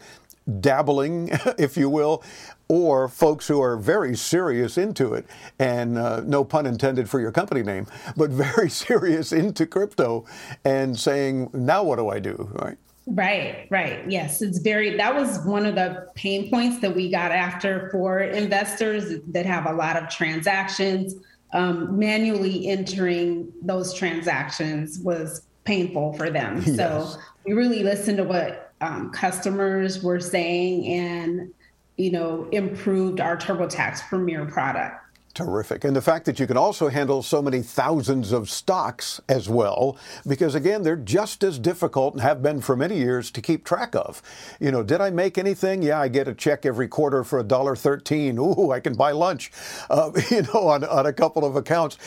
[0.60, 2.24] dabbling, if you will,
[2.70, 5.26] or folks who are very serious into it,
[5.58, 10.26] and uh, no pun intended for your company name, but very serious into crypto
[10.64, 12.50] and saying, now what do I do?
[12.54, 12.78] Right.
[13.08, 14.08] Right, right.
[14.08, 18.20] Yes, it's very, that was one of the pain points that we got after for
[18.20, 21.16] investors that have a lot of transactions.
[21.52, 26.62] Um, manually entering those transactions was painful for them.
[26.64, 26.76] Yes.
[26.76, 31.52] So we really listened to what um, customers were saying and
[32.00, 35.06] you know improved our TurboTax Premier product.
[35.36, 35.84] Terrific.
[35.84, 39.96] And the fact that you can also handle so many thousands of stocks as well,
[40.28, 43.96] because again, they're just as difficult and have been for many years to keep track
[43.96, 44.22] of.
[44.60, 45.84] You know, did I make anything?
[45.84, 48.38] Yeah, I get a check every quarter for $1.13.
[48.40, 49.52] Ooh, I can buy lunch,
[49.90, 51.98] uh, you know, on, on a couple of accounts.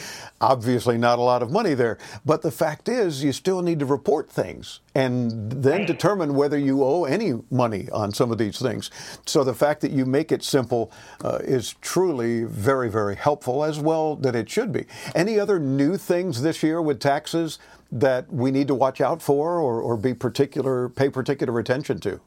[0.43, 1.99] Obviously, not a lot of money there.
[2.27, 6.83] But the fact is, you still need to report things and then determine whether you
[6.83, 8.91] owe any money on some of these things.
[9.25, 10.91] So the fact that you make it simple
[11.25, 14.87] uh, is truly very, very helpful as well that it should be.
[15.15, 17.61] Any other new things this year with taxes
[17.93, 22.21] that we need to watch out for or, or be particular, pay particular attention to?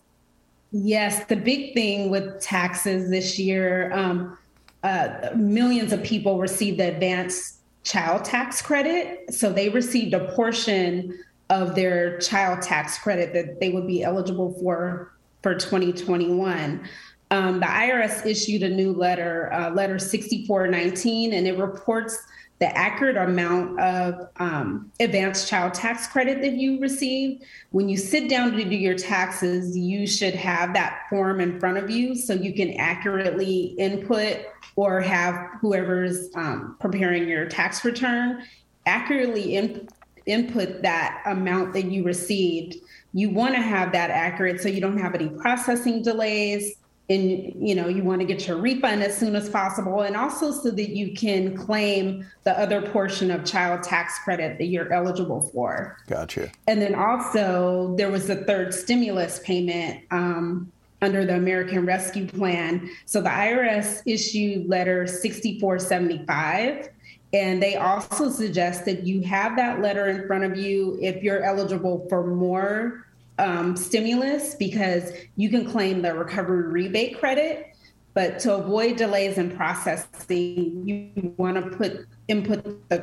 [0.71, 4.37] Yes, the big thing with taxes this year, um,
[4.83, 9.33] uh, millions of people received the advanced child tax credit.
[9.33, 11.17] So they received a portion
[11.49, 15.13] of their child tax credit that they would be eligible for
[15.43, 16.83] for 2021.
[17.31, 22.17] Um, the IRS issued a new letter, uh, letter 6419, and it reports
[22.59, 27.43] the accurate amount of um, advanced child tax credit that you received.
[27.71, 31.77] When you sit down to do your taxes, you should have that form in front
[31.77, 34.45] of you so you can accurately input
[34.77, 38.43] or have whoever's um, preparing your tax return
[38.85, 39.87] accurately in,
[40.25, 42.77] input that amount that you received.
[43.13, 46.75] You want to have that accurate so you don't have any processing delays
[47.09, 50.51] and you know you want to get your refund as soon as possible and also
[50.51, 55.41] so that you can claim the other portion of child tax credit that you're eligible
[55.53, 55.97] for.
[56.07, 56.51] Gotcha.
[56.67, 60.71] And then also there was a third stimulus payment um,
[61.01, 62.89] under the american rescue plan.
[63.05, 66.89] So the irs issued letter 6475
[67.33, 71.43] and they also suggest that you have that letter in front of you if you're
[71.43, 73.04] eligible for more
[73.39, 77.75] um, stimulus because you can claim the recovery rebate credit.
[78.13, 82.99] But to avoid delays in processing, you want to put input the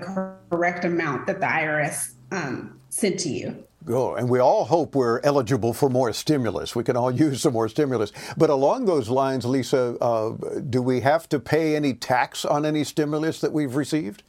[0.51, 3.65] correct amount that the IRS um, sent to you.
[3.89, 6.75] Oh, and we all hope we're eligible for more stimulus.
[6.75, 8.13] We can all use some more stimulus.
[8.37, 10.31] But along those lines, Lisa, uh,
[10.71, 14.23] do we have to pay any tax on any stimulus that we've received?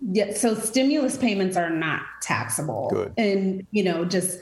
[0.00, 2.90] Yeah, so stimulus payments are not taxable.
[2.90, 3.14] Good.
[3.16, 4.40] And, you know, just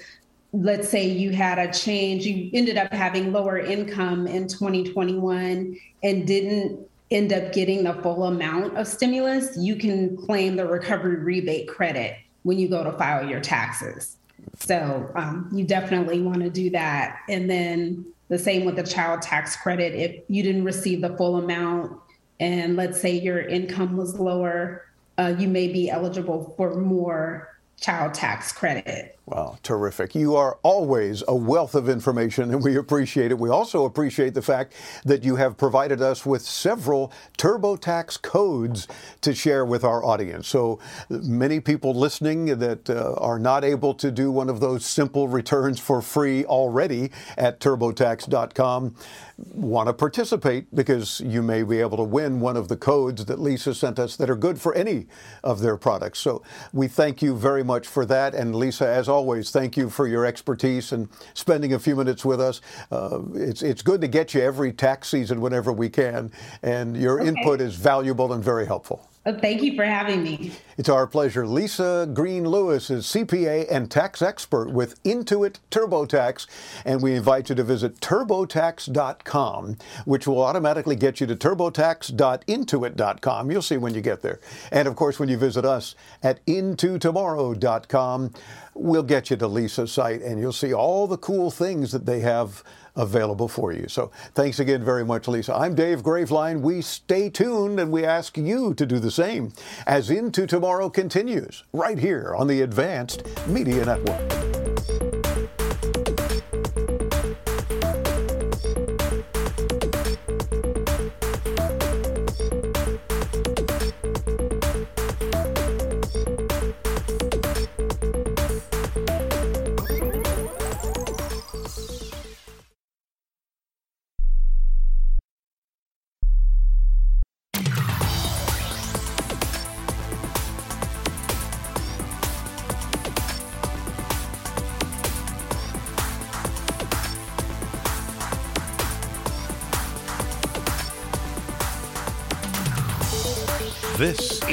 [0.54, 6.26] let's say you had a change, you ended up having lower income in 2021 and
[6.26, 6.78] didn't
[7.10, 12.16] end up getting the full amount of stimulus, you can claim the recovery rebate credit
[12.44, 14.16] when you go to file your taxes.
[14.60, 17.18] So um, you definitely want to do that.
[17.28, 19.94] And then the same with the child tax credit.
[19.94, 21.98] If you didn't receive the full amount,
[22.38, 24.86] and let's say your income was lower,
[25.18, 29.18] uh, you may be eligible for more child tax credit.
[29.26, 30.14] Wow, terrific.
[30.14, 33.38] You are always a wealth of information, and we appreciate it.
[33.38, 34.74] We also appreciate the fact
[35.06, 38.86] that you have provided us with several TurboTax codes
[39.22, 40.46] to share with our audience.
[40.46, 40.78] So
[41.08, 45.80] many people listening that uh, are not able to do one of those simple returns
[45.80, 48.94] for free already at turbotax.com
[49.36, 53.40] want to participate because you may be able to win one of the codes that
[53.40, 55.06] Lisa sent us that are good for any
[55.42, 56.20] of their products.
[56.20, 56.42] So
[56.72, 58.34] we thank you very much for that.
[58.34, 59.13] And Lisa, as always,
[59.50, 62.60] thank you for your expertise and spending a few minutes with us.
[62.90, 66.32] Uh, it's, it's good to get you every tax season whenever we can,
[66.62, 67.28] and your okay.
[67.28, 69.08] input is valuable and very helpful.
[69.24, 70.52] Thank you for having me.
[70.76, 71.46] It's our pleasure.
[71.46, 76.46] Lisa Greene-Lewis is CPA and tax expert with Intuit TurboTax,
[76.84, 83.50] and we invite you to visit turbotax.com, which will automatically get you to turbotax.intuit.com.
[83.50, 84.40] You'll see when you get there.
[84.70, 88.34] And of course, when you visit us at intotomorrow.com,
[88.74, 92.20] we'll get you to Lisa's site and you'll see all the cool things that they
[92.20, 92.62] have
[92.96, 93.88] available for you.
[93.88, 95.54] So thanks again very much, Lisa.
[95.54, 96.60] I'm Dave Graveline.
[96.60, 99.52] We stay tuned and we ask you to do the same
[99.86, 105.23] as Into Tomorrow continues right here on the Advanced Media Network.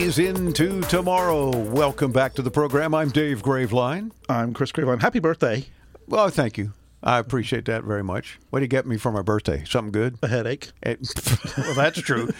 [0.01, 1.55] Is Into Tomorrow.
[1.55, 2.95] Welcome back to the program.
[2.95, 4.09] I'm Dave Graveline.
[4.27, 4.99] I'm Chris Graveline.
[4.99, 5.67] Happy birthday.
[6.07, 6.73] Well, thank you.
[7.03, 8.39] I appreciate that very much.
[8.49, 9.63] What did you get me for my birthday?
[9.63, 10.17] Something good?
[10.23, 10.71] A headache.
[10.81, 12.31] It, eh, well, that's true.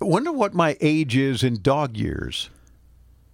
[0.00, 2.48] I wonder what my age is in dog years.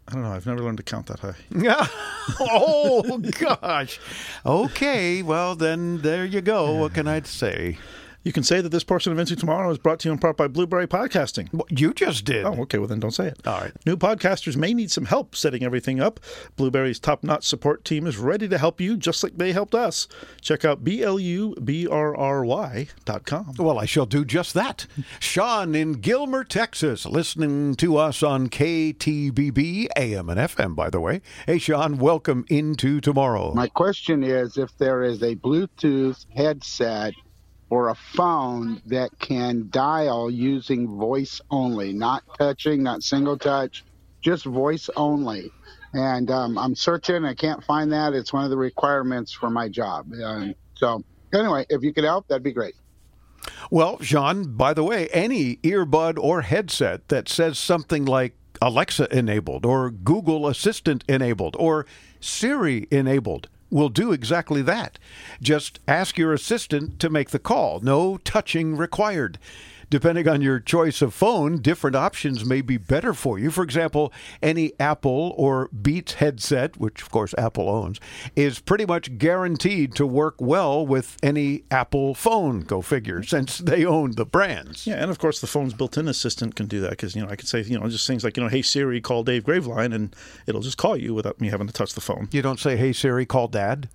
[0.08, 0.32] I don't know.
[0.32, 1.36] I've never learned to count that high.
[1.56, 1.86] Yeah.
[2.40, 4.00] oh gosh.
[4.44, 5.22] Okay.
[5.22, 6.74] Well, then there you go.
[6.74, 7.78] What can I say?
[8.22, 10.36] You can say that this portion of Into Tomorrow is brought to you in part
[10.36, 11.48] by Blubrry Podcasting.
[11.70, 12.44] You just did.
[12.44, 12.76] Oh, okay.
[12.76, 13.46] Well, then don't say it.
[13.46, 13.72] All right.
[13.86, 16.20] New podcasters may need some help setting everything up.
[16.56, 20.06] Blubrry's top notch support team is ready to help you just like they helped us.
[20.42, 21.54] Check out BLUBRRY.com.
[23.58, 24.86] Well, I shall do just that.
[25.18, 31.22] Sean in Gilmer, Texas, listening to us on KTBB, AM and FM, by the way.
[31.46, 33.54] Hey, Sean, welcome into tomorrow.
[33.54, 37.14] My question is if there is a Bluetooth headset
[37.70, 43.84] or a phone that can dial using voice only, not touching, not single touch,
[44.20, 45.50] just voice only.
[45.92, 48.12] And um, I'm searching, I can't find that.
[48.12, 50.12] It's one of the requirements for my job.
[50.22, 51.02] Um, so,
[51.32, 52.74] anyway, if you could help, that'd be great.
[53.70, 59.64] Well, Sean, by the way, any earbud or headset that says something like Alexa enabled
[59.64, 61.86] or Google Assistant enabled or
[62.20, 64.98] Siri enabled will do exactly that.
[65.40, 67.80] Just ask your assistant to make the call.
[67.80, 69.38] No touching required.
[69.90, 73.50] Depending on your choice of phone, different options may be better for you.
[73.50, 77.98] For example, any Apple or Beats headset, which of course Apple owns,
[78.36, 82.60] is pretty much guaranteed to work well with any Apple phone.
[82.60, 84.86] Go figure, since they own the brands.
[84.86, 87.34] Yeah, and of course the phone's built-in assistant can do that because you know I
[87.34, 90.14] could say you know just things like you know Hey Siri, call Dave Graveline, and
[90.46, 92.28] it'll just call you without me having to touch the phone.
[92.30, 93.88] You don't say Hey Siri, call Dad.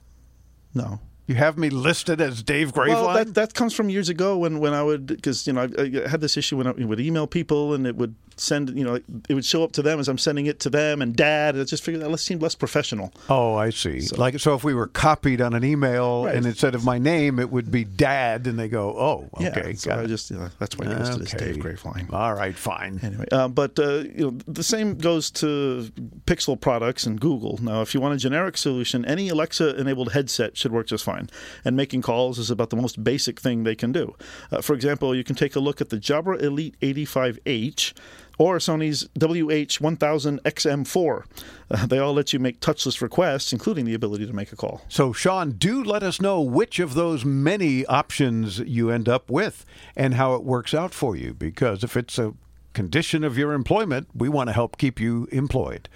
[0.74, 1.00] No.
[1.27, 2.88] You have me listed as Dave Graveline.
[2.88, 5.81] Well, that, that comes from years ago when, when I would because you know I,
[5.81, 8.95] I, had this issue when I would email people and it would send you know
[9.30, 11.56] it would show up to them as I'm sending it to them and Dad.
[11.56, 13.14] And I just figured that seemed less professional.
[13.30, 14.02] Oh, I see.
[14.02, 16.36] So, like so, if we were copied on an email right.
[16.36, 19.76] and instead of my name it would be Dad, and they go, oh, okay, yeah,
[19.76, 21.49] so I just you know, that's why I listed okay.
[21.49, 22.12] as Dave Graveline.
[22.14, 22.99] All right, fine.
[23.02, 25.90] Anyway, uh, but uh, you know the same goes to
[26.26, 27.60] Pixel products and Google.
[27.62, 31.30] Now, if you want a generic solution, any Alexa-enabled headset should work just fine,
[31.64, 34.16] and making calls is about the most basic thing they can do.
[34.52, 37.94] Uh, for example, you can take a look at the Jabra Elite 85H
[38.38, 41.26] or Sony's WH-1000XM4.
[41.72, 44.82] Uh, they all let you make touchless requests, including the ability to make a call.
[44.88, 49.66] So, Sean, do let us know which of those many options you end up with
[49.95, 52.34] and how it works out for you, because if it's a
[52.74, 55.90] condition of your employment, we want to help keep you employed.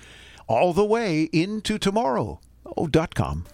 [0.47, 3.45] All the way into tomorrow.com.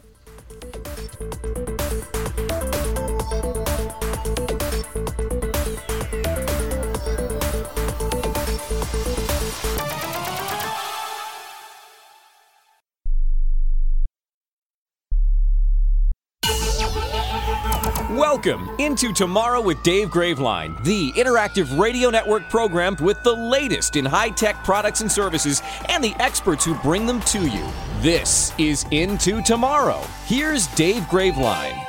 [18.11, 24.06] Welcome into Tomorrow with Dave Graveline, the interactive radio network program with the latest in
[24.06, 27.68] high tech products and services and the experts who bring them to you.
[28.02, 30.02] This is Into Tomorrow.
[30.27, 31.84] Here's Dave Graveline.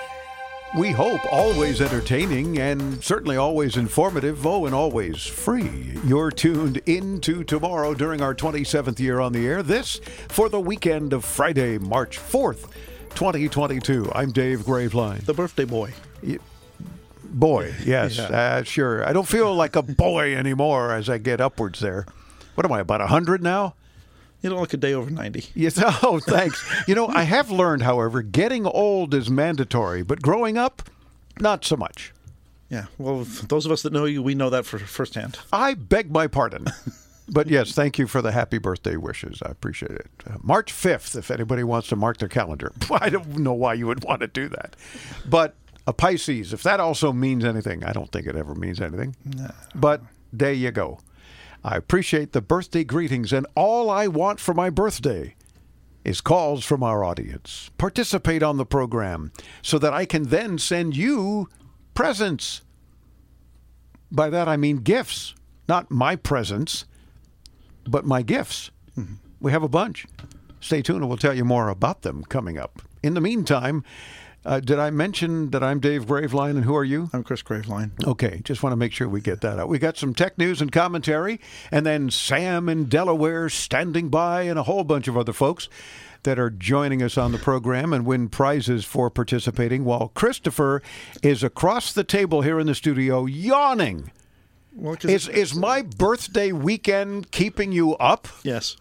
[0.78, 5.98] We hope always entertaining and certainly always informative, oh, and always free.
[6.06, 9.62] You're tuned into tomorrow during our 27th year on the air.
[9.62, 12.70] This for the weekend of Friday, March 4th.
[13.16, 14.12] 2022.
[14.14, 15.24] I'm Dave Graveline.
[15.24, 15.90] The birthday boy.
[17.24, 18.24] Boy, yes, yeah.
[18.24, 19.06] uh, sure.
[19.06, 22.06] I don't feel like a boy anymore as I get upwards there.
[22.54, 23.74] What am I, about 100 now?
[24.42, 25.46] You don't look a day over 90.
[25.54, 25.78] Yes.
[26.02, 26.64] Oh, thanks.
[26.86, 30.82] you know, I have learned, however, getting old is mandatory, but growing up,
[31.40, 32.12] not so much.
[32.70, 32.86] Yeah.
[32.98, 35.38] Well, those of us that know you, we know that for firsthand.
[35.52, 36.66] I beg my pardon.
[37.28, 39.42] but yes, thank you for the happy birthday wishes.
[39.44, 40.08] I appreciate it.
[40.26, 42.72] Uh, March 5th, if anybody wants to mark their calendar.
[42.90, 44.76] I don't know why you would want to do that.
[45.28, 45.54] But
[45.86, 49.14] a Pisces, if that also means anything, I don't think it ever means anything.
[49.24, 49.50] No.
[49.74, 50.02] But
[50.32, 50.98] there you go.
[51.64, 55.34] I appreciate the birthday greetings, and all I want for my birthday
[56.04, 57.70] is calls from our audience.
[57.78, 59.32] Participate on the program
[59.62, 61.48] so that I can then send you
[61.94, 62.62] presents.
[64.12, 65.34] By that I mean gifts,
[65.68, 66.84] not my presents,
[67.84, 68.70] but my gifts.
[68.96, 69.14] Mm-hmm.
[69.40, 70.06] We have a bunch.
[70.60, 72.82] Stay tuned and we'll tell you more about them coming up.
[73.02, 73.82] In the meantime,
[74.46, 77.10] uh, did I mention that I'm Dave Graveline and who are you?
[77.12, 77.90] I'm Chris Graveline.
[78.06, 79.68] Okay, just want to make sure we get that out.
[79.68, 81.40] We got some tech news and commentary,
[81.72, 85.68] and then Sam in Delaware standing by, and a whole bunch of other folks
[86.22, 90.80] that are joining us on the program and win prizes for participating, while Christopher
[91.22, 94.12] is across the table here in the studio yawning.
[94.74, 98.28] Well, is, is my birthday weekend keeping you up?
[98.44, 98.76] Yes.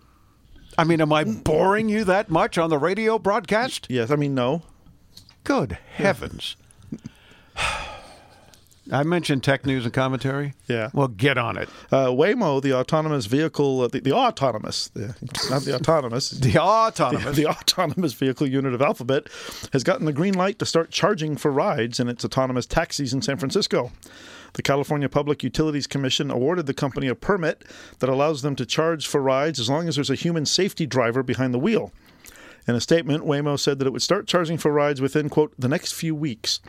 [0.77, 3.87] I mean, am I boring you that much on the radio broadcast?
[3.89, 4.11] Yes.
[4.11, 4.61] I mean, no.
[5.45, 6.57] Good heavens.
[8.91, 10.53] I mentioned tech news and commentary.
[10.67, 10.89] Yeah.
[10.93, 11.69] Well, get on it.
[11.91, 15.15] Uh, Waymo, the autonomous vehicle, uh, the, the autonomous, the,
[15.49, 19.27] not the autonomous, the autonomous, the, the, autonomous vehicle unit of Alphabet,
[19.71, 23.21] has gotten the green light to start charging for rides in its autonomous taxis in
[23.21, 23.91] San Francisco.
[24.53, 27.63] The California Public Utilities Commission awarded the company a permit
[27.99, 31.23] that allows them to charge for rides as long as there's a human safety driver
[31.23, 31.91] behind the wheel.
[32.67, 35.67] In a statement, Waymo said that it would start charging for rides within, quote, the
[35.67, 36.59] next few weeks.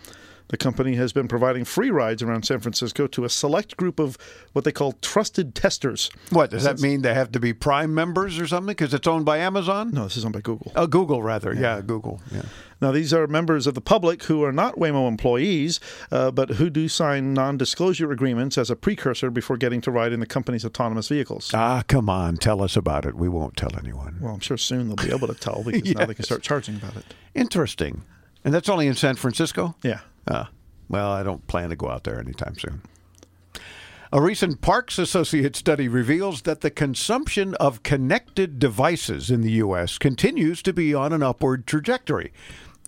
[0.48, 4.16] The company has been providing free rides around San Francisco to a select group of
[4.52, 6.08] what they call trusted testers.
[6.30, 7.02] What does that mean?
[7.02, 9.90] They have to be Prime members or something because it's owned by Amazon?
[9.90, 10.70] No, this is owned by Google.
[10.76, 11.52] Oh, Google rather.
[11.52, 12.20] Yeah, yeah Google.
[12.30, 12.42] Yeah.
[12.80, 15.80] Now, these are members of the public who are not Waymo employees,
[16.10, 20.12] uh, but who do sign non disclosure agreements as a precursor before getting to ride
[20.12, 21.52] in the company's autonomous vehicles.
[21.54, 22.36] Ah, come on.
[22.36, 23.14] Tell us about it.
[23.14, 24.18] We won't tell anyone.
[24.20, 25.96] Well, I'm sure soon they'll be able to tell because yes.
[25.96, 27.04] now they can start charging about it.
[27.34, 28.02] Interesting.
[28.44, 29.74] And that's only in San Francisco?
[29.82, 30.00] Yeah.
[30.28, 30.50] Ah.
[30.88, 32.82] Well, I don't plan to go out there anytime soon.
[34.12, 39.98] A recent Parks Associate study reveals that the consumption of connected devices in the U.S.
[39.98, 42.32] continues to be on an upward trajectory.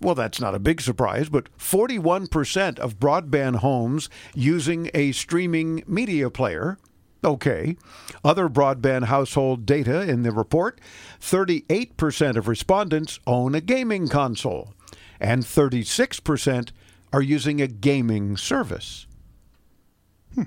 [0.01, 6.31] Well, that's not a big surprise, but 41% of broadband homes using a streaming media
[6.31, 6.79] player.
[7.25, 7.77] Okay.
[8.25, 10.81] Other broadband household data in the report
[11.21, 14.73] 38% of respondents own a gaming console,
[15.19, 16.71] and 36%
[17.13, 19.07] are using a gaming service.
[20.35, 20.45] Hmm.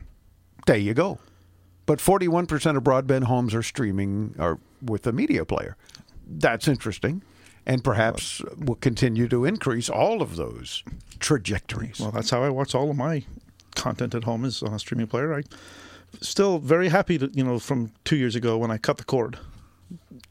[0.66, 1.20] There you go.
[1.86, 5.76] But 41% of broadband homes are streaming or with a media player.
[6.26, 7.22] That's interesting.
[7.66, 10.84] And perhaps will continue to increase all of those
[11.20, 12.00] trajectories.
[12.00, 13.24] Well, that's how I watch all of my
[13.76, 15.34] content at home is on a streaming player.
[15.34, 15.44] I
[16.22, 19.38] still very happy to, you know, from two years ago when I cut the cord.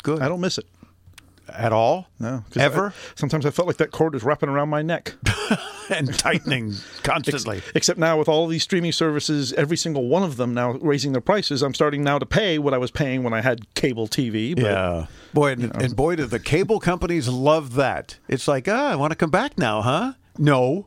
[0.02, 0.20] Good.
[0.20, 0.66] I don't miss it
[1.56, 2.08] at all?
[2.18, 2.44] No.
[2.56, 2.88] Ever?
[2.88, 5.14] I, sometimes I felt like that cord was wrapping around my neck.
[5.90, 7.58] and tightening constantly.
[7.58, 11.12] Ex- except now with all these streaming services, every single one of them now raising
[11.12, 14.08] their prices, I'm starting now to pay what I was paying when I had cable
[14.08, 14.54] TV.
[14.54, 15.06] But, yeah.
[15.32, 18.18] Boy, and, and, boy, do the cable companies love that.
[18.28, 20.12] It's like, ah, I want to come back now, huh?
[20.38, 20.86] No.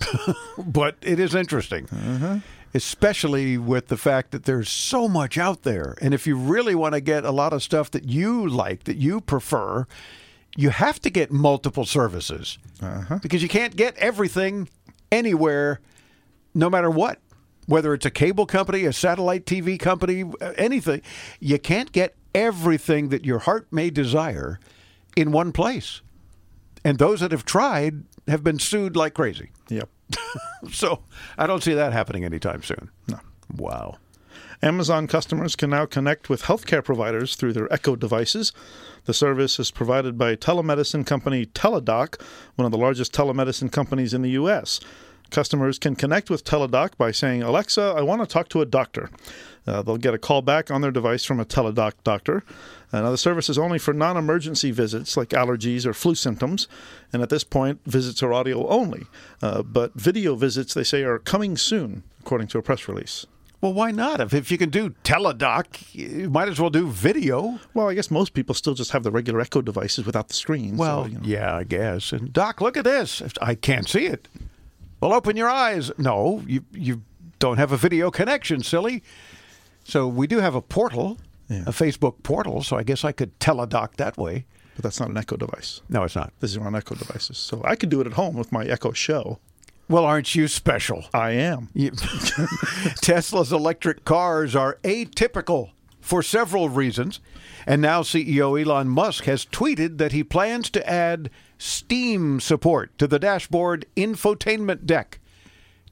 [0.58, 1.86] but it is interesting.
[1.86, 2.38] Uh-huh
[2.76, 5.96] especially with the fact that there's so much out there.
[6.00, 8.98] And if you really want to get a lot of stuff that you like, that
[8.98, 9.86] you prefer,
[10.56, 13.18] you have to get multiple services uh-huh.
[13.22, 14.68] because you can't get everything
[15.10, 15.80] anywhere,
[16.54, 17.18] no matter what.
[17.66, 21.02] Whether it's a cable company, a satellite TV company, uh, anything,
[21.40, 24.60] you can't get everything that your heart may desire
[25.16, 26.00] in one place.
[26.84, 29.50] And those that have tried have been sued like crazy.
[29.68, 29.88] Yep.
[30.70, 31.02] so
[31.38, 32.90] I don't see that happening anytime soon.
[33.08, 33.20] No.
[33.54, 33.98] Wow.
[34.62, 38.52] Amazon customers can now connect with healthcare providers through their Echo devices.
[39.04, 42.20] The service is provided by telemedicine company Teladoc,
[42.54, 44.80] one of the largest telemedicine companies in the U.S.
[45.30, 49.10] Customers can connect with Teladoc by saying, Alexa, I want to talk to a doctor.
[49.66, 52.44] Uh, they'll get a call back on their device from a Teladoc doctor.
[52.92, 56.68] Uh, now, the service is only for non emergency visits like allergies or flu symptoms.
[57.12, 59.06] And at this point, visits are audio only.
[59.42, 63.26] Uh, but video visits, they say, are coming soon, according to a press release.
[63.60, 64.20] Well, why not?
[64.20, 67.58] If, if you can do Teladoc, you might as well do video.
[67.74, 70.78] Well, I guess most people still just have the regular Echo devices without the screens.
[70.78, 71.24] Well, so, you know.
[71.24, 72.12] yeah, I guess.
[72.12, 73.22] And Doc, look at this.
[73.40, 74.28] I can't see it.
[75.00, 75.90] Well, open your eyes.
[75.98, 77.02] No, you you
[77.38, 79.02] don't have a video connection, silly.
[79.84, 81.18] So we do have a portal,
[81.48, 81.62] yeah.
[81.62, 82.62] a Facebook portal.
[82.62, 84.46] So I guess I could teledoc that way.
[84.74, 85.80] But that's not an Echo device.
[85.88, 86.32] No, it's not.
[86.40, 87.38] This is on Echo devices.
[87.38, 89.38] So I could do it at home with my Echo Show.
[89.88, 91.04] Well, aren't you special?
[91.14, 91.68] I am.
[91.72, 91.92] You,
[93.00, 95.70] Tesla's electric cars are atypical
[96.00, 97.20] for several reasons.
[97.66, 103.06] And now CEO Elon Musk has tweeted that he plans to add Steam support to
[103.06, 105.18] the dashboard infotainment deck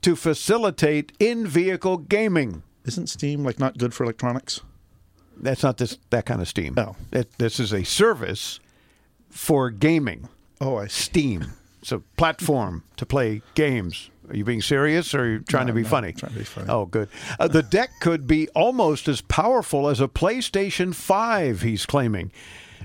[0.03, 2.63] to facilitate in vehicle gaming.
[2.85, 4.61] Isn't Steam like not good for electronics?
[5.37, 6.75] That's not this that kind of Steam.
[6.75, 6.97] No.
[7.13, 8.61] It, this is a service
[9.31, 10.29] for gaming.
[10.61, 11.03] Oh, I see.
[11.03, 11.45] Steam.
[11.85, 14.09] It's a platform to play games.
[14.31, 16.13] Are you being serious or are you trying no, to be no, funny?
[16.13, 16.67] Trying to be funny.
[16.71, 17.11] Oh, good.
[17.39, 22.33] Uh, the deck could be almost as powerful as a PlayStation 5, he's claiming.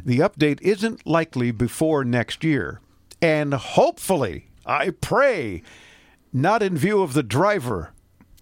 [0.06, 2.80] The update isn't likely before next year.
[3.22, 5.62] And hopefully, I pray,
[6.32, 7.92] not in view of the driver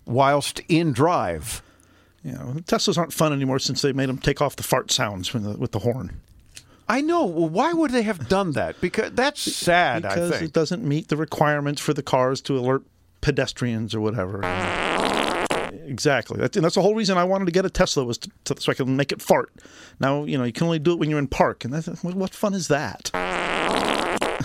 [0.05, 1.61] whilst in drive.
[2.23, 5.33] You know, Teslas aren't fun anymore since they made them take off the fart sounds
[5.33, 6.19] with the, with the horn.
[6.89, 7.25] I know.
[7.25, 8.79] Well, why would they have done that?
[8.79, 10.03] Because that's sad.
[10.03, 12.83] Because I think it doesn't meet the requirements for the cars to alert
[13.21, 14.41] pedestrians or whatever.
[15.85, 16.39] Exactly.
[16.39, 18.61] That's, and that's the whole reason I wanted to get a Tesla was to, to,
[18.61, 19.51] so I can make it fart.
[19.99, 22.33] Now you know you can only do it when you're in park, and that's, what
[22.33, 23.11] fun is that?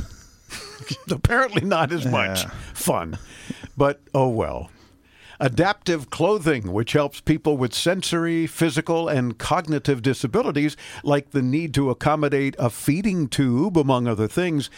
[1.10, 2.50] Apparently not as much Yeah.
[2.74, 3.18] fun.
[3.76, 4.70] But oh well.
[5.42, 11.90] Adaptive clothing, which helps people with sensory, physical, and cognitive disabilities, like the need to
[11.90, 14.70] accommodate a feeding tube, among other things,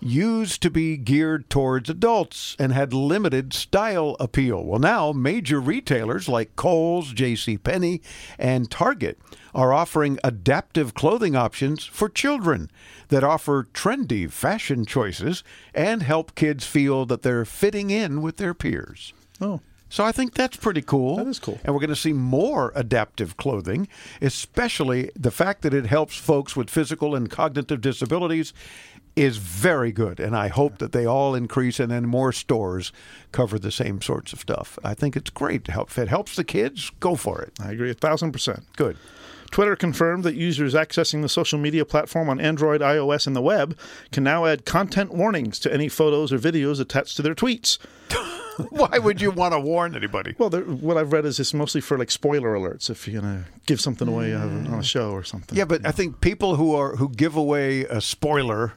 [0.00, 4.64] used to be geared towards adults and had limited style appeal.
[4.64, 8.00] Well, now major retailers like Kohl's, JCPenney,
[8.40, 9.20] and Target
[9.54, 12.72] are offering adaptive clothing options for children
[13.06, 18.52] that offer trendy fashion choices and help kids feel that they're fitting in with their
[18.52, 19.12] peers.
[19.40, 19.60] Oh.
[19.88, 21.16] So I think that's pretty cool.
[21.16, 21.58] That is cool.
[21.64, 23.88] And we're going to see more adaptive clothing,
[24.20, 28.52] especially the fact that it helps folks with physical and cognitive disabilities
[29.16, 30.20] is very good.
[30.20, 32.92] And I hope that they all increase and then more stores
[33.32, 34.78] cover the same sorts of stuff.
[34.84, 35.90] I think it's great to help.
[35.90, 37.52] If it helps the kids, go for it.
[37.60, 38.64] I agree a thousand percent.
[38.76, 38.96] Good.
[39.50, 43.76] Twitter confirmed that users accessing the social media platform on Android, iOS, and the web
[44.12, 47.78] can now add content warnings to any photos or videos attached to their tweets.
[48.70, 50.34] Why would you want to warn anybody?
[50.38, 53.80] Well, what I've read is it's mostly for like spoiler alerts if you're gonna give
[53.80, 54.84] something away on a mm.
[54.84, 55.56] show or something.
[55.56, 58.74] Yeah, but I think people who are who give away a spoiler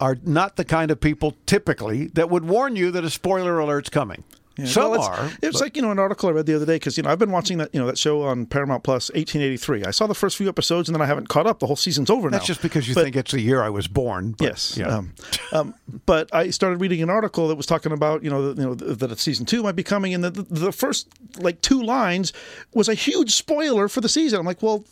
[0.00, 3.88] are not the kind of people typically that would warn you that a spoiler alert's
[3.88, 4.24] coming.
[4.56, 5.30] Yeah, Some well, it's, are.
[5.42, 7.18] It's like you know an article I read the other day because you know I've
[7.18, 9.84] been watching that you know that show on Paramount Plus, 1883.
[9.84, 11.58] I saw the first few episodes and then I haven't caught up.
[11.60, 12.46] The whole season's over That's now.
[12.46, 14.32] just because you But- think it's the year I was born.
[14.32, 14.76] but, yes.
[14.76, 14.88] yeah.
[14.88, 15.14] Um,
[15.52, 15.74] um,
[16.06, 18.74] but I started reading an article that was talking about you know the, you know
[18.74, 21.08] that season two might be coming, and the, the the first
[21.38, 22.32] like two lines
[22.74, 24.38] was a huge spoiler for the season.
[24.38, 24.84] I'm like, well.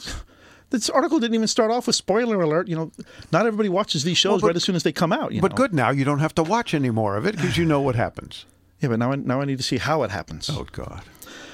[0.71, 2.69] This article didn't even start off with spoiler alert.
[2.69, 2.93] You know,
[3.33, 5.33] not everybody watches these shows Well, but- right as soon as they come out.
[5.33, 5.57] You but know?
[5.57, 7.97] good now, you don't have to watch any more of it because you know what
[7.97, 8.45] happens.
[8.81, 10.51] Yeah, but now I, now I need to see how it happens.
[10.51, 11.03] Oh God.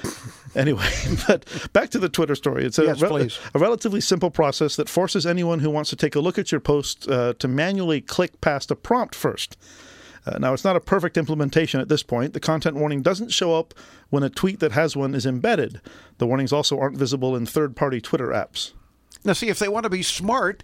[0.55, 0.89] Anyway,
[1.27, 2.65] but back to the Twitter story.
[2.65, 3.37] It's a, Yes, please.
[3.53, 6.61] a relatively simple process that forces anyone who wants to take a look at your
[6.61, 9.55] post uh, to manually click past a prompt first.
[10.25, 12.33] Uh, now, it's not a perfect implementation at this point.
[12.33, 13.75] The content warning doesn't show up
[14.09, 15.79] when a tweet that has one is embedded.
[16.17, 18.71] The warnings also aren't visible in third party Twitter apps.
[19.23, 20.63] Now, see, if they want to be smart,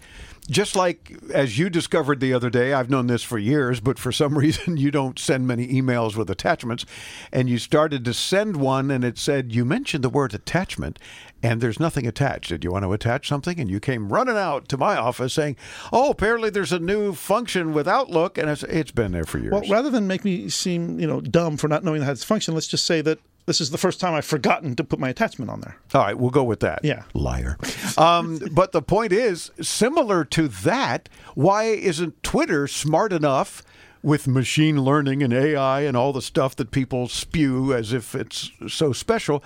[0.50, 4.12] just like as you discovered the other day, I've known this for years, but for
[4.12, 6.86] some reason you don't send many emails with attachments,
[7.32, 11.00] and you started to send one and it said, You mentioned the word attachment,
[11.42, 12.50] and there's nothing attached.
[12.50, 13.60] Did you want to attach something?
[13.60, 15.56] And you came running out to my office saying,
[15.92, 19.54] Oh, apparently there's a new function with Outlook, and it's been there for years.
[19.54, 22.54] Well, rather than make me seem you know dumb for not knowing how this function,
[22.54, 25.52] let's just say that this is the first time I've forgotten to put my attachment
[25.52, 25.78] on there.
[25.94, 26.80] All right, we'll go with that.
[26.84, 27.04] Yeah.
[27.14, 27.58] Liar.
[27.98, 33.64] Um, but the point is, similar to that, why isn't Twitter smart enough
[34.02, 38.52] with machine learning and AI and all the stuff that people spew as if it's
[38.68, 39.44] so special?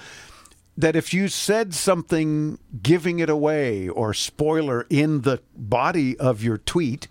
[0.77, 6.59] That if you said something giving it away or spoiler in the body of your
[6.59, 7.07] tweet,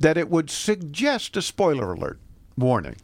[0.00, 2.18] that it would suggest a spoiler alert
[2.56, 2.96] warning.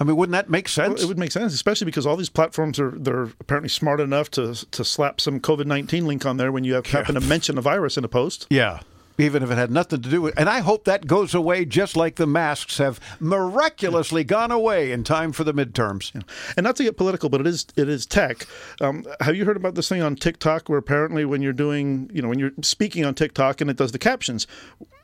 [0.00, 0.94] I mean, wouldn't that make sense?
[0.94, 4.30] Well, it would make sense, especially because all these platforms are they're apparently smart enough
[4.32, 7.58] to to slap some COVID nineteen link on there when you have, happen to mention
[7.58, 8.46] a virus in a post.
[8.48, 8.80] Yeah.
[9.18, 11.94] Even if it had nothing to do with And I hope that goes away just
[11.94, 16.14] like the masks have miraculously gone away in time for the midterms.
[16.56, 18.46] And not to get political, but it is it is tech.
[18.80, 22.22] Um, have you heard about this thing on TikTok where apparently when you're doing you
[22.22, 24.46] know when you're speaking on TikTok and it does the captions,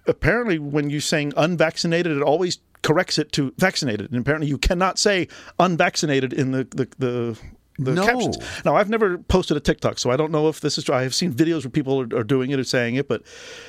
[0.07, 4.99] apparently when you're saying unvaccinated, it always corrects it to vaccinated, and apparently you cannot
[4.99, 5.27] say
[5.59, 6.87] unvaccinated in the the.
[6.99, 7.39] the
[7.79, 8.07] the No.
[8.07, 8.39] captions.
[8.65, 10.95] Now, I've never posted a TikTok, so I don't know if this is true.
[10.95, 13.21] I have seen videos where people are, are doing it or saying it, but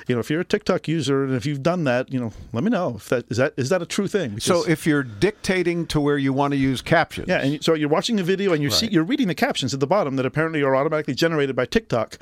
[0.08, 2.64] you know, if you're a TikTok user and if you've done that, you know, let
[2.64, 4.40] me know if that is that is that a true thing.
[4.40, 7.28] So if you're dictating to where you want to use captions.
[7.28, 9.82] yeah, and so you're watching a video and you see you're reading the captions at
[9.82, 12.18] the bottom that apparently are automatically generated by TikTok,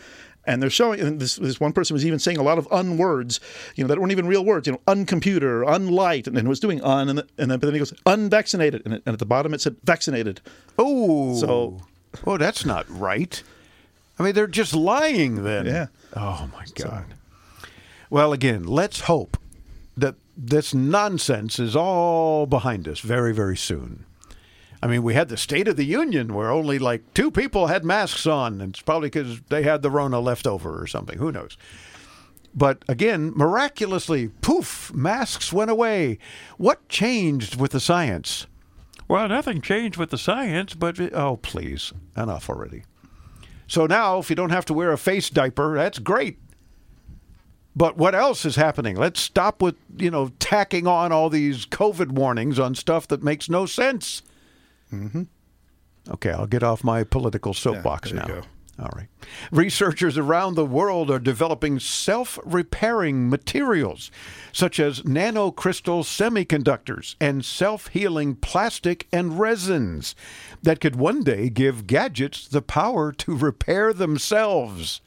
[0.47, 0.99] and they're showing.
[0.99, 3.39] And this, this one person was even saying a lot of unwords,
[3.75, 4.67] you know, that weren't even real words.
[4.67, 7.79] You know, uncomputer, unlight, and, and was doing un, and, and then but then he
[7.79, 10.41] goes unvaccinated, and, and at the bottom it said vaccinated.
[10.79, 11.81] Oh, So-
[12.25, 13.41] oh, that's not right.
[14.17, 15.65] I mean, they're just lying then.
[15.65, 15.87] Yeah.
[16.15, 17.05] Oh my God.
[18.09, 19.37] Well, again, let's hope
[19.97, 24.04] that this nonsense is all behind us very, very soon.
[24.85, 27.83] I mean, we had the State of the Union where only like two people had
[27.83, 31.17] masks on, and it's probably because they had the Rona left over or something.
[31.17, 31.57] Who knows?
[32.53, 36.19] But again, miraculously, poof, masks went away.
[36.57, 38.45] What changed with the science?
[39.07, 42.83] Well, nothing changed with the science, but oh, please, enough already.
[43.65, 46.37] So now, if you don't have to wear a face diaper, that's great.
[47.75, 48.97] But what else is happening?
[48.97, 53.49] Let's stop with, you know, tacking on all these COVID warnings on stuff that makes
[53.49, 54.21] no sense.
[54.93, 55.23] Mm-hmm.
[56.11, 58.25] Okay, I'll get off my political soapbox you now.
[58.25, 58.41] go.
[58.77, 59.07] All right.
[59.51, 64.11] Researchers around the world are developing self repairing materials
[64.51, 70.13] such as nanocrystal semiconductors and self healing plastic and resins
[70.61, 74.99] that could one day give gadgets the power to repair themselves.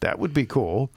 [0.00, 0.90] That would be cool.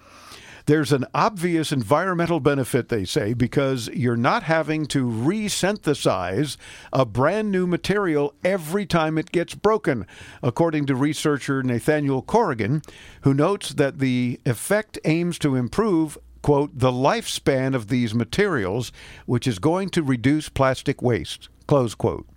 [0.68, 6.58] There's an obvious environmental benefit, they say, because you're not having to resynthesize
[6.92, 10.06] a brand new material every time it gets broken,
[10.44, 12.82] according to researcher Nathaniel Corrigan,
[13.22, 18.92] who notes that the effect aims to improve quote, the lifespan of these materials,
[19.26, 22.28] which is going to reduce plastic waste, close quote.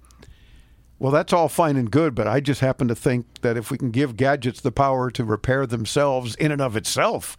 [1.01, 3.78] Well, that's all fine and good, but I just happen to think that if we
[3.78, 7.36] can give gadgets the power to repair themselves in and of itself,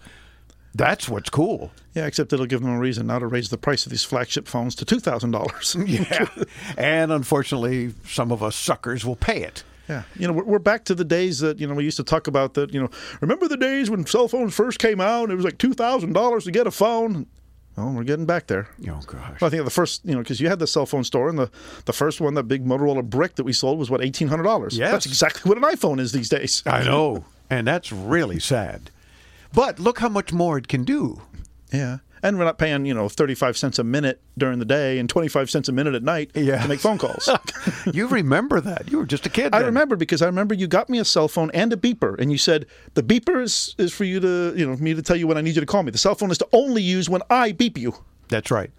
[0.73, 1.71] that's what's cool.
[1.93, 4.47] Yeah, except it'll give them a reason now to raise the price of these flagship
[4.47, 5.75] phones to two thousand dollars.
[5.85, 6.27] yeah,
[6.77, 9.63] and unfortunately, some of us suckers will pay it.
[9.89, 12.27] Yeah, you know, we're back to the days that you know we used to talk
[12.27, 12.53] about.
[12.53, 12.89] That you know,
[13.19, 15.23] remember the days when cell phones first came out?
[15.23, 17.27] and It was like two thousand dollars to get a phone.
[17.75, 18.67] Well, we're getting back there.
[18.89, 19.41] Oh gosh!
[19.41, 21.39] Well, I think the first, you know, because you had the cell phone store, and
[21.39, 21.49] the,
[21.85, 24.77] the first one, that big Motorola brick that we sold, was what eighteen hundred dollars.
[24.77, 26.63] Yeah, that's exactly what an iPhone is these days.
[26.65, 28.91] I know, and that's really sad.
[29.53, 31.21] But look how much more it can do.
[31.71, 31.99] Yeah.
[32.23, 35.49] And we're not paying, you know, 35 cents a minute during the day and 25
[35.49, 36.61] cents a minute at night yeah.
[36.61, 37.27] to make phone calls.
[37.93, 38.91] you remember that.
[38.91, 39.55] You were just a kid.
[39.55, 42.31] I remember because I remember you got me a cell phone and a beeper and
[42.31, 45.25] you said the beeper is, is for you to, you know, me to tell you
[45.25, 45.91] when I need you to call me.
[45.91, 47.95] The cell phone is to only use when I beep you.
[48.27, 48.69] That's right.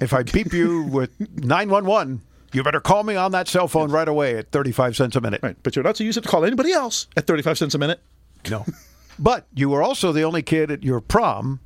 [0.00, 1.10] If I beep you with
[1.42, 2.22] 911,
[2.52, 5.40] you better call me on that cell phone right away at 35 cents a minute.
[5.42, 5.56] Right.
[5.62, 8.00] But you're not to use it to call anybody else at 35 cents a minute.
[8.48, 8.64] No.
[9.18, 11.60] But you were also the only kid at your prom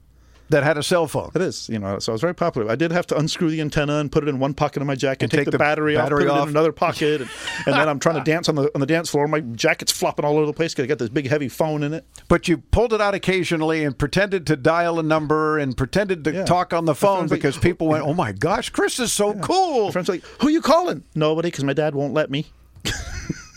[0.49, 1.29] that had a cell phone.
[1.35, 2.71] It is, you know, so I was very popular.
[2.71, 4.95] I did have to unscrew the antenna and put it in one pocket of my
[4.95, 6.39] jacket, And take, take the, the battery, battery off, put off.
[6.39, 7.31] it in another pocket, and,
[7.67, 9.27] and then I'm trying to dance on the on the dance floor.
[9.27, 11.93] My jacket's flopping all over the place because I got this big heavy phone in
[11.93, 12.07] it.
[12.29, 16.33] But you pulled it out occasionally and pretended to dial a number and pretended to
[16.33, 16.45] Yeah.
[16.45, 19.35] talk on the phone friends like, because people went, "Oh my gosh, Chris is so
[19.35, 22.47] cool." My friends like, "Who you calling?" Nobody, because my dad won't let me.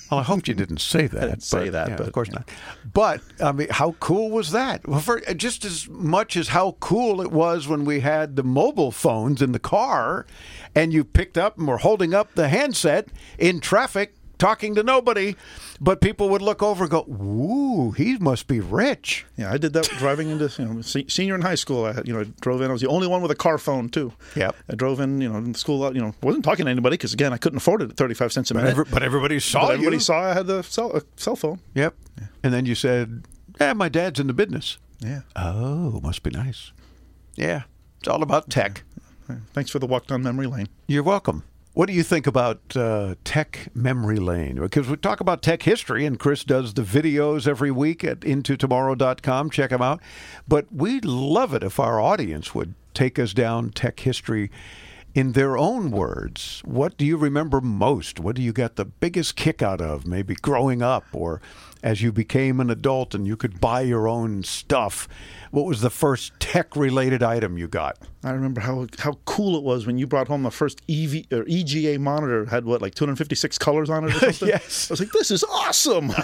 [0.10, 1.24] Well, I hope you didn't say that.
[1.24, 2.50] I didn't say but- that, yeah, but- of course not.
[2.92, 4.88] But I mean, how cool was that?
[4.88, 8.44] Well, for uh, just as much as how cool it was when we had the
[8.44, 10.26] mobile phones in the car,
[10.74, 15.36] and you picked up and were holding up the handset in traffic, talking to nobody,
[15.80, 19.74] but people would look over and go, "Ooh, he must be rich." Yeah, I did
[19.74, 21.86] that driving into you know se- senior in high school.
[21.86, 22.70] I you know I drove in.
[22.70, 24.12] I was the only one with a car phone too.
[24.36, 24.56] Yep.
[24.70, 25.22] I drove in.
[25.22, 25.94] You know, in school.
[25.94, 28.34] You know, wasn't talking to anybody because again I couldn't afford it at thirty five
[28.34, 28.72] cents a But, minute.
[28.72, 30.02] every, but everybody saw But everybody you.
[30.02, 31.60] saw I had the cell a cell phone.
[31.76, 31.94] Yep.
[32.44, 33.26] And then you said,
[33.60, 35.22] "Yeah, my dad's in the business." Yeah.
[35.36, 36.72] Oh, must be nice.
[37.36, 37.64] Yeah,
[38.00, 38.84] it's all about tech.
[39.54, 40.68] Thanks for the walk down memory lane.
[40.88, 41.44] You're welcome.
[41.80, 44.56] What do you think about uh, Tech Memory Lane?
[44.56, 49.50] Because we talk about tech history, and Chris does the videos every week at intotomorrow.com.
[49.50, 50.02] Check them out.
[50.46, 54.52] But we'd love it if our audience would take us down tech history
[55.16, 56.62] in their own words.
[56.66, 58.20] What do you remember most?
[58.20, 60.06] What do you got the biggest kick out of?
[60.06, 61.42] Maybe growing up or
[61.84, 65.08] as you became an adult and you could buy your own stuff.
[65.52, 67.98] What was the first tech related item you got?
[68.24, 71.46] I remember how how cool it was when you brought home the first EV or
[71.48, 72.46] EGA monitor.
[72.46, 74.48] Had what like 256 colors on it or something.
[74.50, 74.92] Yes.
[74.92, 76.12] I was like, this is awesome.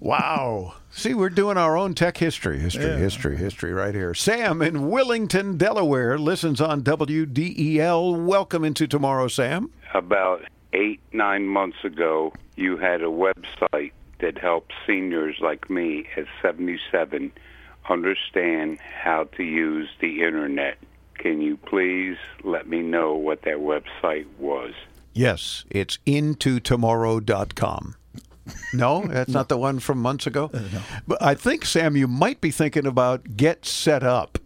[0.00, 0.74] Wow.
[0.90, 2.96] See, we're doing our own tech history, history, Yeah.
[2.98, 4.12] history, history right here.
[4.12, 8.26] Sam in Wilmington, Delaware, listens on WDEL.
[8.26, 9.70] Welcome into tomorrow, Sam.
[9.94, 10.42] about
[10.74, 17.32] eight, nine months ago, you had a website that helps seniors like me at 77
[17.88, 20.78] understand how to use the internet.
[21.16, 24.72] Can you please let me know what that website was?
[25.12, 27.96] Yes, it's intotomorrow.com.
[28.74, 30.50] No, that's not the one from months ago.
[30.52, 34.38] Uh, no, But I think, Sam, you might be thinking about Get Set Up.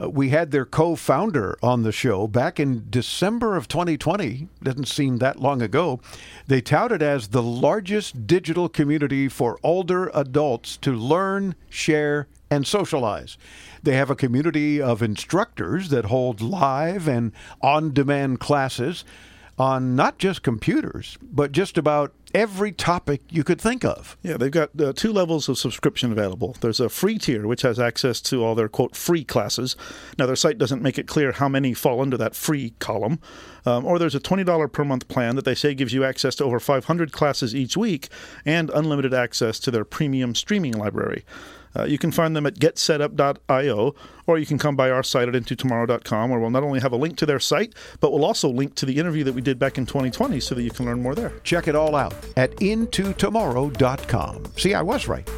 [0.00, 4.48] Uh, we had their co founder on the show back in December of 2020.
[4.62, 6.00] Doesn't seem that long ago.
[6.46, 13.36] They touted as the largest digital community for older adults to learn, share, and socialize.
[13.82, 19.04] They have a community of instructors that hold live and on demand classes
[19.58, 24.16] on not just computers, but just about every topic you could think of.
[24.22, 26.56] Yeah, they've got uh, two levels of subscription available.
[26.60, 29.76] There's a free tier, which has access to all their quote free classes.
[30.18, 33.18] Now, their site doesn't make it clear how many fall under that free column.
[33.66, 36.44] Um, or there's a $20 per month plan that they say gives you access to
[36.44, 38.08] over 500 classes each week
[38.44, 41.24] and unlimited access to their premium streaming library.
[41.78, 43.94] Uh, you can find them at getsetup.io,
[44.26, 46.96] or you can come by our site at intotomorrow.com, where we'll not only have a
[46.96, 49.78] link to their site, but we'll also link to the interview that we did back
[49.78, 51.32] in 2020 so that you can learn more there.
[51.44, 54.44] Check it all out at intotomorrow.com.
[54.56, 55.28] See, I was right.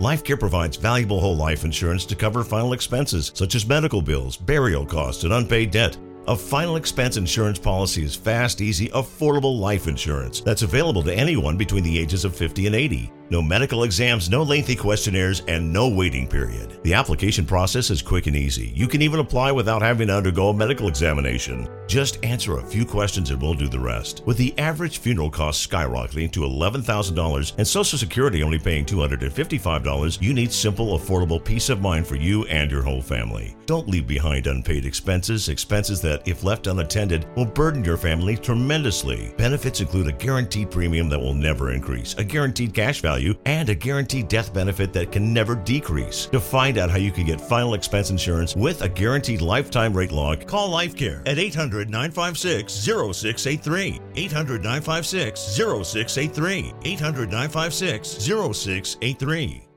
[0.00, 4.86] LifeCare provides valuable whole life insurance to cover final expenses such as medical bills, burial
[4.86, 5.98] costs, and unpaid debt.
[6.28, 11.56] A final expense insurance policy is fast, easy, affordable life insurance that's available to anyone
[11.56, 13.10] between the ages of 50 and 80.
[13.30, 16.80] No medical exams, no lengthy questionnaires, and no waiting period.
[16.82, 18.72] The application process is quick and easy.
[18.74, 21.68] You can even apply without having to undergo a medical examination.
[21.86, 24.22] Just answer a few questions and we'll do the rest.
[24.24, 30.32] With the average funeral cost skyrocketing to $11,000 and Social Security only paying $255, you
[30.32, 33.56] need simple, affordable peace of mind for you and your whole family.
[33.66, 39.34] Don't leave behind unpaid expenses, expenses that, if left unattended, will burden your family tremendously.
[39.36, 43.74] Benefits include a guaranteed premium that will never increase, a guaranteed cash value and a
[43.74, 46.26] guaranteed death benefit that can never decrease.
[46.26, 50.12] To find out how you can get final expense insurance with a guaranteed lifetime rate
[50.12, 54.00] lock, call LifeCare at 800 956 0683.
[54.16, 56.72] 800 956 0683.
[56.84, 59.67] 800 956 0683.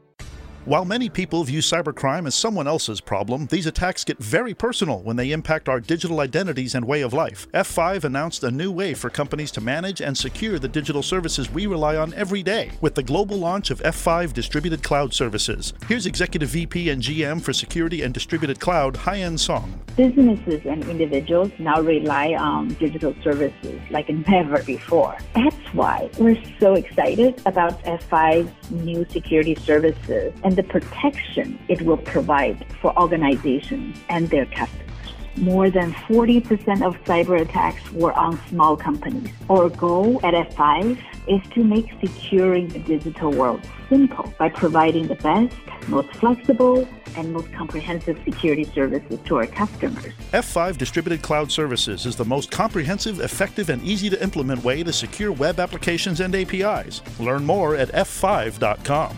[0.65, 5.15] While many people view cybercrime as someone else's problem, these attacks get very personal when
[5.15, 7.47] they impact our digital identities and way of life.
[7.51, 11.65] F5 announced a new way for companies to manage and secure the digital services we
[11.65, 15.73] rely on every day with the global launch of F5 Distributed Cloud Services.
[15.87, 19.81] Here's Executive VP and GM for Security and Distributed Cloud, Haiyan Song.
[19.97, 25.17] Businesses and individuals now rely on digital services like never before.
[25.33, 31.97] That's why we're so excited about F5's new security services and the protection it will
[31.97, 34.87] provide for organizations and their customers.
[35.37, 39.29] More than 40% of cyber attacks were on small companies.
[39.49, 45.15] Our goal at F5 is to make securing the digital world simple by providing the
[45.15, 45.55] best,
[45.87, 50.13] most flexible, and most comprehensive security services to our customers.
[50.31, 54.93] F5 Distributed Cloud Services is the most comprehensive, effective, and easy to implement way to
[54.93, 57.01] secure web applications and APIs.
[57.19, 59.17] Learn more at f5.com.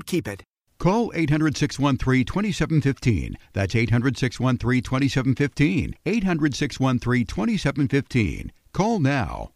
[0.00, 0.42] keep it.
[0.78, 3.36] Call 800 613 2715.
[3.52, 5.94] That's 800 613 2715.
[6.04, 8.52] 800 613 2715.
[8.72, 9.53] Call now.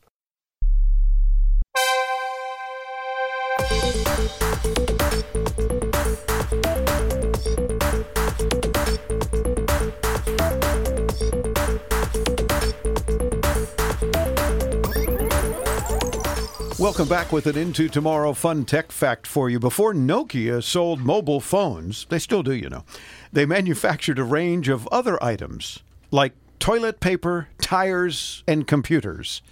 [16.89, 19.61] Welcome back with an Into Tomorrow fun tech fact for you.
[19.61, 22.83] Before Nokia sold mobile phones, they still do, you know,
[23.31, 29.43] they manufactured a range of other items like toilet paper, tires, and computers.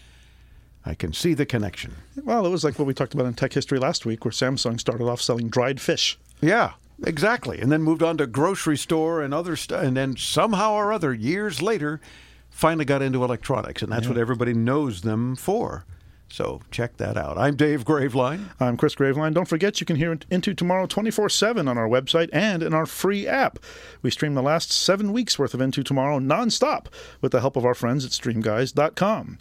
[0.86, 1.96] I can see the connection.
[2.24, 4.80] Well, it was like what we talked about in tech history last week, where Samsung
[4.80, 6.18] started off selling dried fish.
[6.40, 6.72] Yeah,
[7.04, 7.60] exactly.
[7.60, 9.84] And then moved on to grocery store and other stuff.
[9.84, 12.00] And then somehow or other, years later,
[12.48, 13.82] finally got into electronics.
[13.82, 14.12] And that's Yeah.
[14.12, 15.84] what everybody knows them for.
[16.28, 17.38] So check that out.
[17.38, 18.50] I'm Dave Graveline.
[18.58, 19.32] I'm Chris Graveline.
[19.32, 22.86] Don't forget you can hear Into Tomorrow 24 7 on our website and in our
[22.86, 23.58] free app.
[24.02, 26.86] We stream the last seven weeks worth of Into Tomorrow nonstop
[27.20, 29.38] with the help of our friends at streamguys.com.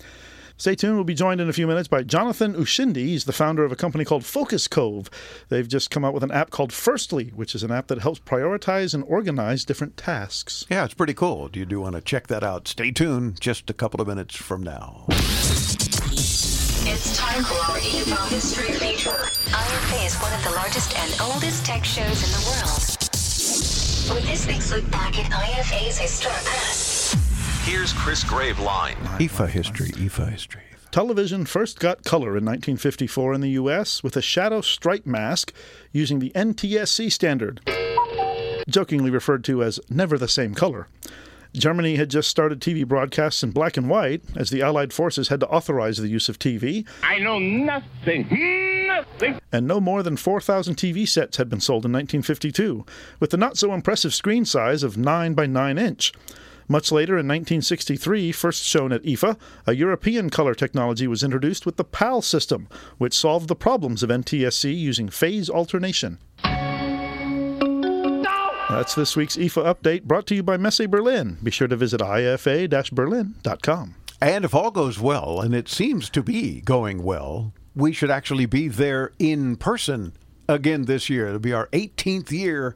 [0.57, 0.95] Stay tuned.
[0.95, 2.95] We'll be joined in a few minutes by Jonathan Ushindi.
[3.07, 5.09] He's the founder of a company called Focus Cove.
[5.49, 8.21] They've just come out with an app called Firstly, which is an app that helps
[8.21, 10.65] prioritize and organize different tasks.
[10.69, 11.49] Yeah, it's pretty cool.
[11.49, 12.69] Do you do want to check that out?
[12.69, 15.07] Stay tuned just a couple of minutes from now.
[16.87, 19.09] It's time for our IFA History feature.
[19.09, 24.15] IFA is one of the largest and oldest tech shows in the world.
[24.15, 27.15] With this week's look back at IFA's historic past.
[27.67, 28.93] Here's Chris Graveline.
[29.17, 30.61] IFA history, IFA history.
[30.91, 34.03] Television first got color in 1954 in the U.S.
[34.03, 35.51] with a shadow stripe mask
[35.91, 37.61] using the NTSC standard.
[38.69, 40.87] jokingly referred to as never the same color.
[41.55, 45.39] Germany had just started TV broadcasts in black and white as the Allied forces had
[45.39, 46.85] to authorize the use of TV.
[47.03, 49.39] I know nothing, nothing.
[49.51, 52.85] And no more than 4,000 TV sets had been sold in 1952,
[53.19, 56.13] with the not so impressive screen size of 9 by 9 inch.
[56.67, 59.37] Much later, in 1963, first shown at IFA,
[59.67, 62.67] a European color technology was introduced with the PAL system,
[62.97, 66.17] which solved the problems of NTSC using phase alternation.
[68.75, 71.37] That's this week's IFA update brought to you by Messe Berlin.
[71.41, 73.95] Be sure to visit ifa berlin.com.
[74.19, 78.45] And if all goes well, and it seems to be going well, we should actually
[78.47, 80.11] be there in person
[80.49, 81.27] again this year.
[81.27, 82.75] It'll be our 18th year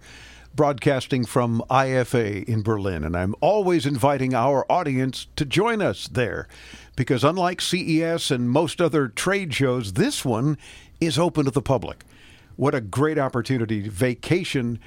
[0.56, 3.04] broadcasting from IFA in Berlin.
[3.04, 6.48] And I'm always inviting our audience to join us there
[6.96, 10.58] because, unlike CES and most other trade shows, this one
[11.02, 12.06] is open to the public.
[12.56, 14.80] What a great opportunity to vacation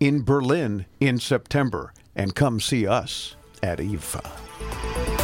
[0.00, 5.17] in Berlin in September and come see us at IFA.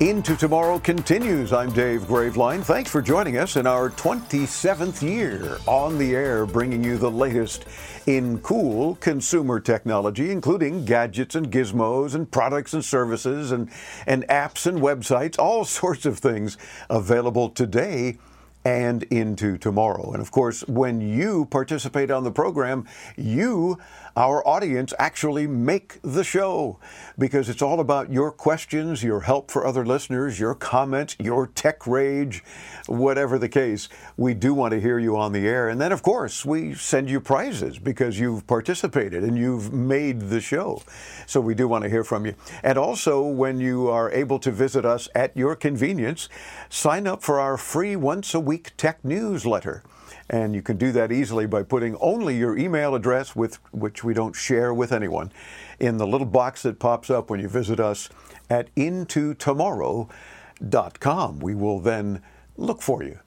[0.00, 1.52] Into Tomorrow continues.
[1.52, 2.62] I'm Dave Graveline.
[2.62, 7.66] Thanks for joining us in our 27th year on the air, bringing you the latest
[8.06, 13.68] in cool consumer technology, including gadgets and gizmos and products and services and,
[14.06, 16.56] and apps and websites, all sorts of things
[16.88, 18.16] available today
[18.64, 20.12] and into tomorrow.
[20.12, 22.86] And of course, when you participate on the program,
[23.16, 23.78] you,
[24.20, 26.78] our audience, actually make the show
[27.18, 31.86] because it's all about your questions, your help for other listeners, your comments, your tech
[31.86, 32.44] rage,
[32.86, 33.88] whatever the case.
[34.18, 35.70] We do want to hear you on the air.
[35.70, 40.42] And then, of course, we send you prizes because you've participated and you've made the
[40.42, 40.82] show.
[41.26, 42.34] So we do want to hear from you.
[42.62, 46.28] And also, when you are able to visit us at your convenience,
[46.68, 49.82] sign up for our free once a week tech newsletter.
[50.32, 54.14] And you can do that easily by putting only your email address, with which we
[54.14, 55.32] don't share with anyone,
[55.80, 58.08] in the little box that pops up when you visit us
[58.48, 61.40] at intotomorrow.com.
[61.40, 62.22] We will then
[62.56, 63.18] look for you.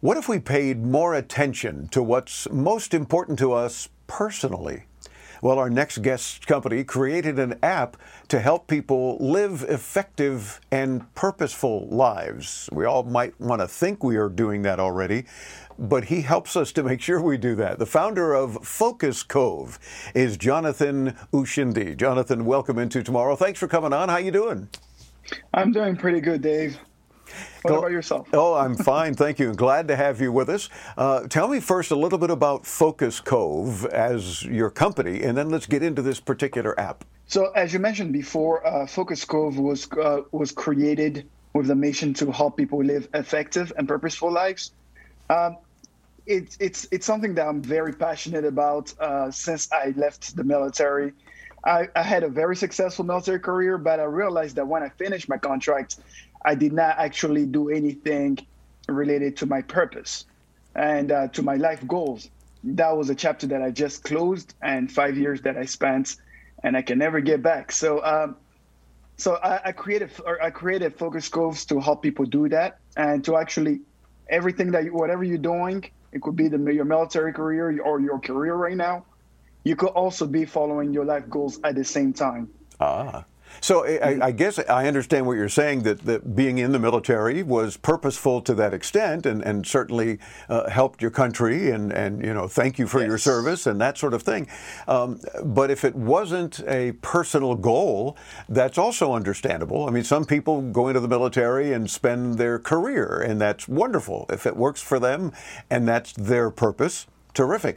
[0.00, 4.84] What if we paid more attention to what's most important to us personally?
[5.46, 7.96] Well, our next guest company created an app
[8.26, 12.68] to help people live effective and purposeful lives.
[12.72, 15.26] We all might want to think we are doing that already,
[15.78, 17.78] but he helps us to make sure we do that.
[17.78, 19.78] The founder of Focus Cove
[20.16, 21.96] is Jonathan Ushindi.
[21.96, 23.36] Jonathan, welcome into tomorrow.
[23.36, 24.08] Thanks for coming on.
[24.08, 24.68] How you doing?
[25.54, 26.76] I'm doing pretty good, Dave.
[27.62, 28.28] What Go- about yourself?
[28.32, 29.52] Oh, I'm fine, thank you.
[29.54, 30.68] Glad to have you with us.
[30.96, 35.50] Uh, tell me first a little bit about Focus Cove as your company, and then
[35.50, 37.04] let's get into this particular app.
[37.26, 42.14] So, as you mentioned before, uh, Focus Cove was uh, was created with the mission
[42.14, 44.72] to help people live effective and purposeful lives.
[45.28, 45.56] Um,
[46.26, 51.12] it's it's it's something that I'm very passionate about uh, since I left the military.
[51.64, 55.28] I, I had a very successful military career, but I realized that when I finished
[55.28, 55.96] my contract,
[56.46, 58.38] I did not actually do anything
[58.88, 60.24] related to my purpose
[60.76, 62.30] and uh, to my life goals.
[62.62, 66.16] That was a chapter that I just closed, and five years that I spent,
[66.62, 67.72] and I can never get back.
[67.72, 68.36] So, um,
[69.16, 73.24] so I, I created or I created Focus Cove to help people do that, and
[73.24, 73.80] to actually
[74.28, 78.18] everything that you, whatever you're doing, it could be the your military career or your
[78.20, 79.04] career right now.
[79.64, 82.48] You could also be following your life goals at the same time.
[82.78, 83.24] Ah.
[83.60, 87.42] So I, I guess I understand what you're saying that, that being in the military
[87.42, 90.18] was purposeful to that extent and, and certainly
[90.48, 93.98] uh, helped your country and, and you know thank you for your service and that
[93.98, 94.48] sort of thing.
[94.88, 98.16] Um, but if it wasn't a personal goal,
[98.48, 99.86] that's also understandable.
[99.88, 104.26] I mean, some people go into the military and spend their career, and that's wonderful
[104.30, 105.32] if it works for them
[105.70, 107.06] and that's their purpose
[107.36, 107.76] terrific.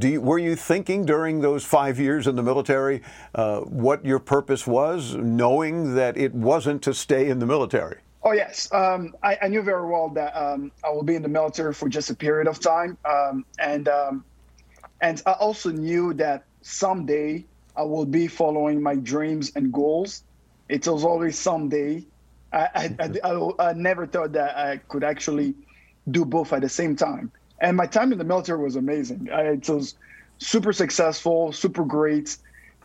[0.00, 3.02] You, were you thinking during those five years in the military
[3.34, 7.98] uh, what your purpose was, knowing that it wasn't to stay in the military?
[8.24, 11.28] Oh yes, um, I, I, knew very well that um, I will be in the
[11.28, 14.24] military for just a period of time, um, and um,
[15.00, 17.44] and I also knew that someday
[17.76, 20.24] I will be following my dreams and goals.
[20.68, 22.04] It was always someday.
[22.52, 25.54] I, I, I, I never thought that I could actually
[26.10, 27.30] do both at the same time
[27.60, 29.28] and my time in the military was amazing.
[29.32, 29.94] I, it was
[30.38, 32.36] super successful, super great,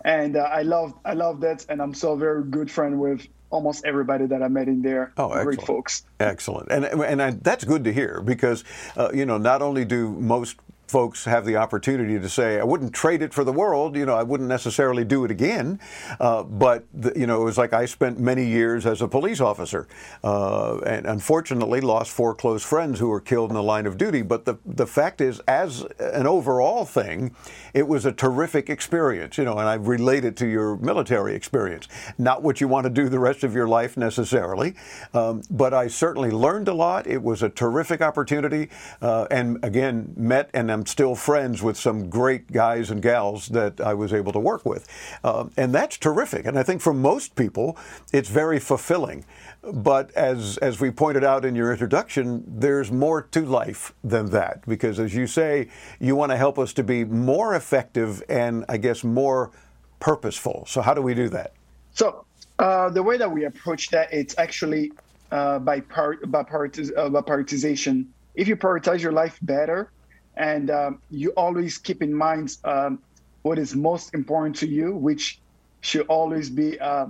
[0.06, 1.66] and uh, I loved I loved it.
[1.70, 5.12] And I'm still a very good friend with almost everybody that I met in there.
[5.18, 6.06] Oh, Great folks.
[6.20, 8.64] Excellent, and and I, that's good to hear because
[8.98, 10.58] uh, you know not only do most
[10.92, 14.16] folks have the opportunity to say I wouldn't trade it for the world, you know
[14.16, 15.80] I wouldn't necessarily do it again,
[16.20, 19.40] uh, but the, you know it was like I spent many years as a police
[19.40, 19.88] officer,
[20.22, 24.22] uh, and unfortunately lost four close friends who were killed in the line of duty.
[24.22, 27.34] But the the fact is, as an overall thing,
[27.74, 31.88] it was a terrific experience, you know, and I relate it to your military experience.
[32.18, 34.76] Not what you want to do the rest of your life necessarily,
[35.14, 37.08] um, but I certainly learned a lot.
[37.08, 38.70] It was a terrific opportunity,
[39.02, 43.80] uh, and again, met and am still friends with some great guys and gals that
[43.80, 44.88] I was able to work with.
[45.24, 46.46] Um, and that's terrific.
[46.46, 47.78] And I think for most people,
[48.12, 49.26] it's very fulfilling.
[49.62, 54.68] But as, as we pointed out in your introduction, there's more to life than that.
[54.68, 58.78] Because as you say, you want to help us to be more effective and, I
[58.78, 59.52] guess, more
[60.00, 60.66] purposeful.
[60.68, 61.54] So, how do we do that?
[61.94, 62.26] So
[62.58, 64.92] uh, the way that we approach that, it's actually
[65.32, 68.08] uh, by part by, prioritiz- uh, by prioritization.
[68.34, 69.92] If you prioritize your life better,
[70.36, 73.00] and um, you always keep in mind um,
[73.42, 75.40] what is most important to you, which
[75.82, 77.08] should always be uh,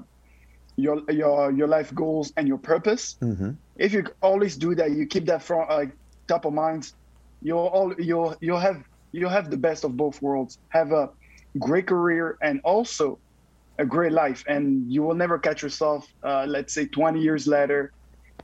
[0.75, 3.17] your your your life goals and your purpose.
[3.21, 3.51] Mm-hmm.
[3.77, 5.91] If you always do that, you keep that front like
[6.27, 6.91] top of mind.
[7.41, 10.57] You'll all you'll you'll have you'll have the best of both worlds.
[10.69, 11.09] Have a
[11.59, 13.19] great career and also
[13.77, 17.91] a great life, and you will never catch yourself, uh, let's say, 20 years later,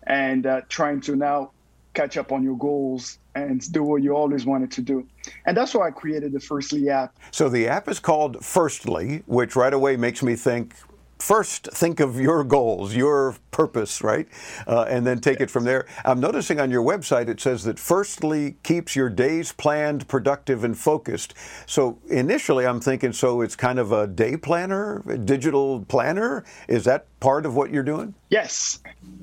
[0.08, 1.52] and uh, trying to now
[1.94, 5.06] catch up on your goals and do what you always wanted to do.
[5.46, 7.16] And that's why I created the Firstly app.
[7.32, 10.76] So the app is called Firstly, which right away makes me think.
[11.20, 14.28] First, think of your goals, your purpose, right?
[14.68, 15.88] Uh, and then take it from there.
[16.06, 20.78] I'm noticing on your website it says that Firstly keeps your days planned, productive, and
[20.78, 21.34] focused.
[21.66, 26.46] So initially I'm thinking, so it's kind of a day planner, a digital planner?
[26.68, 28.14] Is that part of what you're doing?
[28.30, 28.80] Yes,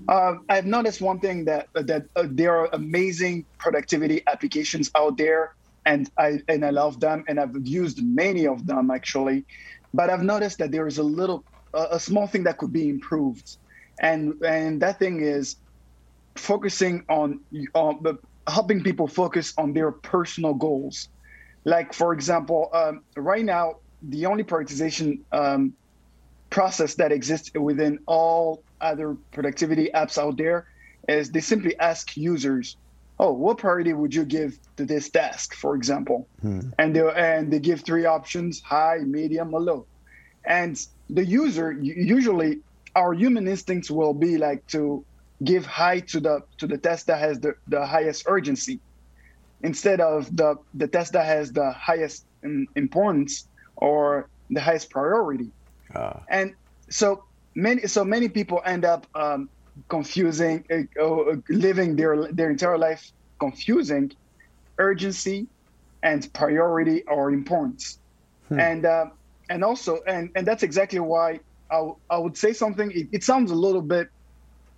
[0.09, 5.55] uh, I've noticed one thing that that uh, there are amazing productivity applications out there,
[5.87, 9.45] and I and I love them, and I've used many of them actually,
[9.93, 12.88] but I've noticed that there is a little a, a small thing that could be
[12.88, 13.59] improved,
[14.01, 15.56] and and that thing is
[16.36, 18.18] focusing on the
[18.48, 21.09] helping people focus on their personal goals.
[21.64, 25.74] Like for example, um, right now the only prioritization um,
[26.51, 30.66] process that exists within all other productivity apps out there
[31.09, 32.76] is they simply ask users,
[33.18, 36.28] "Oh, what priority would you give to this task?" For example,
[36.78, 39.86] and they and they give three options: high, medium, or low.
[40.47, 40.79] And
[41.11, 42.61] the user usually
[42.95, 45.05] our human instincts will be like to
[45.43, 48.81] give high to the to the test that has the, the highest urgency.
[49.62, 52.27] Instead of the the test that has the highest
[52.77, 55.51] importance or the highest priority.
[56.29, 56.55] And
[56.91, 59.49] so many so many people end up um,
[59.89, 63.11] confusing uh, uh, living their their entire life
[63.41, 64.12] confusing
[64.79, 65.47] urgency
[66.03, 67.99] and priority or importance.
[68.61, 69.07] And uh,
[69.49, 71.41] and also and and that's exactly why
[71.71, 72.91] I, I would say something.
[72.91, 74.09] It, it sounds a little bit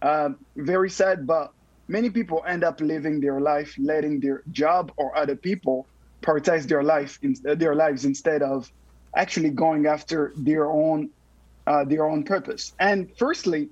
[0.02, 1.50] uh, very sad but
[1.88, 5.88] many people end up living their life letting their job or other people
[6.24, 8.68] prioritize their life in, their lives instead of
[9.16, 11.10] actually going after their own
[11.66, 12.72] uh, their own purpose.
[12.78, 13.70] And firstly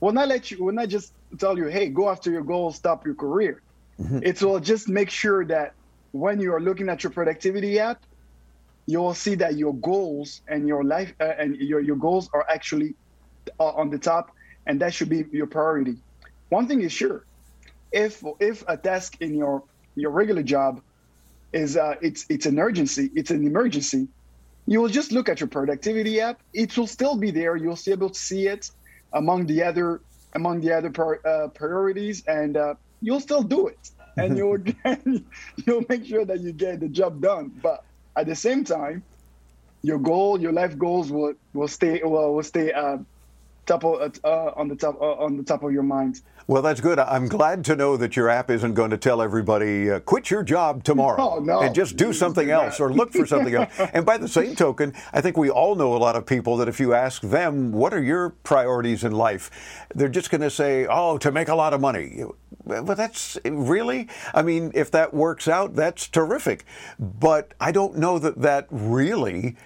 [0.00, 3.04] will not let you will not just tell you hey go after your goals stop
[3.06, 3.62] your career
[4.22, 5.72] it will just make sure that
[6.12, 7.98] when you are looking at your productivity app
[8.86, 12.46] you will see that your goals and your life uh, and your, your goals are
[12.50, 12.94] actually
[13.60, 14.30] uh, on the top
[14.66, 15.96] and that should be your priority.
[16.50, 17.24] One thing is sure
[17.92, 19.64] if if a task in your
[19.94, 20.80] your regular job
[21.52, 24.08] is uh, it's it's an urgency it's an emergency
[24.66, 26.40] you will just look at your productivity app.
[26.52, 27.56] It will still be there.
[27.56, 28.66] You'll still be able to see it
[29.14, 30.00] among the other
[30.34, 33.78] among the other pri- uh, priorities and uh, you'll still do it.
[34.18, 34.58] And you'll
[35.66, 37.52] you'll make sure that you get the job done.
[37.62, 37.80] But
[38.16, 39.02] at the same time
[39.82, 42.98] your goal your life goals will will stay will, will stay uh,
[43.66, 46.80] top of, uh, on the top uh, on the top of your mind Well, that's
[46.80, 47.00] good.
[47.00, 50.44] I'm glad to know that your app isn't going to tell everybody, uh, quit your
[50.44, 51.58] job tomorrow Oh, no.
[51.62, 53.72] and just do something else or look for something else.
[53.94, 56.68] And by the same token, I think we all know a lot of people that
[56.68, 59.50] if you ask them, what are your priorities in life?
[59.96, 62.22] They're just going to say, oh, to make a lot of money.
[62.66, 66.64] But that's really, I mean, if that works out, that's terrific.
[66.98, 69.56] But I don't know that that really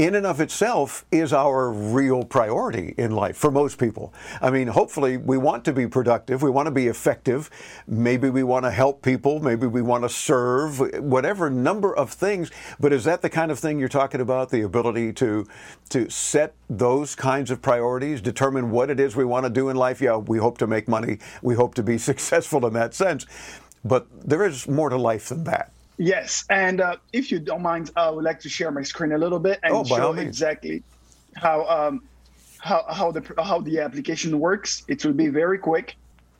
[0.00, 4.14] in and of itself is our real priority in life for most people.
[4.40, 7.50] I mean, hopefully we want to be productive, we want to be effective,
[7.86, 12.50] maybe we want to help people, maybe we want to serve, whatever number of things.
[12.80, 14.48] But is that the kind of thing you're talking about?
[14.48, 15.46] The ability to
[15.90, 19.76] to set those kinds of priorities, determine what it is we want to do in
[19.76, 20.00] life?
[20.00, 23.26] Yeah, we hope to make money, we hope to be successful in that sense.
[23.84, 25.72] But there is more to life than that.
[26.02, 29.18] Yes, and uh, if you don't mind, I would like to share my screen a
[29.18, 30.82] little bit and Oh, show exactly
[31.36, 32.00] how um,
[32.58, 34.82] how how the how the application works.
[34.88, 35.94] It will be very quick.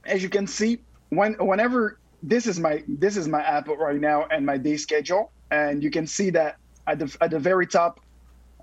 [0.06, 0.78] As you can see,
[1.10, 5.30] when whenever this is my this is my app right now and my day schedule,
[5.50, 6.56] and you can see that
[6.86, 8.00] at the at the very top,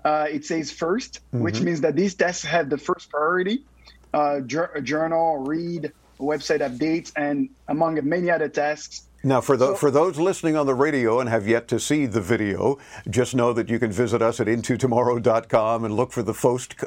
[0.04, 1.64] uh, it says 1st which Mhm.
[1.64, 3.64] means that these tests have the first priority.
[4.12, 9.07] Uh, jour- journal, read, website updates, and among many other tasks.
[9.24, 12.20] Now, for, the, for those listening on the radio and have yet to see the
[12.20, 12.78] video,
[13.10, 16.32] just know that you can visit us at intotomorrow.com and look for the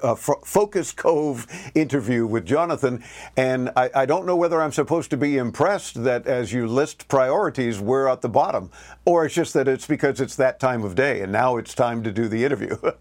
[0.02, 1.46] uh, Fo- Focus Cove
[1.76, 3.04] interview with Jonathan.
[3.36, 7.10] And I, I don't know whether I'm supposed to be impressed that as you list
[7.10, 8.72] priorities, we're at the bottom,
[9.04, 12.02] or it's just that it's because it's that time of day and now it's time
[12.04, 12.78] to do the interview.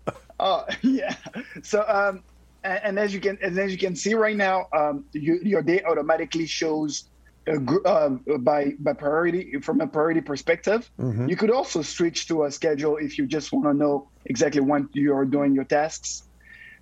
[0.42, 1.14] Oh yeah.
[1.62, 2.24] So um,
[2.64, 5.62] and, and as you can and as you can see right now, um, you, your
[5.62, 7.04] day automatically shows
[7.48, 8.10] uh,
[8.40, 10.90] by by priority from a priority perspective.
[10.98, 11.28] Mhm.
[11.28, 14.88] You could also switch to a schedule if you just want to know exactly when
[14.92, 16.22] you are doing your tasks.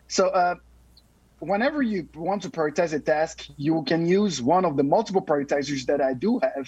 [0.09, 0.57] So uh,
[1.41, 5.85] whenever you want to prioritize a task, you can use one of the multiple prioritizers
[5.87, 6.67] that I do have.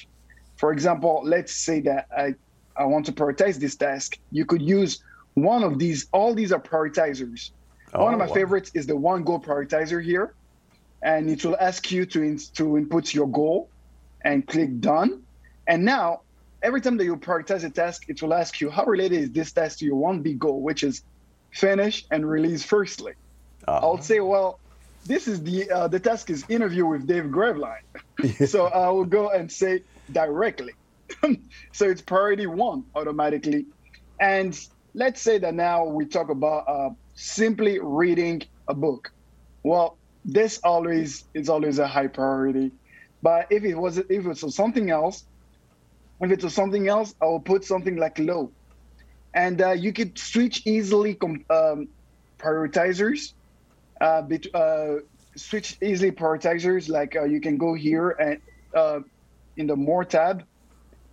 [0.57, 2.35] For example, let's say that I,
[2.77, 4.17] I want to prioritize this task.
[4.31, 4.99] You could use
[5.35, 7.51] one of these, all these are prioritizers.
[7.93, 8.35] one Oh, of my wow.
[8.35, 10.35] favorites is the one goal prioritizer here.
[11.03, 13.71] And it will ask you to, in, to input your goal
[14.23, 15.23] and click done.
[15.67, 16.23] And now,
[16.63, 19.53] every time that you prioritize a task, it will ask you how related is this
[19.53, 21.03] task to your one big goal, which is
[21.53, 23.13] finish and release firstly.
[23.69, 24.59] I'll say, well,
[25.07, 27.85] this is the uh, the task is interview with Dave Graveline.
[28.49, 29.83] so I will go and say
[30.13, 30.73] directly.
[31.73, 33.67] so it's priority one automatically.
[34.21, 34.59] And
[34.95, 39.13] let's say that now we talk about uh, simply reading a book.
[39.63, 42.73] Well, this always is always a high priority.
[43.23, 45.25] But if it was if it was something else,
[46.21, 48.53] if it was something else, I will put something like low.
[49.35, 51.89] And uh, you could switch easily com- um,
[52.39, 53.21] prioritizers
[54.01, 54.97] uh, bet- uh,
[55.37, 56.89] switch easily prioritizers.
[56.89, 58.39] Like uh, you can go here and
[58.75, 59.01] uh,
[59.57, 60.45] in the more tab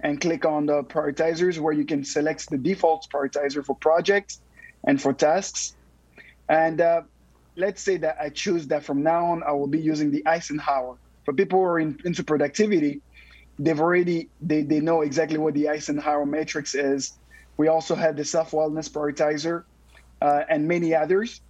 [0.02, 4.42] and click on the prioritizers where you can select the default prioritizer for projects
[4.86, 5.76] and for tasks.
[6.50, 7.02] And uh,
[7.56, 10.98] let's say that I choose that from now on I will be using the Eisenhower.
[11.28, 13.02] For people who are in, into productivity,
[13.60, 17.20] they've already they, they know exactly what the Eisenhower matrix is.
[17.58, 19.64] We also have the self wellness prioritizer
[20.22, 21.42] uh, and many others.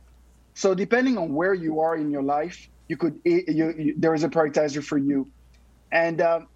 [0.55, 3.43] So depending on where you are in your life, you could you,
[3.77, 5.29] you, there is a prioritizer for you,
[5.91, 6.47] and um,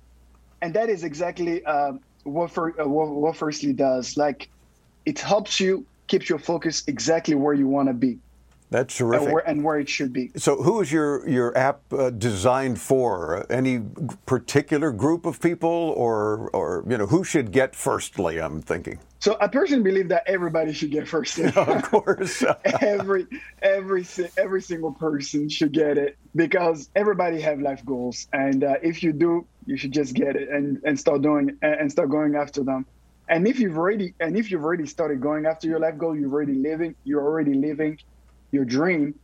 [0.64, 1.92] and that is exactly uh,
[2.24, 4.18] what, for, uh, what what Firstly does.
[4.18, 4.50] Like
[5.06, 8.18] it helps you keep your focus exactly where you want to be
[8.72, 9.34] That's and terrific.
[9.34, 10.32] where, and where it should be.
[10.38, 13.46] So, who is your your app uh, designed for?
[13.52, 13.82] Any
[14.26, 18.40] particular group of people, or or you know, who should get firstly?
[18.40, 19.00] I'm thinking.
[19.20, 21.38] So I personally believe that everybody should get first.
[21.56, 22.46] of course.
[22.82, 23.28] every
[23.62, 24.08] every
[24.38, 29.12] every single person should get it because everybody have life goals, and uh, if you
[29.12, 32.64] do, you should just get it and and start doing and and start going after
[32.64, 32.86] them.
[33.28, 36.32] And if you've already and if you've already started going after your life goal, you're
[36.32, 36.96] already living.
[37.04, 38.00] You're already living
[38.52, 39.16] your dream.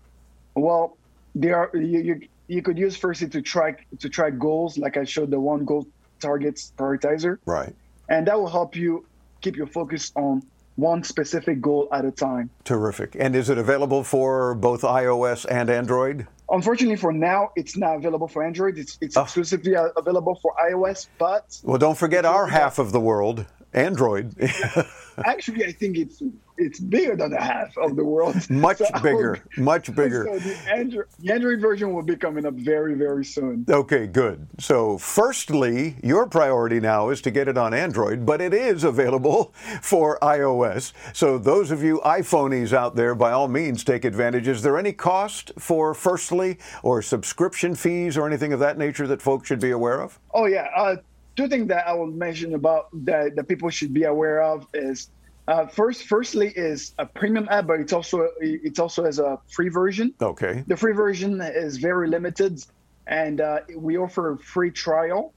[0.56, 0.98] Well,
[1.36, 5.04] there are you you, you could use firstly to track to track goals, like I
[5.04, 5.88] showed the one goal
[6.20, 7.76] targets prioritizer Right.
[8.10, 9.06] and that will help you
[9.42, 10.42] keep your focus on
[10.78, 12.50] one specific goal at a time.
[12.64, 13.16] Terrific.
[13.20, 16.28] And is it available for both iOS and Android?
[16.50, 18.78] Unfortunately, for now, it's not available for Android.
[18.78, 21.08] It's, it's exclusively uh, available for iOS.
[21.18, 24.36] But Well, don't forget our half of the world, Android.
[25.26, 26.22] actually, I think it's
[26.58, 28.36] it's bigger than a half of the world.
[28.50, 30.26] much So bigger, much bigger.
[30.26, 33.66] So the Android, the Android version will be coming up very, very soon.
[33.70, 34.48] Okay, good.
[34.60, 39.54] So, firstly, your priority now is to get it on Android, but it is available
[39.82, 40.94] for iOS.
[41.14, 44.48] So, those of you iPhonies out there, by all means, take advantage.
[44.48, 49.22] Is there any cost for Firstly or subscription fees or anything of that nature that
[49.22, 50.20] folks should be aware of?
[50.34, 50.68] Oh yeah.
[50.76, 50.98] Uh,
[51.38, 55.10] two things that I will mention about that that people should be aware of is
[55.48, 59.70] uh, first, firstly, is a premium app, but it's also it's also as a free
[59.70, 60.14] version.
[60.22, 60.64] Okay.
[60.68, 62.62] The free version is very limited,
[63.06, 65.34] and uh, we offer a free trial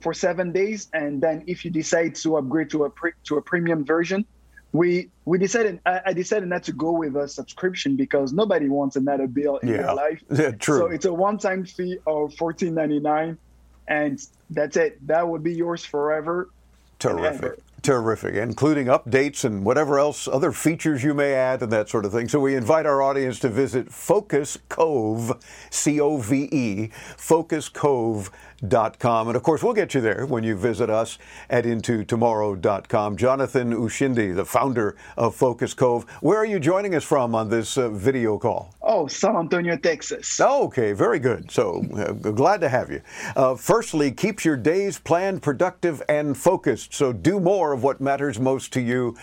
[0.00, 0.88] for seven days.
[0.94, 4.24] And then, if you decide to upgrade to a pre- to a premium version,
[4.72, 8.96] we we decided I, I, decided not to go with a subscription because nobody wants
[8.96, 9.76] another bill in yeah.
[9.78, 10.22] their life.
[10.30, 10.78] Yeah, true.
[10.78, 13.36] So it's a one-time fee of fourteen ninety nine,
[13.88, 15.04] and that's it.
[15.06, 16.50] That would be yours forever.
[16.98, 17.58] Terrific.
[17.82, 22.12] Terrific, including updates and whatever else, other features you may add and that sort of
[22.12, 22.28] thing.
[22.28, 28.30] So we invite our audience to visit Focus Cove, C O V E, Focus Cove
[28.62, 29.28] intotomorrow.com.
[29.28, 31.18] And of course, we'll get you there when you visit us
[31.50, 33.16] at intotomorrow.com.
[33.16, 36.04] Jonathan Ushindi, the founder of Focus Cove.
[36.20, 38.74] Where are you joining us from on this uh, video call?
[38.80, 40.40] Oh, San Antonio, Texas.
[40.40, 41.50] Oh, okay, very good.
[41.50, 43.02] So uh, glad to have you.
[43.36, 46.94] Uh, firstly, keeps your days planned, productive, and focused.
[46.94, 49.16] So do more of what matters most to you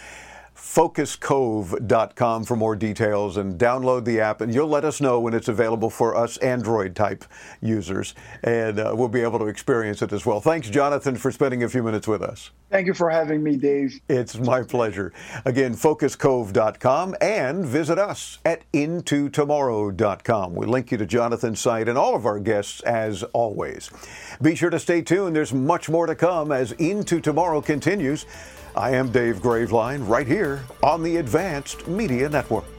[0.60, 5.48] focuscove.com for more details and download the app and you'll let us know when it's
[5.48, 7.24] available for us android type
[7.62, 8.14] users
[8.44, 10.42] and uh, we'll be able to experience it as well.
[10.42, 12.52] Thanks jonathan for spending a few minutes with us.
[12.70, 14.00] Thank you for having me dave.
[14.10, 15.14] It's my pleasure.
[15.46, 22.16] Again focuscove.com and visit us at intotomorrow.com we link you to jonathan's site and all
[22.16, 23.90] of our guests as always.
[24.42, 25.36] Be sure to stay tuned.
[25.36, 28.26] There's much more to come as into tomorrow continues
[28.80, 32.79] I am Dave Graveline, right here on the Advanced Media Network.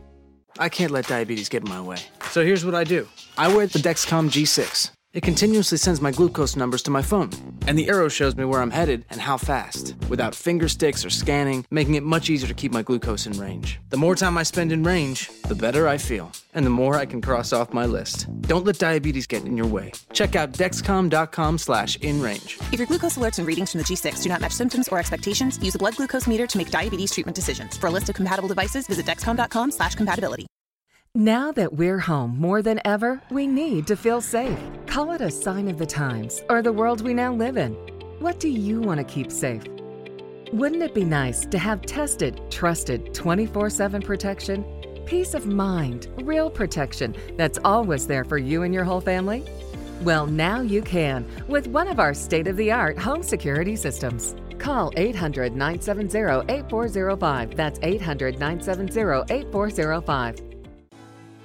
[0.59, 1.97] I can't let diabetes get in my way.
[2.29, 3.07] So here's what I do
[3.37, 4.91] I wear the Dexcom G6.
[5.13, 7.31] It continuously sends my glucose numbers to my phone,
[7.67, 11.09] and the arrow shows me where I'm headed and how fast, without finger sticks or
[11.09, 13.81] scanning, making it much easier to keep my glucose in range.
[13.89, 17.05] The more time I spend in range, the better I feel, and the more I
[17.05, 18.25] can cross off my list.
[18.43, 19.91] Don't let diabetes get in your way.
[20.13, 22.57] Check out dexcom.com slash in range.
[22.71, 25.59] If your glucose alerts and readings from the G6 do not match symptoms or expectations,
[25.61, 27.75] use a blood glucose meter to make diabetes treatment decisions.
[27.75, 30.47] For a list of compatible devices, visit dexcom.com slash compatibility.
[31.13, 34.57] Now that we're home more than ever, we need to feel safe.
[34.87, 37.73] Call it a sign of the times or the world we now live in.
[38.19, 39.61] What do you want to keep safe?
[40.53, 44.63] Wouldn't it be nice to have tested, trusted 24 7 protection?
[45.05, 49.43] Peace of mind, real protection that's always there for you and your whole family?
[50.03, 54.33] Well, now you can with one of our state of the art home security systems.
[54.59, 57.57] Call 800 970 8405.
[57.57, 60.50] That's 800 970 8405.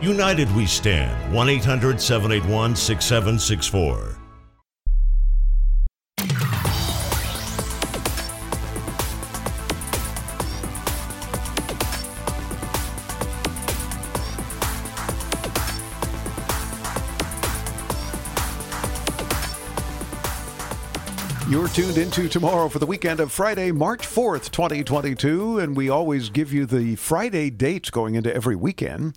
[0.00, 1.34] United we stand.
[1.34, 4.14] 1 800 781 6764.
[21.50, 26.28] You're tuned into tomorrow for the weekend of Friday, March 4th, 2022, and we always
[26.28, 29.16] give you the Friday dates going into every weekend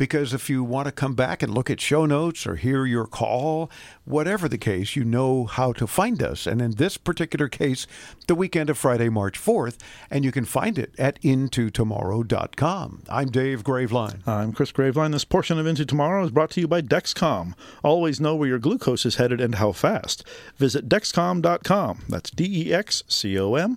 [0.00, 3.04] because if you want to come back and look at show notes or hear your
[3.04, 3.70] call,
[4.06, 6.46] whatever the case, you know how to find us.
[6.46, 7.86] And in this particular case,
[8.26, 9.76] the weekend of Friday, March 4th,
[10.10, 13.02] and you can find it at intotomorrow.com.
[13.10, 14.26] I'm Dave Graveline.
[14.26, 15.12] I'm Chris Graveline.
[15.12, 17.52] This portion of Into Tomorrow is brought to you by Dexcom.
[17.84, 20.24] Always know where your glucose is headed and how fast.
[20.56, 22.04] Visit dexcom.com.
[22.08, 23.76] That's D E X C O M.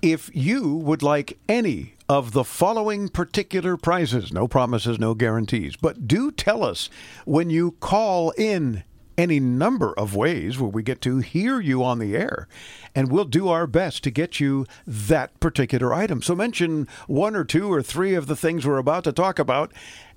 [0.00, 6.06] If you would like any of the following particular prizes, no promises, no guarantees, but
[6.06, 6.90] do tell us
[7.24, 8.84] when you call in
[9.18, 12.48] any number of ways where we get to hear you on the air,
[12.94, 16.22] and we'll do our best to get you that particular item.
[16.22, 19.72] So mention one or two or three of the things we're about to talk about,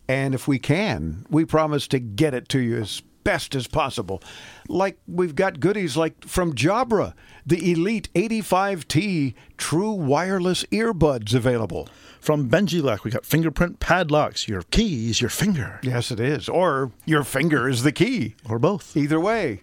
[0.07, 4.23] and if we can, we promise to get it to you as best as possible.
[4.69, 7.13] Like we've got goodies like from Jabra,
[7.45, 11.89] the Elite 85T true wireless earbuds available.
[12.21, 14.47] From BenjiLock, we got fingerprint padlocks.
[14.47, 15.79] Your key is your finger.
[15.83, 16.47] Yes, it is.
[16.47, 18.35] Or your finger is the key.
[18.49, 18.95] Or both.
[18.95, 19.61] Either way.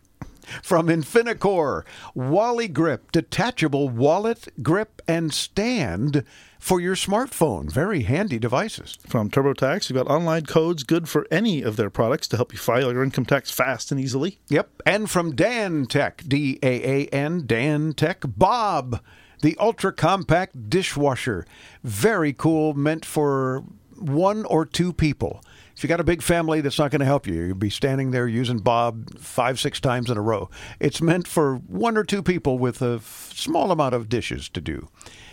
[0.62, 6.24] From Infinicore, Wally Grip, detachable wallet, grip, and stand
[6.58, 7.70] for your smartphone.
[7.70, 8.98] Very handy devices.
[9.06, 12.58] From TurboTax, you've got online codes good for any of their products to help you
[12.58, 14.38] file your income tax fast and easily.
[14.48, 14.82] Yep.
[14.86, 19.00] And from Daan Tech, D A A N, Daan Tech, Bob,
[19.42, 21.44] the ultra compact dishwasher.
[21.82, 23.64] Very cool, meant for
[23.98, 25.42] one or two people.
[25.82, 28.12] If you got a big family that's not going to help you, you'll be standing
[28.12, 30.48] there using Bob five, six times in a row.
[30.78, 34.88] It's meant for one or two people with a small amount of dishes to do.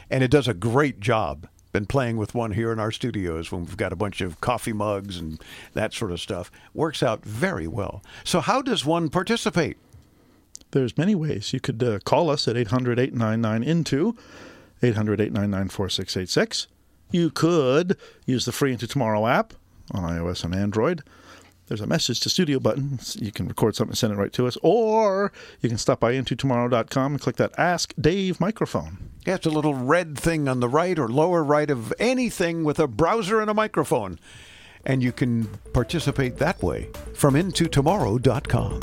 [0.10, 1.48] And it does a great job.
[1.72, 4.74] Been playing with one here in our studios when we've got a bunch of coffee
[4.74, 5.40] mugs and
[5.74, 6.50] that sort of stuff.
[6.74, 8.02] Works out very well.
[8.24, 9.78] So, how does one participate?
[10.72, 11.54] There's many ways.
[11.54, 14.16] You could uh, call us at 800 899 INTO,
[14.82, 16.66] 800 899 4686.
[17.12, 19.54] You could use the free Into Tomorrow app
[19.92, 21.04] on iOS and Android.
[21.68, 23.00] There's a message to studio button.
[23.16, 24.58] You can record something and send it right to us.
[24.64, 28.98] Or you can stop by intotomorrow.com and click that Ask Dave microphone.
[29.26, 32.80] Yeah, it's a little red thing on the right or lower right of anything with
[32.80, 34.20] a browser and a microphone.
[34.84, 38.80] And you can participate that way from intotomorrow.com.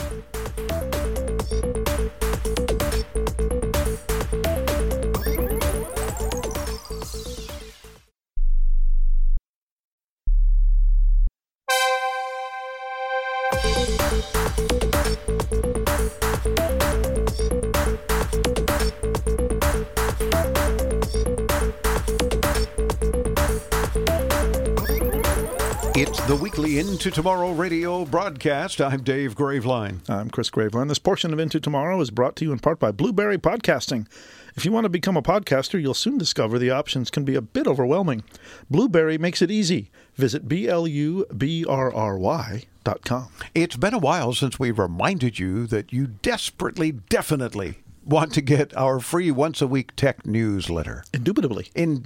[25.99, 28.83] It's the weekly Into Tomorrow radio broadcast.
[28.83, 30.07] I'm Dave Graveline.
[30.11, 30.89] I'm Chris Graveline.
[30.89, 34.07] This portion of Into Tomorrow is brought to you in part by Blubrry Podcasting.
[34.55, 37.41] If you want to become a podcaster, you'll soon discover the options can be a
[37.41, 38.25] bit overwhelming.
[38.69, 39.91] Blubrry makes it easy.
[40.17, 43.29] Visit B L U B R R Y dot com.
[43.55, 48.75] It's been a while since we reminded you that you desperately, definitely want to get
[48.77, 51.05] our free once a week tech newsletter.
[51.13, 51.69] Indubitably.
[51.75, 52.03] In,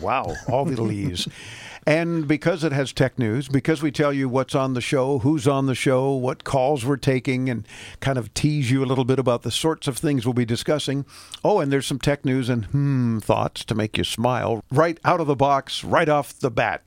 [0.00, 1.28] wow, all the leaves.
[1.86, 5.48] And because it has tech news, because we tell you what's on the show, who's
[5.48, 7.66] on the show, what calls we're taking, and
[8.00, 11.04] kind of tease you a little bit about the sorts of things we'll be discussing.
[11.44, 15.20] Oh, and there's some tech news and hmm thoughts to make you smile right out
[15.20, 16.82] of the box, right off the bat.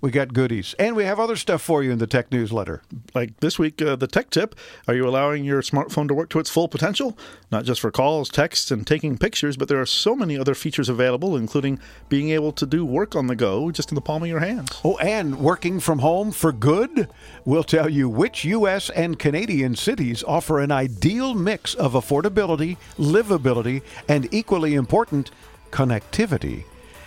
[0.00, 0.74] We got goodies.
[0.78, 2.82] And we have other stuff for you in the tech newsletter.
[3.14, 4.54] Like this week, uh, the tech tip
[4.86, 7.16] Are you allowing your smartphone to work to its full potential?
[7.50, 10.88] Not just for calls, texts, and taking pictures, but there are so many other features
[10.88, 14.28] available, including being able to do work on the go just in the palm of
[14.28, 14.68] your hands.
[14.84, 17.08] Oh, and working from home for good?
[17.44, 18.90] We'll tell you which U.S.
[18.90, 25.30] and Canadian cities offer an ideal mix of affordability, livability, and equally important,
[25.70, 26.64] connectivity.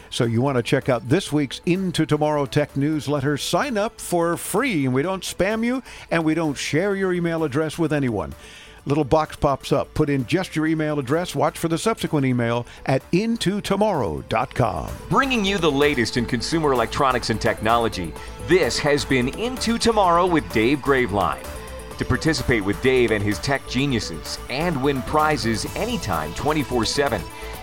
[0.09, 3.38] So you want to check out this week's Into Tomorrow Tech newsletter.
[3.38, 7.43] Sign up for free, and we don't spam you, and we don't share your email
[7.43, 8.33] address with anyone.
[8.85, 9.93] Little box pops up.
[9.93, 11.35] Put in just your email address.
[11.35, 14.91] Watch for the subsequent email at intotomorrow.com.
[15.09, 18.11] Bringing you the latest in consumer electronics and technology.
[18.47, 21.45] This has been Into Tomorrow with Dave Graveline.
[21.99, 27.21] To participate with Dave and his tech geniuses and win prizes anytime 24 7